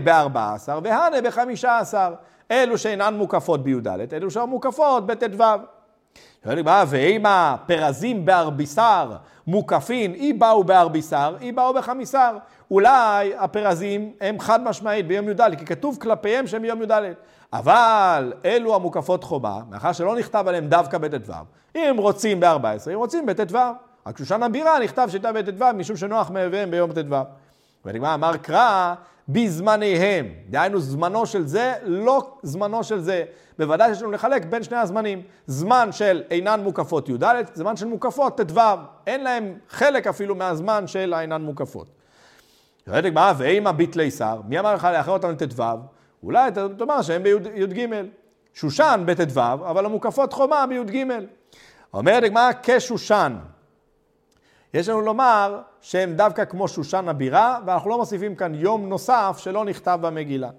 בארבע 0.03 0.53
עשר 0.53 0.79
והנה 0.83 1.21
בחמישה 1.21 1.79
עשר. 1.79 2.13
אלו 2.51 2.77
שאינן 2.77 3.13
מוקפות 3.13 3.63
בי"ד, 3.63 3.87
אלו 4.13 4.31
שמוקפות 4.31 5.05
בט"ו. 5.05 5.43
ואם 6.45 7.25
הפרזים 7.25 8.25
בארביסר 8.25 9.11
מוקפין, 9.47 10.13
אי 10.13 10.33
באו 10.33 10.63
בארביסר, 10.63 11.35
אי 11.41 11.51
באו 11.51 11.73
בחמיסר. 11.73 12.37
אולי 12.71 13.33
הפרזים 13.37 14.11
הם 14.21 14.39
חד 14.39 14.63
משמעית 14.63 15.07
ביום 15.07 15.29
י"ד, 15.29 15.55
כי 15.57 15.65
כתוב 15.65 15.97
כלפיהם 16.01 16.47
שהם 16.47 16.61
ביום 16.61 16.81
י"ד. 16.81 16.91
אבל 17.53 18.33
אלו 18.45 18.75
המוקפות 18.75 19.23
חומה, 19.23 19.59
מאחר 19.69 19.91
שלא 19.91 20.15
נכתב 20.15 20.45
עליהם 20.47 20.67
דווקא 20.67 20.97
בט"ו, 20.97 21.33
אם 21.75 21.95
רוצים 21.97 22.39
ב-14, 22.39 22.91
אם 22.93 22.97
רוצים 22.97 23.25
בט"ו. 23.25 23.57
רק 24.07 24.17
שושן 24.17 24.43
הבירה 24.43 24.79
נכתב 24.79 25.07
שהייתה 25.11 25.31
בט"ו, 25.31 25.65
משום 25.75 25.97
שנוח 25.97 26.31
מהביהם 26.31 26.71
ביום 26.71 26.91
ט"ו. 26.91 27.15
ונגמר 27.85 28.13
אמר 28.13 28.37
קרא 28.37 28.93
בזמניהם, 29.29 30.25
דהיינו 30.49 30.79
זמנו 30.79 31.25
של 31.25 31.47
זה, 31.47 31.73
לא 31.83 32.37
זמנו 32.43 32.83
של 32.83 32.99
זה. 32.99 33.23
בוודאי 33.59 33.93
שיש 33.93 34.01
לנו 34.01 34.11
לחלק 34.11 34.45
בין 34.45 34.63
שני 34.63 34.77
הזמנים. 34.77 35.21
זמן 35.47 35.89
של 35.91 36.23
אינן 36.31 36.59
מוקפות 36.59 37.09
י"ד, 37.09 37.25
זמן 37.53 37.75
של 37.75 37.85
מוקפות 37.85 38.41
ט"ו. 38.41 38.59
אין 39.07 39.23
להם 39.23 39.57
חלק 39.69 40.07
אפילו 40.07 40.35
מהזמן 40.35 40.87
של 40.87 41.13
האינן 41.13 41.41
מוקפות. 41.41 41.87
שואלת 42.85 43.05
הגמרא, 43.05 43.33
ואימה 43.37 43.71
ביטלי 43.71 44.11
שר, 44.11 44.41
מי 44.47 44.59
אמר 44.59 44.75
לך 44.75 44.87
לאחר 44.93 45.11
אותם 45.11 45.29
לט"ו? 45.29 45.63
אולי 46.23 46.47
אתה 46.47 46.67
תאמר 46.77 47.01
שהם 47.01 47.23
בי"ג. 47.23 47.87
שושן 48.53 49.03
בט"ו, 49.05 49.41
אבל 49.41 49.85
המוקפות 49.85 50.33
חומה 50.33 50.65
בי"ג. 50.67 51.03
אומרת 51.93 52.23
הגמרא 52.23 52.51
כשושן. 52.63 53.35
יש 54.75 54.89
לנו 54.89 55.01
לומר 55.01 55.59
שהם 55.81 56.13
דווקא 56.13 56.45
כמו 56.45 56.67
שושן 56.67 57.09
הבירה, 57.09 57.59
ואנחנו 57.65 57.89
לא 57.89 57.97
מוסיפים 57.97 58.35
כאן 58.35 58.55
יום 58.55 58.89
נוסף 58.89 59.35
שלא 59.39 59.65
נכתב 59.65 59.99
במגילה. 60.01 60.49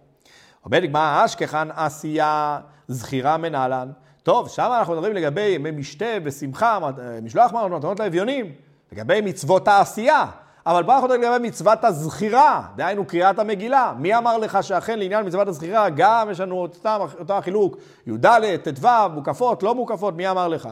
אומרת 0.65 0.83
הגמרא 0.83 1.25
אשכחן 1.25 1.69
עשייה 1.77 2.59
זכירה 2.89 3.37
מנהלן. 3.37 3.89
טוב, 4.23 4.49
שם 4.49 4.71
אנחנו 4.79 4.95
מדברים 4.95 5.13
לגבי 5.13 5.41
ימי 5.41 5.71
משתה 5.71 6.05
ושמחה, 6.25 6.79
משלוח 7.23 7.53
מנות, 7.53 7.73
מתנות 7.73 8.01
לאביונים, 8.01 8.53
לגבי 8.93 9.21
מצוות 9.21 9.69
העשייה. 9.69 10.27
אבל 10.67 10.83
פה 10.83 10.95
אנחנו 10.95 11.09
מדברים 11.09 11.33
לגבי 11.33 11.49
מצוות 11.49 11.85
הזכירה, 11.85 12.63
דהיינו 12.77 13.07
קריאת 13.07 13.39
המגילה. 13.39 13.93
מי 13.99 14.17
אמר 14.17 14.39
לך 14.39 14.59
שאכן 14.63 14.99
לעניין 14.99 15.27
מצוות 15.27 15.49
הזכירה 15.49 15.91
גם 15.91 16.29
יש 16.31 16.41
לנו 16.41 16.57
אותם, 16.63 17.01
אותו 17.19 17.39
החילוק, 17.39 17.77
י"ד, 18.07 18.27
ט"ו, 18.63 18.89
מוקפות, 19.13 19.63
לא 19.63 19.75
מוקפות, 19.75 20.15
מי 20.15 20.31
אמר 20.31 20.49
לך? 20.49 20.69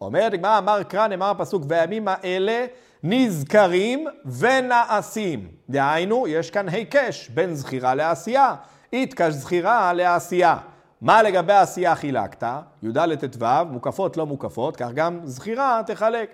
אומרת 0.00 0.34
הגמרא, 0.34 0.58
אמר 0.58 0.82
קרא, 0.82 1.06
נאמר 1.06 1.30
הפסוק, 1.30 1.62
והימים 1.68 2.08
האלה 2.08 2.66
נזכרים 3.02 4.06
ונעשים. 4.38 5.48
דהיינו, 5.70 6.28
יש 6.28 6.50
כאן 6.50 6.68
היקש 6.68 7.28
בין 7.28 7.54
זכירה 7.54 7.94
לעשייה. 7.94 8.54
איתקש 8.92 9.32
זכירה 9.32 9.92
לעשייה. 9.92 10.56
מה 11.00 11.22
לגבי 11.22 11.52
העשייה 11.52 11.94
חילקת? 11.94 12.46
י"ד 12.82 13.26
ט"ו, 13.26 13.46
מוקפות 13.70 14.16
לא 14.16 14.26
מוקפות, 14.26 14.76
כך 14.76 14.88
גם 14.94 15.20
זכירה 15.24 15.80
תחלק. 15.86 16.30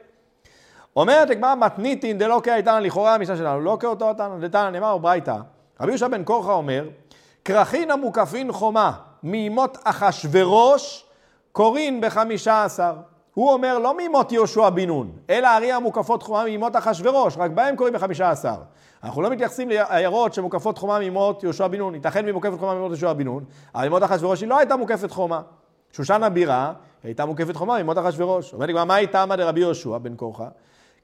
אומרת 0.96 1.30
הגמרא 1.30 1.54
מתניתין 1.54 2.18
דלא 2.18 2.40
כאיתנא 2.42 2.78
לכאורה 2.78 3.14
המשנה 3.14 3.36
שלנו, 3.36 3.60
לא 3.60 3.76
כאותו 3.80 4.14
תנא 4.14 4.38
דתנא 4.48 4.70
נאמר 4.70 4.98
ברייתא. 4.98 5.36
רבי 5.80 5.90
יהושע 5.90 6.08
בן 6.08 6.24
קורחה 6.24 6.52
אומר, 6.52 6.88
כרכין 7.44 7.90
המוקפין 7.90 8.52
חומה 8.52 8.92
מימות 9.22 9.78
אחשורוש 9.84 11.04
קורין 11.52 12.00
בחמישה 12.00 12.64
עשר. 12.64 12.94
הוא 13.36 13.52
אומר 13.52 13.78
לא 13.78 13.96
מימות 13.96 14.32
יהושע 14.32 14.70
בן 14.70 14.86
נון, 14.86 15.12
אלא 15.30 15.46
ערי 15.46 15.72
המוקפות 15.72 16.22
חומה 16.22 16.44
מימות 16.44 16.76
אחשורוש, 16.76 17.36
רק 17.36 17.50
בהם 17.50 17.76
קוראים 17.76 17.94
בחמישה 17.94 18.30
עשר. 18.30 18.54
אנחנו 19.04 19.22
לא 19.22 19.30
מתייחסים 19.30 19.68
לעיירות 19.68 20.34
שמוקפות 20.34 20.78
חומה 20.78 20.98
מימות 20.98 21.42
יהושע 21.42 21.66
בן 21.66 21.78
נון, 21.78 21.94
ייתכן 21.94 22.22
והיא 22.22 22.34
מוקפת 22.34 22.58
חומה 22.58 22.74
מימות 22.74 22.90
יהושע 22.90 23.12
בן 23.12 23.24
נון, 23.24 23.44
אבל 23.74 23.82
מימות 23.82 24.02
אחשורוש 24.02 24.40
היא 24.40 24.48
לא 24.48 24.58
הייתה 24.58 24.76
מוקפת 24.76 25.10
חומה. 25.10 25.42
שושן 25.92 26.22
הבירה 26.22 26.72
הייתה 27.04 27.26
מוקפת 27.26 27.56
חומה 27.56 27.76
מימות 27.76 27.98
אחשורוש. 27.98 28.54
אומרת 28.54 28.68
לי, 28.68 28.84
מה 28.84 28.94
הייתה 28.94 29.24
דרבי 29.36 29.60
יהושע 29.60 29.98
בן 29.98 30.16
קורחה? 30.16 30.48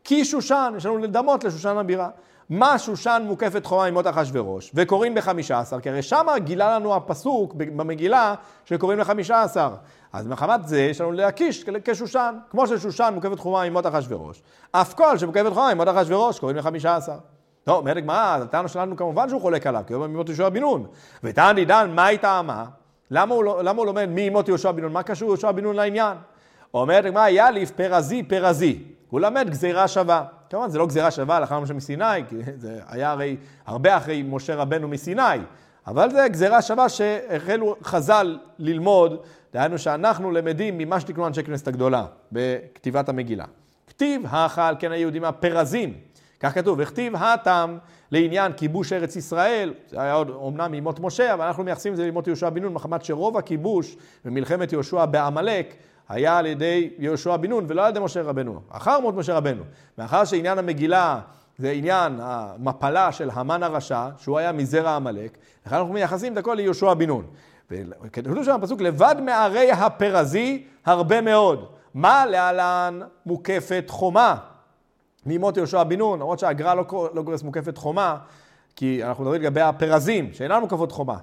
כי 0.04 0.24
שושן, 0.24 0.74
יש 0.76 0.86
לנו 0.86 0.98
לדמות 0.98 1.44
לשושן 1.44 1.76
הבירה. 1.76 2.08
מה 2.52 2.78
שושן 2.78 3.22
מוקפת 3.26 3.66
חומה 3.66 3.90
ממות 3.90 4.06
אחשורוש, 4.06 4.70
וקוראים 4.74 5.14
בחמישה 5.14 5.58
עשר, 5.58 5.80
כי 5.80 5.90
הרי 5.90 6.02
שמה 6.02 6.38
גילה 6.38 6.74
לנו 6.78 6.94
הפסוק 6.94 7.54
במגילה 7.54 8.34
שקוראים 8.64 8.98
לחמישה 8.98 9.42
עשר. 9.42 9.70
אז 10.12 10.26
מחמת 10.26 10.68
זה 10.68 10.80
יש 10.80 11.00
לנו 11.00 11.12
להקיש 11.12 11.64
כשושן, 11.84 12.34
כמו 12.50 12.66
ששושן 12.66 13.12
מוקפת 13.14 13.38
חומה 13.38 13.68
ממות 13.70 13.86
אחשורוש, 13.86 14.42
אף 14.72 14.94
כל 14.94 15.18
שמוקפת 15.18 15.52
חומה 15.52 15.74
ממות 15.74 15.88
אחשורוש 15.88 16.38
קוראים 16.38 16.56
לחמישה 16.56 16.96
עשר. 16.96 17.16
טוב, 17.64 17.76
אומרת 17.76 17.96
הגמרא, 17.96 18.38
הטענה 18.42 18.68
שלנו 18.68 18.96
כמובן 18.96 19.28
שהוא 19.28 19.40
חולק 19.40 19.66
עליו, 19.66 19.82
כי 19.86 19.92
הוא 19.92 20.02
אומר 20.02 20.14
ממות 20.14 20.28
יהושע 20.28 20.48
בן 20.48 20.60
נון. 20.60 20.86
וטען 21.24 21.56
עידן, 21.56 21.90
מה 21.94 22.06
היא 22.06 22.18
טעמה? 22.18 22.64
למה 23.10 23.34
הוא, 23.34 23.44
לא- 23.44 23.64
למה 23.64 23.78
הוא 23.78 23.86
לומד 23.86 24.08
ממות 24.10 24.48
יהושע 24.48 24.70
בן 24.70 24.82
נון? 24.82 24.92
מה 24.92 25.02
קשור 25.02 25.28
יהושע 25.28 25.52
בן 25.52 25.62
נון 25.62 25.76
לעניין? 25.76 26.16
אומרת 26.74 27.04
הגמרא, 27.04 27.28
יאליף 27.28 27.70
פרזי 27.70 28.22
פרזי. 28.22 28.82
הוא 29.10 29.20
למד 29.20 29.50
גזירה 29.50 29.88
שווה. 29.88 30.24
כמובן, 30.52 30.70
זה 30.70 30.78
לא 30.78 30.86
גזירה 30.86 31.10
שווה 31.10 31.36
הלכה 31.36 31.56
למשה 31.56 31.74
מסיני, 31.74 32.04
כי 32.28 32.36
זה 32.56 32.80
היה 32.86 33.10
הרי 33.10 33.36
הרבה 33.66 33.96
אחרי 33.96 34.22
משה 34.22 34.54
רבנו 34.54 34.88
מסיני. 34.88 35.38
אבל 35.86 36.10
זה 36.10 36.26
גזירה 36.28 36.62
שווה 36.62 36.88
שהחלו 36.88 37.76
חז"ל 37.82 38.38
ללמוד, 38.58 39.16
דהיינו 39.52 39.78
שאנחנו 39.78 40.30
למדים 40.30 40.78
ממה 40.78 41.00
שתקנו 41.00 41.26
אנשי 41.26 41.42
כנסת 41.42 41.68
הגדולה 41.68 42.04
בכתיבת 42.32 43.08
המגילה. 43.08 43.44
כתיב 43.86 44.22
האכל 44.28 44.76
כן 44.78 44.92
היהודים 44.92 45.24
הפרזים. 45.24 45.94
כך 46.40 46.54
כתוב, 46.54 46.78
וכתיב 46.82 47.16
הטעם 47.16 47.78
לעניין 48.10 48.52
כיבוש 48.52 48.92
ארץ 48.92 49.16
ישראל, 49.16 49.74
זה 49.88 50.00
היה 50.00 50.12
עוד 50.12 50.30
אומנם 50.30 50.70
מימות 50.70 51.00
משה, 51.00 51.34
אבל 51.34 51.46
אנחנו 51.46 51.64
מייחסים 51.64 51.92
את 51.92 51.96
זה 51.96 52.04
לימות 52.04 52.26
יהושע 52.26 52.50
בן 52.50 52.62
נון, 52.62 52.72
מחמת 52.72 53.04
שרוב 53.04 53.36
הכיבוש 53.36 53.96
במלחמת 54.24 54.72
יהושע 54.72 55.06
בעמלק 55.06 55.74
היה 56.12 56.38
על 56.38 56.46
ידי 56.46 56.90
יהושע 56.98 57.36
בן 57.36 57.50
נון 57.50 57.64
ולא 57.68 57.84
על 57.84 57.90
ידי 57.90 58.00
משה 58.00 58.22
רבנו, 58.22 58.60
אחר 58.70 59.00
מות 59.00 59.14
משה 59.14 59.34
רבנו. 59.34 59.62
מאחר 59.98 60.24
שעניין 60.24 60.58
המגילה 60.58 61.20
זה 61.58 61.70
עניין 61.70 62.18
המפלה 62.22 63.12
של 63.12 63.30
המן 63.32 63.62
הרשע, 63.62 64.08
שהוא 64.18 64.38
היה 64.38 64.52
מזרע 64.52 64.96
עמלק, 64.96 65.38
לכן 65.66 65.76
אנחנו 65.76 65.92
מייחסים 65.92 66.32
את 66.32 66.38
הכל 66.38 66.54
ליהושע 66.54 66.94
בן 66.94 67.06
נון. 67.06 67.26
וכתוב 67.70 68.44
שם 68.44 68.58
בפסוק, 68.60 68.80
לבד 68.80 69.16
מערי 69.24 69.72
הפרזי 69.72 70.64
הרבה 70.84 71.20
מאוד. 71.20 71.66
מה 71.94 72.26
להלן 72.26 73.00
מוקפת 73.26 73.84
חומה? 73.88 74.36
מימות 75.26 75.56
יהושע 75.56 75.82
בן 75.82 75.98
נון, 75.98 76.18
למרות 76.18 76.38
שהגר"א 76.38 76.74
לא, 76.74 77.08
לא 77.14 77.22
גורס 77.22 77.42
מוקפת 77.42 77.76
חומה, 77.76 78.16
כי 78.76 79.04
אנחנו 79.04 79.24
מדברים 79.24 79.42
לגבי 79.42 79.60
הפרזים, 79.60 80.32
שאינן 80.32 80.60
מוקפות 80.60 80.92
חומה. 80.92 81.16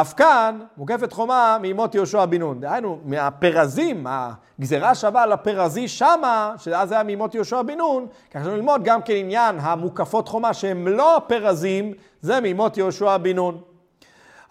אף 0.00 0.14
כאן 0.14 0.58
מוקפת 0.76 1.12
חומה 1.12 1.58
מימות 1.60 1.94
יהושע 1.94 2.24
בן 2.24 2.38
נון. 2.38 2.60
דהיינו, 2.60 2.98
מהפרזים, 3.04 4.06
הגזירה 4.08 4.94
שווה 4.94 5.22
על 5.22 5.32
הפרזי 5.32 5.88
שמה, 5.88 6.54
שאז 6.58 6.92
היה 6.92 7.02
מימות 7.02 7.34
יהושע 7.34 7.62
בן 7.62 7.78
נון, 7.78 8.06
כך 8.30 8.32
שאנחנו 8.32 8.56
ללמוד 8.56 8.84
גם 8.84 9.02
כן 9.02 9.14
עניין 9.16 9.56
המוקפות 9.60 10.28
חומה 10.28 10.54
שהם 10.54 10.88
לא 10.88 11.16
הפרזים, 11.16 11.92
זה 12.20 12.40
מימות 12.40 12.76
יהושע 12.76 13.16
בן 13.16 13.36
נון. 13.36 13.60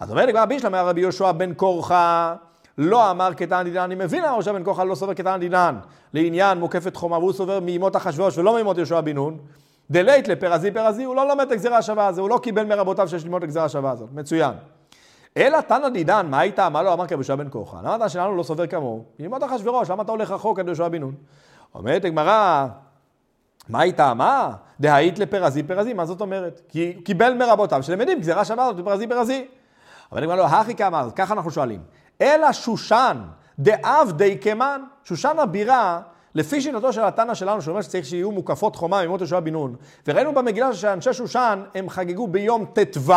אז 0.00 0.10
אומרת 0.10 0.28
לגמרי 0.28 0.46
בישלם, 0.46 0.74
היה 0.74 0.82
רבי 0.82 1.00
יהושע 1.00 1.32
בן 1.32 1.54
קורחה, 1.54 2.34
לא 2.78 3.10
אמר 3.10 3.30
כתן 3.36 3.62
דינן, 3.64 3.78
אני 3.78 3.94
מבין 3.94 4.22
למה 4.22 4.32
יהושע 4.32 4.52
בן 4.52 4.64
קורחה 4.64 4.84
לא 4.84 4.94
סובר 4.94 5.14
כתן 5.14 5.36
דינן, 5.40 5.76
לעניין 6.14 6.58
מוקפת 6.58 6.96
חומה, 6.96 7.18
והוא 7.18 7.32
סובר 7.32 7.60
מימות 7.60 7.96
אחשוורוש 7.96 8.38
ולא 8.38 8.54
מימות 8.54 8.76
יהושע 8.76 9.00
בן 9.00 9.14
נון. 9.14 9.38
דלית 9.90 10.28
לפרזי 10.28 10.70
פרזי, 10.70 11.04
הוא 11.04 11.16
לא 11.16 11.28
לומד 11.28 11.46
את 11.46 11.52
הגזירה 11.52 11.78
השווה 11.78 12.06
הזו, 12.06 12.22
הוא 12.22 12.30
לא 12.30 12.38
קיבל 12.42 12.64
מרבותיו 12.64 13.08
שיש 13.08 13.24
ללמוד 13.24 13.42
את 13.42 13.44
הגזירה 13.44 13.64
השווה 13.64 13.90
הזאת. 13.90 14.08
מצוין. 14.12 14.52
אלא 15.36 15.60
תנא 15.60 15.88
דידן, 15.88 16.26
מה 16.30 16.40
הייתה? 16.40 16.68
מה 16.68 16.82
לא 16.82 16.92
אמר 16.92 17.06
כרבי 17.06 17.14
יהושע 17.14 17.34
בן 17.34 17.48
קורחה? 17.48 17.78
למה 17.82 17.96
אתה 17.96 18.08
שלנו 18.08 18.36
לא 18.36 18.42
סובר 18.42 18.66
כמוהו? 18.66 19.04
ללמוד 19.18 19.42
אחשוורוש, 19.42 19.90
למה 19.90 20.02
אתה 20.02 20.12
הולך 20.12 20.30
רחוק 20.30 20.58
עד 20.58 20.66
יהושע 20.66 20.88
בן 20.88 21.00
נון? 21.00 21.14
אומרת 21.74 22.04
הגמרא, 22.04 22.66
מה 23.68 23.80
הייתה? 23.80 24.14
מה? 24.14 24.52
דהאית 24.80 25.18
לפרזי 25.18 25.62
פרזי, 25.62 25.92
מה 25.92 26.06
זאת 26.06 26.20
אומרת? 26.20 26.60
כי 26.68 26.92
קיבל 27.04 27.34
מרבותיו 27.34 27.82
שלמדים 27.82 28.20
גזירה 28.20 28.44
שווה 28.44 28.72
זאת 28.72 28.84
פרזי 28.84 29.06
פרזי. 29.06 29.46
אבל 30.12 30.18
אני 30.18 30.26
אומר 30.26 30.36
לו, 30.36 30.44
הכי 30.46 30.74
כמה, 30.74 31.10
ככה 31.16 31.34
אנחנו 31.34 31.50
שואלים. 31.50 31.80
אלא 32.20 32.52
שושן 32.52 33.16
דאב 33.58 34.12
די 34.16 34.38
קמן, 34.38 34.82
שושן 35.04 35.38
הבירה, 35.38 36.00
לפי 36.34 36.60
שיטתו 36.60 36.92
של 36.92 37.04
התנא 37.04 37.34
שלנו, 37.34 37.62
שאומר 37.62 37.82
שצריך 37.82 38.06
שיהיו 38.06 38.32
מוקפות 38.32 38.76
חומה 38.76 39.06
ממות 39.06 39.20
יהושע 39.20 39.40
בן 39.40 39.52
נון, 39.52 39.76
וראינו 40.06 40.34
במגילה 40.34 40.74
שאנשי 40.74 41.12
שושן 41.12 41.62
הם 41.74 41.88
חגגו 41.88 42.26
ביום 42.26 42.64
ט"ו, 42.64 43.12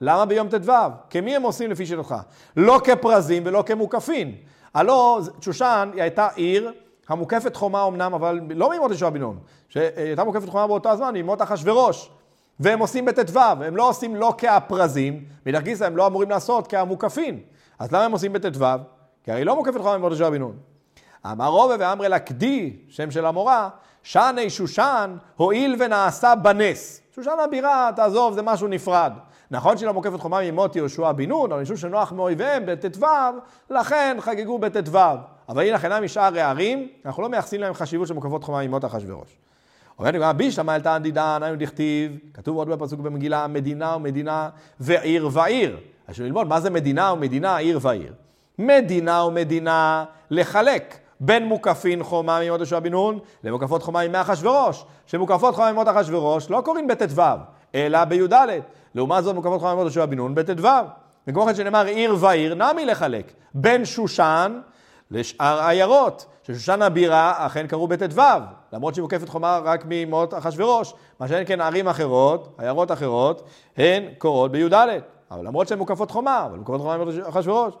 למה 0.00 0.24
ביום 0.24 0.48
ט"ו? 0.48 0.72
כמי 1.10 1.36
הם 1.36 1.42
עושים 1.42 1.70
לפי 1.70 1.86
שיטתך? 1.86 2.14
לא 2.56 2.80
כפרזים 2.84 3.42
ולא 3.46 3.62
כמוקפין. 3.66 4.34
הלא 4.74 5.20
שושן 5.40 5.90
היא 5.94 6.02
הייתה 6.02 6.28
עיר 6.34 6.72
המוקפת 7.08 7.56
חומה 7.56 7.86
אמנם, 7.86 8.14
אבל 8.14 8.40
לא 8.54 8.70
מימות 8.70 8.90
יהושע 8.90 9.10
בן 9.10 9.20
נון, 9.20 9.38
שהייתה 9.68 10.24
מוקפת 10.24 10.48
חומה 10.48 10.66
באותו 10.66 10.88
הזמן, 10.88 11.12
מימות 11.12 11.42
אחשורוש. 11.42 12.10
והם 12.60 12.78
עושים 12.78 13.04
בט"ו, 13.04 13.40
הם 13.40 13.76
לא 13.76 13.88
עושים 13.88 14.16
לא 14.16 14.34
כהפרזים, 14.38 15.24
מאידך 15.46 15.62
גיסא 15.62 15.84
הם 15.84 15.96
לא 15.96 16.06
אמורים 16.06 16.30
לעשות 16.30 16.66
כהמוקפין. 16.66 17.40
אז 17.78 17.92
למה 17.92 18.04
הם 18.04 18.12
עושים 18.12 18.32
בט"ו? 18.32 18.64
כי 19.24 19.32
הרי 19.32 19.44
לא 19.44 19.56
מוקפת 19.56 19.78
חומה 19.78 19.92
מימות 19.92 20.12
יהושע 20.12 20.30
בן 20.30 20.38
נון. 20.38 20.56
אמר 21.26 21.46
רובה 21.46 21.74
ואמרי 21.78 22.08
לקדי, 22.08 22.76
שם 22.88 23.10
של 23.10 23.26
המורה, 23.26 23.68
שני 24.02 24.50
שושן, 24.50 25.16
הואיל 25.36 25.76
ונעשה 25.78 26.34
בנס. 26.34 27.00
שושן 27.14 27.36
הבירה, 27.44 27.90
תעזוב, 27.96 28.34
זה 28.34 28.42
משהו 28.42 28.68
נפרד. 28.68 29.12
נכון 29.50 29.76
שהיא 29.76 29.86
לא 29.86 29.94
מוקפת 29.94 30.20
חומה 30.20 30.50
ממות 30.50 30.76
יהושע 30.76 31.12
בן 31.12 31.28
נון, 31.28 31.52
אבל 31.52 31.62
משום 31.62 31.76
שנוח 31.76 32.12
מאויביהם 32.12 32.66
בט"ו, 32.66 33.06
לכן 33.70 34.16
חגגו 34.20 34.58
בט"ו. 34.58 34.98
אבל 35.48 35.62
הנה 35.62 35.78
אינם 35.84 36.04
משאר 36.04 36.38
הערים, 36.38 36.88
אנחנו 37.06 37.22
לא 37.22 37.28
מייחסים 37.28 37.60
להם 37.60 37.74
חשיבות 37.74 38.08
של 38.08 38.14
מוקפות 38.14 38.44
חומה 38.44 38.66
ממות 38.66 38.84
אחשוורוש. 38.84 39.36
אומרת 39.98 40.14
הגמרא, 40.14 40.32
בישלמה 40.32 40.74
אל 40.74 40.80
תען 40.80 41.02
דידן, 41.02 41.40
היינו 41.42 41.58
דכתיב, 41.58 42.18
כתוב 42.34 42.56
עוד 42.56 42.68
בפסוק 42.68 43.00
במגילה, 43.00 43.46
מדינה 43.46 43.96
ומדינה 43.96 44.48
ועיר 44.80 45.28
ועיר. 45.32 45.78
אז 46.08 46.20
ללמוד 46.20 46.48
מה 46.48 46.60
זה 46.60 46.70
מדינה 46.70 47.12
ומדינה, 47.12 47.56
עיר 47.56 47.78
ועיר. 47.82 48.12
מדינה 48.58 49.24
ומדינה 49.24 50.04
לחלק 50.30 50.98
בין 51.20 51.46
מוקפין 51.46 52.02
חומה 52.02 52.40
ממות 52.40 52.60
יהושע 52.60 52.78
בן 52.78 52.90
נון 52.90 53.18
למוקפות 53.44 53.82
חומה 53.82 54.08
ממי 54.08 54.20
אחשוורוש. 54.20 54.84
שמוקפות 55.06 55.54
חומה 55.54 55.72
ממות 55.72 55.88
אחשוורוש 55.88 56.50
לא 56.50 56.62
קוראים 56.64 56.88
בט"ו, 56.88 57.22
אלא 57.74 58.04
בי"ד. 58.04 58.34
לעומת 58.94 59.24
זאת 59.24 59.34
מוקפות 59.34 59.62
ממות 59.62 59.78
יהושע 59.78 60.06
בן 60.06 60.16
נון 60.16 60.34
בט"ו. 60.34 60.68
וכמו 61.28 61.46
כן 61.46 61.54
שנאמר 61.54 61.86
עיר 61.86 62.16
ועיר, 62.18 62.54
נמי 62.54 62.86
לחלק 62.86 63.32
בין 63.54 63.84
שושן 63.84 64.60
לשאר 65.10 65.60
עיירות. 65.66 66.26
ששושן 66.42 66.82
הבירה 66.82 67.46
אכן 67.46 67.66
קראו 67.66 67.88
בט"ו, 67.88 68.22
למרות 68.72 68.94
שהיא 68.94 69.02
מוקפת 69.02 69.28
חומה 69.28 69.60
רק 69.64 69.84
ממות 69.88 70.34
אחשוורוש, 70.34 70.94
מה 71.20 71.28
שאין 71.28 71.44
כן 71.46 71.60
ערים 71.60 71.88
אחרות, 71.88 72.54
עיירות 72.58 72.92
אחרות, 72.92 73.48
הן 73.76 74.02
קורות 74.18 74.52
בי"ד. 74.52 74.74
אבל 75.30 75.46
למרות 75.46 75.68
שהן 75.68 75.78
מוקפות 75.78 76.10
חומה, 76.10 76.46
אבל 76.46 76.58
מוקפות 76.58 76.80
חומה 76.80 76.96
ממות 76.96 77.14
אחשוורוש. 77.28 77.74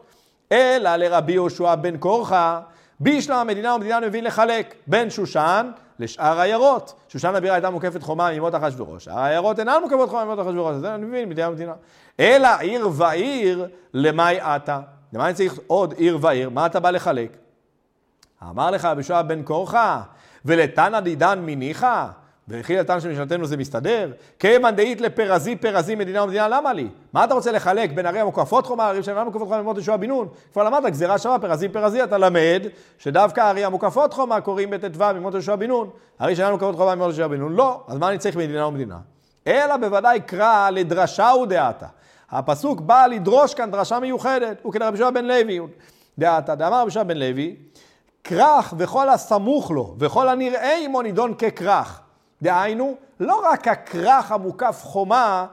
אלא 0.52 0.96
לרבי 0.96 1.32
יהושע 1.32 1.74
בן 1.74 1.96
קורחה, 1.96 2.60
בישלם 3.00 3.36
המדינה 3.36 3.74
ומדינה 3.74 4.00
מבין 4.00 4.24
לחלק 4.24 4.74
בין 4.86 5.10
שושן 5.10 5.70
לשאר 5.98 6.40
עיירות. 6.40 7.00
שושן 7.08 7.34
הבירה 7.34 7.54
הייתה 7.54 7.70
מוקפת 7.70 8.02
חומה 8.02 8.30
ממות 8.32 8.54
אחשוורוש, 8.54 9.08
העיירות 9.08 9.58
אינן 9.58 9.78
מוקפות 9.82 10.08
חומה 10.08 10.24
ממות 10.24 10.40
אחשוורוש, 10.40 10.74
אז 10.74 10.84
אני 10.84 11.04
מבין, 11.04 11.28
מדינה 11.28 11.48
ומדינה. 11.48 11.72
אלא 12.20 12.48
עיר 12.60 12.88
ועיר 12.92 13.68
למאי 13.94 14.40
עתה. 14.40 14.80
למה 15.12 15.26
אני 15.26 15.34
צריך 15.34 15.58
עוד 15.66 15.92
עיר 15.92 16.18
ועיר? 16.20 16.50
מה 16.50 16.66
אתה 16.66 16.80
בא 16.80 16.90
לחלק? 16.90 17.36
אמר 18.42 18.70
לך 18.70 18.84
רבי 18.84 19.02
בן 19.28 19.42
קורחה, 19.42 20.02
ולתנא 20.44 21.00
דידן 21.00 21.38
מניחא? 21.42 22.06
וכי 22.48 22.76
לתנא 22.76 23.00
של 23.00 23.12
משנתנו 23.12 23.46
זה 23.46 23.56
מסתדר? 23.56 24.12
כיוון 24.38 24.76
דאית 24.76 25.00
לפרזי 25.00 25.56
פרזי 25.56 25.94
מדינה 25.94 26.22
ומדינה, 26.22 26.48
למה 26.48 26.72
לי? 26.72 26.88
מה 27.12 27.24
אתה 27.24 27.34
רוצה 27.34 27.52
לחלק 27.52 27.92
בין 27.92 28.06
ערי 28.06 28.20
המוקפות 28.20 28.66
חומה, 28.66 28.88
ערים 28.88 29.02
שאינן 29.02 29.24
מוקפות 29.24 29.42
חומה 29.42 29.56
ללמוד 29.56 29.78
ישועה 29.78 29.96
בן 29.96 30.08
נון? 30.08 30.28
כבר 30.52 30.64
למדת 30.64 30.92
גזירה 30.92 31.18
שווה 31.18 31.38
פרזי 31.38 31.68
פרזי, 31.68 32.04
אתה 32.04 32.18
למד 32.18 32.62
שדווקא 32.98 33.40
ערי 33.40 33.64
המוקפות 33.64 34.14
חומה 34.14 34.40
קוראים 34.40 34.70
בט"ו 34.70 35.04
ללמוד 35.04 35.34
ישועה 35.34 35.56
בן 35.56 35.66
נון. 35.66 35.90
ערי 36.18 36.36
שאינן 36.36 36.52
מוקפות 36.52 36.76
חומה 36.76 36.90
ללמוד 36.90 37.10
ישועה 37.10 37.28
בן 37.28 37.40
נון, 37.40 37.52
לא. 37.52 37.80
אז 37.88 37.98
מה 37.98 38.08
אני 38.08 38.18
צריך 38.18 38.36
מדינה 38.36 38.66
ומדינה? 38.66 38.96
אלא 39.46 39.76
בוודאי 39.76 40.20
קרא 40.20 40.70
לדרשה 40.70 41.32
ודעתה. 41.42 41.86
הפסוק 42.30 42.80
בא 42.80 43.06
לדרוש 43.06 43.54
כאן 43.54 43.70
דרשה 43.70 44.00
מיוחדת, 44.00 44.56
הוא 44.62 44.72
כדרבי 44.72 44.98
שועה 44.98 45.10
בן 45.10 45.24
לוי. 45.24 45.60
דעתה, 46.18 46.54
דאמר 46.54 46.82
רבי 46.82 46.90
שועה 46.90 47.04
בן 47.04 47.16
לוי, 47.16 47.56
כרך 48.24 48.74
וכל 48.78 49.08
הסמוך 49.08 49.70
לו 49.70 49.94
וכל 49.98 50.28
הנראה 50.28 50.78
עמו 50.84 51.02
נידון 51.02 51.34
ככרך. 51.34 52.00
דהיינו, 52.42 52.94
לא 53.20 53.42
רק 53.44 53.68
הכרך 53.68 54.32
המוקף 54.32 54.80
חומה 54.82 55.46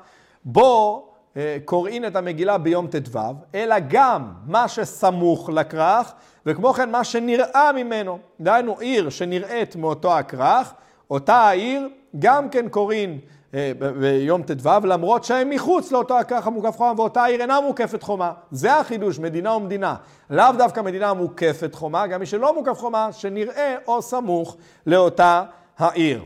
בו 0.45 1.05
אה, 1.37 1.57
קוראים 1.65 2.05
את 2.05 2.15
המגילה 2.15 2.57
ביום 2.57 2.87
ט"ו, 2.87 3.19
אלא 3.55 3.75
גם 3.87 4.31
מה 4.45 4.67
שסמוך 4.67 5.49
לכרך, 5.49 6.13
וכמו 6.45 6.73
כן 6.73 6.91
מה 6.91 7.03
שנראה 7.03 7.71
ממנו. 7.75 8.19
דהיינו, 8.39 8.79
עיר 8.79 9.09
שנראית 9.09 9.75
מאותו 9.75 10.17
הכרך, 10.17 10.73
אותה 11.11 11.35
העיר 11.35 11.89
גם 12.19 12.49
כן 12.49 12.69
קוראים 12.69 13.19
אה, 13.53 13.71
ביום 13.99 14.41
ט"ו, 14.43 14.69
למרות 14.83 15.23
שהם 15.23 15.49
מחוץ 15.49 15.91
לאותו 15.91 16.19
הכרך 16.19 16.47
המוקף 16.47 16.77
חומה, 16.77 16.93
ואותה 16.97 17.23
עיר 17.23 17.41
אינה 17.41 17.61
מוקפת 17.61 18.03
חומה. 18.03 18.31
זה 18.51 18.75
החידוש, 18.75 19.19
מדינה 19.19 19.53
ומדינה. 19.53 19.95
לאו 20.29 20.51
דווקא 20.57 20.81
מדינה 20.81 21.13
מוקפת 21.13 21.75
חומה, 21.75 22.07
גם 22.07 22.19
מי 22.19 22.25
שלא 22.25 22.55
מוקף 22.55 22.79
חומה, 22.79 23.11
שנראה 23.11 23.75
או 23.87 24.01
סמוך 24.01 24.57
לאותה 24.85 25.43
העיר. 25.77 26.25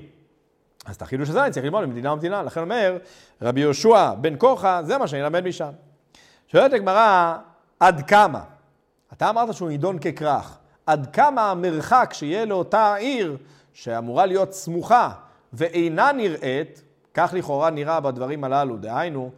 אז 0.90 0.96
את 0.96 1.02
החידוש 1.02 1.30
הזה 1.30 1.44
אני 1.44 1.52
צריך 1.52 1.66
ללמוד 1.66 1.86
ממדינה 1.86 2.14
ומדינה. 2.14 2.44
לכן 2.44 2.62
אומר 2.62 2.98
רבי 3.42 3.62
יהושע 3.62 4.14
בן 4.14 4.34
כוחה, 4.38 4.84
זה 4.84 4.98
מה 4.98 5.08
שאני 5.08 5.22
אלמד 5.22 5.48
משם. 5.48 5.70
שואלת 6.48 6.74
הגמרא, 6.74 7.38
עד 7.80 8.02
כמה? 8.08 8.42
אתה 9.14 9.30
אמרת 9.30 9.54
שהוא 9.54 9.70
נידון 9.70 10.00
ככרך. 10.00 10.58
עד 10.86 11.08
כמה 11.14 11.52
המרחק 11.52 12.10
שיהיה 12.14 12.46
לאותה 12.46 12.96
עיר 12.96 13.38
שאמורה 13.74 14.26
להיות 14.26 14.54
סמוכה 14.54 15.10
ואינה 15.54 16.12
נראית, 16.12 16.84
כך 17.14 17.34
לכאורה 17.34 17.70
נראה 17.70 18.00
בדברים 18.00 18.44
הללו, 18.44 18.78
דהיינו, 18.78 19.32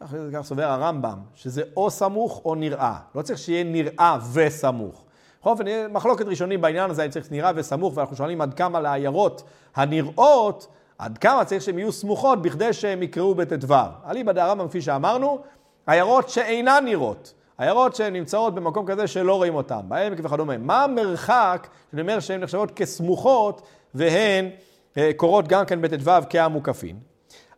כך, 0.00 0.14
כך 0.32 0.42
סובר 0.42 0.64
הרמב"ם, 0.64 1.18
שזה 1.34 1.62
או 1.76 1.90
סמוך 1.90 2.42
או 2.44 2.54
נראה. 2.54 2.98
לא 3.14 3.22
צריך 3.22 3.38
שיהיה 3.38 3.64
נראה 3.64 4.18
וסמוך. 4.32 5.04
בכל 5.40 5.50
אופן, 5.50 5.64
מחלוקת 5.90 6.26
ראשונים 6.26 6.60
בעניין 6.60 6.90
הזה, 6.90 7.04
אם 7.04 7.10
צריך 7.10 7.32
נראה 7.32 7.50
וסמוך, 7.54 7.96
ואנחנו 7.96 8.16
שואלים 8.16 8.40
עד 8.40 8.54
כמה 8.54 8.80
לעיירות 8.80 9.42
הנראות, 9.76 10.66
עד 10.98 11.18
כמה 11.18 11.44
צריך 11.44 11.62
שהן 11.62 11.78
יהיו 11.78 11.92
סמוכות 11.92 12.42
בכדי 12.42 12.72
שהן 12.72 13.02
יקראו 13.02 13.34
בט"ו. 13.34 13.74
אליבא 14.08 14.32
דהרמב"ם, 14.32 14.68
כפי 14.68 14.82
שאמרנו, 14.82 15.38
עיירות 15.86 16.28
שאינן 16.28 16.84
נראות. 16.84 17.34
עיירות 17.58 17.94
שנמצאות 17.94 18.54
במקום 18.54 18.86
כזה 18.86 19.06
שלא 19.06 19.34
רואים 19.34 19.54
אותן, 19.54 19.80
בעמק 19.88 20.18
וכדומה. 20.22 20.58
מה 20.58 20.84
המרחק, 20.84 21.68
שאני 21.90 22.02
אומר 22.02 22.20
שהן 22.20 22.40
נחשבות 22.40 22.70
כסמוכות 22.70 23.62
והן 23.94 24.50
אה, 24.96 25.10
קורות 25.16 25.48
גם 25.48 25.64
כן 25.64 25.82
בט"ו 25.82 26.10
כהמוקפין? 26.30 26.96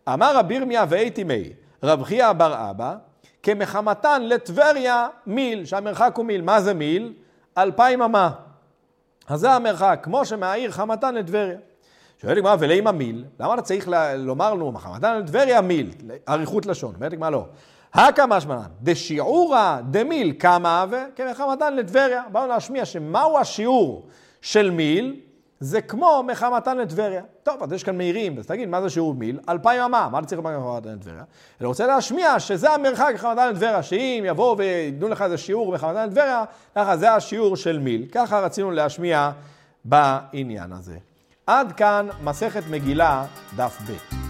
אמר 0.09 0.37
רבי 0.37 0.55
ירמיה 0.55 0.85
ואיתי 0.89 1.25
מי, 1.25 1.53
רב 1.83 2.03
חייא 2.03 2.33
בר 2.33 2.71
אבא, 2.71 2.97
כמחמתן 3.43 4.23
לטבריה 4.23 5.09
מיל, 5.27 5.65
שהמרחק 5.65 6.13
הוא 6.17 6.25
מיל. 6.25 6.43
מה 6.43 6.61
זה 6.61 6.75
מיל? 6.75 7.13
אלפיים 7.59 8.03
אמה. 8.03 8.31
אז 9.29 9.41
זה 9.41 9.53
המרחק, 9.53 10.01
כמו 10.03 10.25
שמהעיר 10.25 10.71
חמתן 10.71 11.15
לטבריה. 11.15 11.59
שואלת 12.23 12.37
לגמרי, 12.37 12.57
ולימה 12.59 12.93
מיל? 12.93 13.25
למה 13.41 13.55
אתה 13.55 13.63
צריך 13.63 13.89
לומר 14.19 14.55
לנו, 14.55 14.73
חמתן 14.79 15.19
לטבריה 15.19 15.61
מיל? 15.61 15.91
אריכות 16.29 16.67
לשון. 16.67 16.95
אומרת 16.95 17.13
לגמרי, 17.13 17.31
לא. 17.31 17.47
הקא 17.95 18.25
משמען, 18.29 18.71
דשיעורא 18.83 19.79
דמיל 19.91 20.33
כמה 20.39 20.87
וכמחמתן 20.91 21.77
לטבריה. 21.77 22.23
באנו 22.33 22.47
להשמיע 22.47 22.85
שמהו 22.85 23.39
השיעור 23.39 24.07
של 24.43 24.71
מיל, 24.71 25.21
זה 25.61 25.81
כמו 25.81 26.23
מחמתן 26.27 26.79
לטבריה. 26.79 27.23
טוב, 27.43 27.63
אז 27.63 27.73
יש 27.73 27.85
כאן 27.85 27.97
מהירים, 27.97 28.39
אז 28.39 28.47
תגיד, 28.47 28.69
מה 28.69 28.83
זה 28.83 28.91
שיעור 28.91 29.15
מיל? 29.15 29.39
אלפיים 29.49 29.83
אמה, 29.83 30.09
מה 30.13 30.19
אתה 30.19 30.27
צריך 30.27 30.39
לומר 30.39 30.59
מחמתן 30.59 30.93
לטבריה? 30.95 31.25
אני 31.61 31.67
רוצה 31.67 31.87
להשמיע 31.87 32.41
שזה 32.41 32.71
המרחק 32.71 33.13
מחמתן 33.15 33.49
לטבריה, 33.49 33.83
שאם 33.83 34.25
יבואו 34.27 34.59
וייתנו 34.59 35.09
לך 35.09 35.23
איזה 35.23 35.39
שיעור 35.39 35.73
מחמתן 35.73 36.09
לטבריה, 36.09 36.45
ככה 36.75 36.97
זה 36.97 37.13
השיעור 37.13 37.57
של 37.57 37.79
מיל. 37.79 38.07
ככה 38.13 38.41
רצינו 38.41 38.71
להשמיע 38.71 39.31
בעניין 39.85 40.73
הזה. 40.73 41.10
עד 41.51 41.73
כאן 41.73 42.07
מסכת 42.25 42.63
מגילה, 42.71 43.25
דף 43.57 43.79
ב'. 43.87 44.30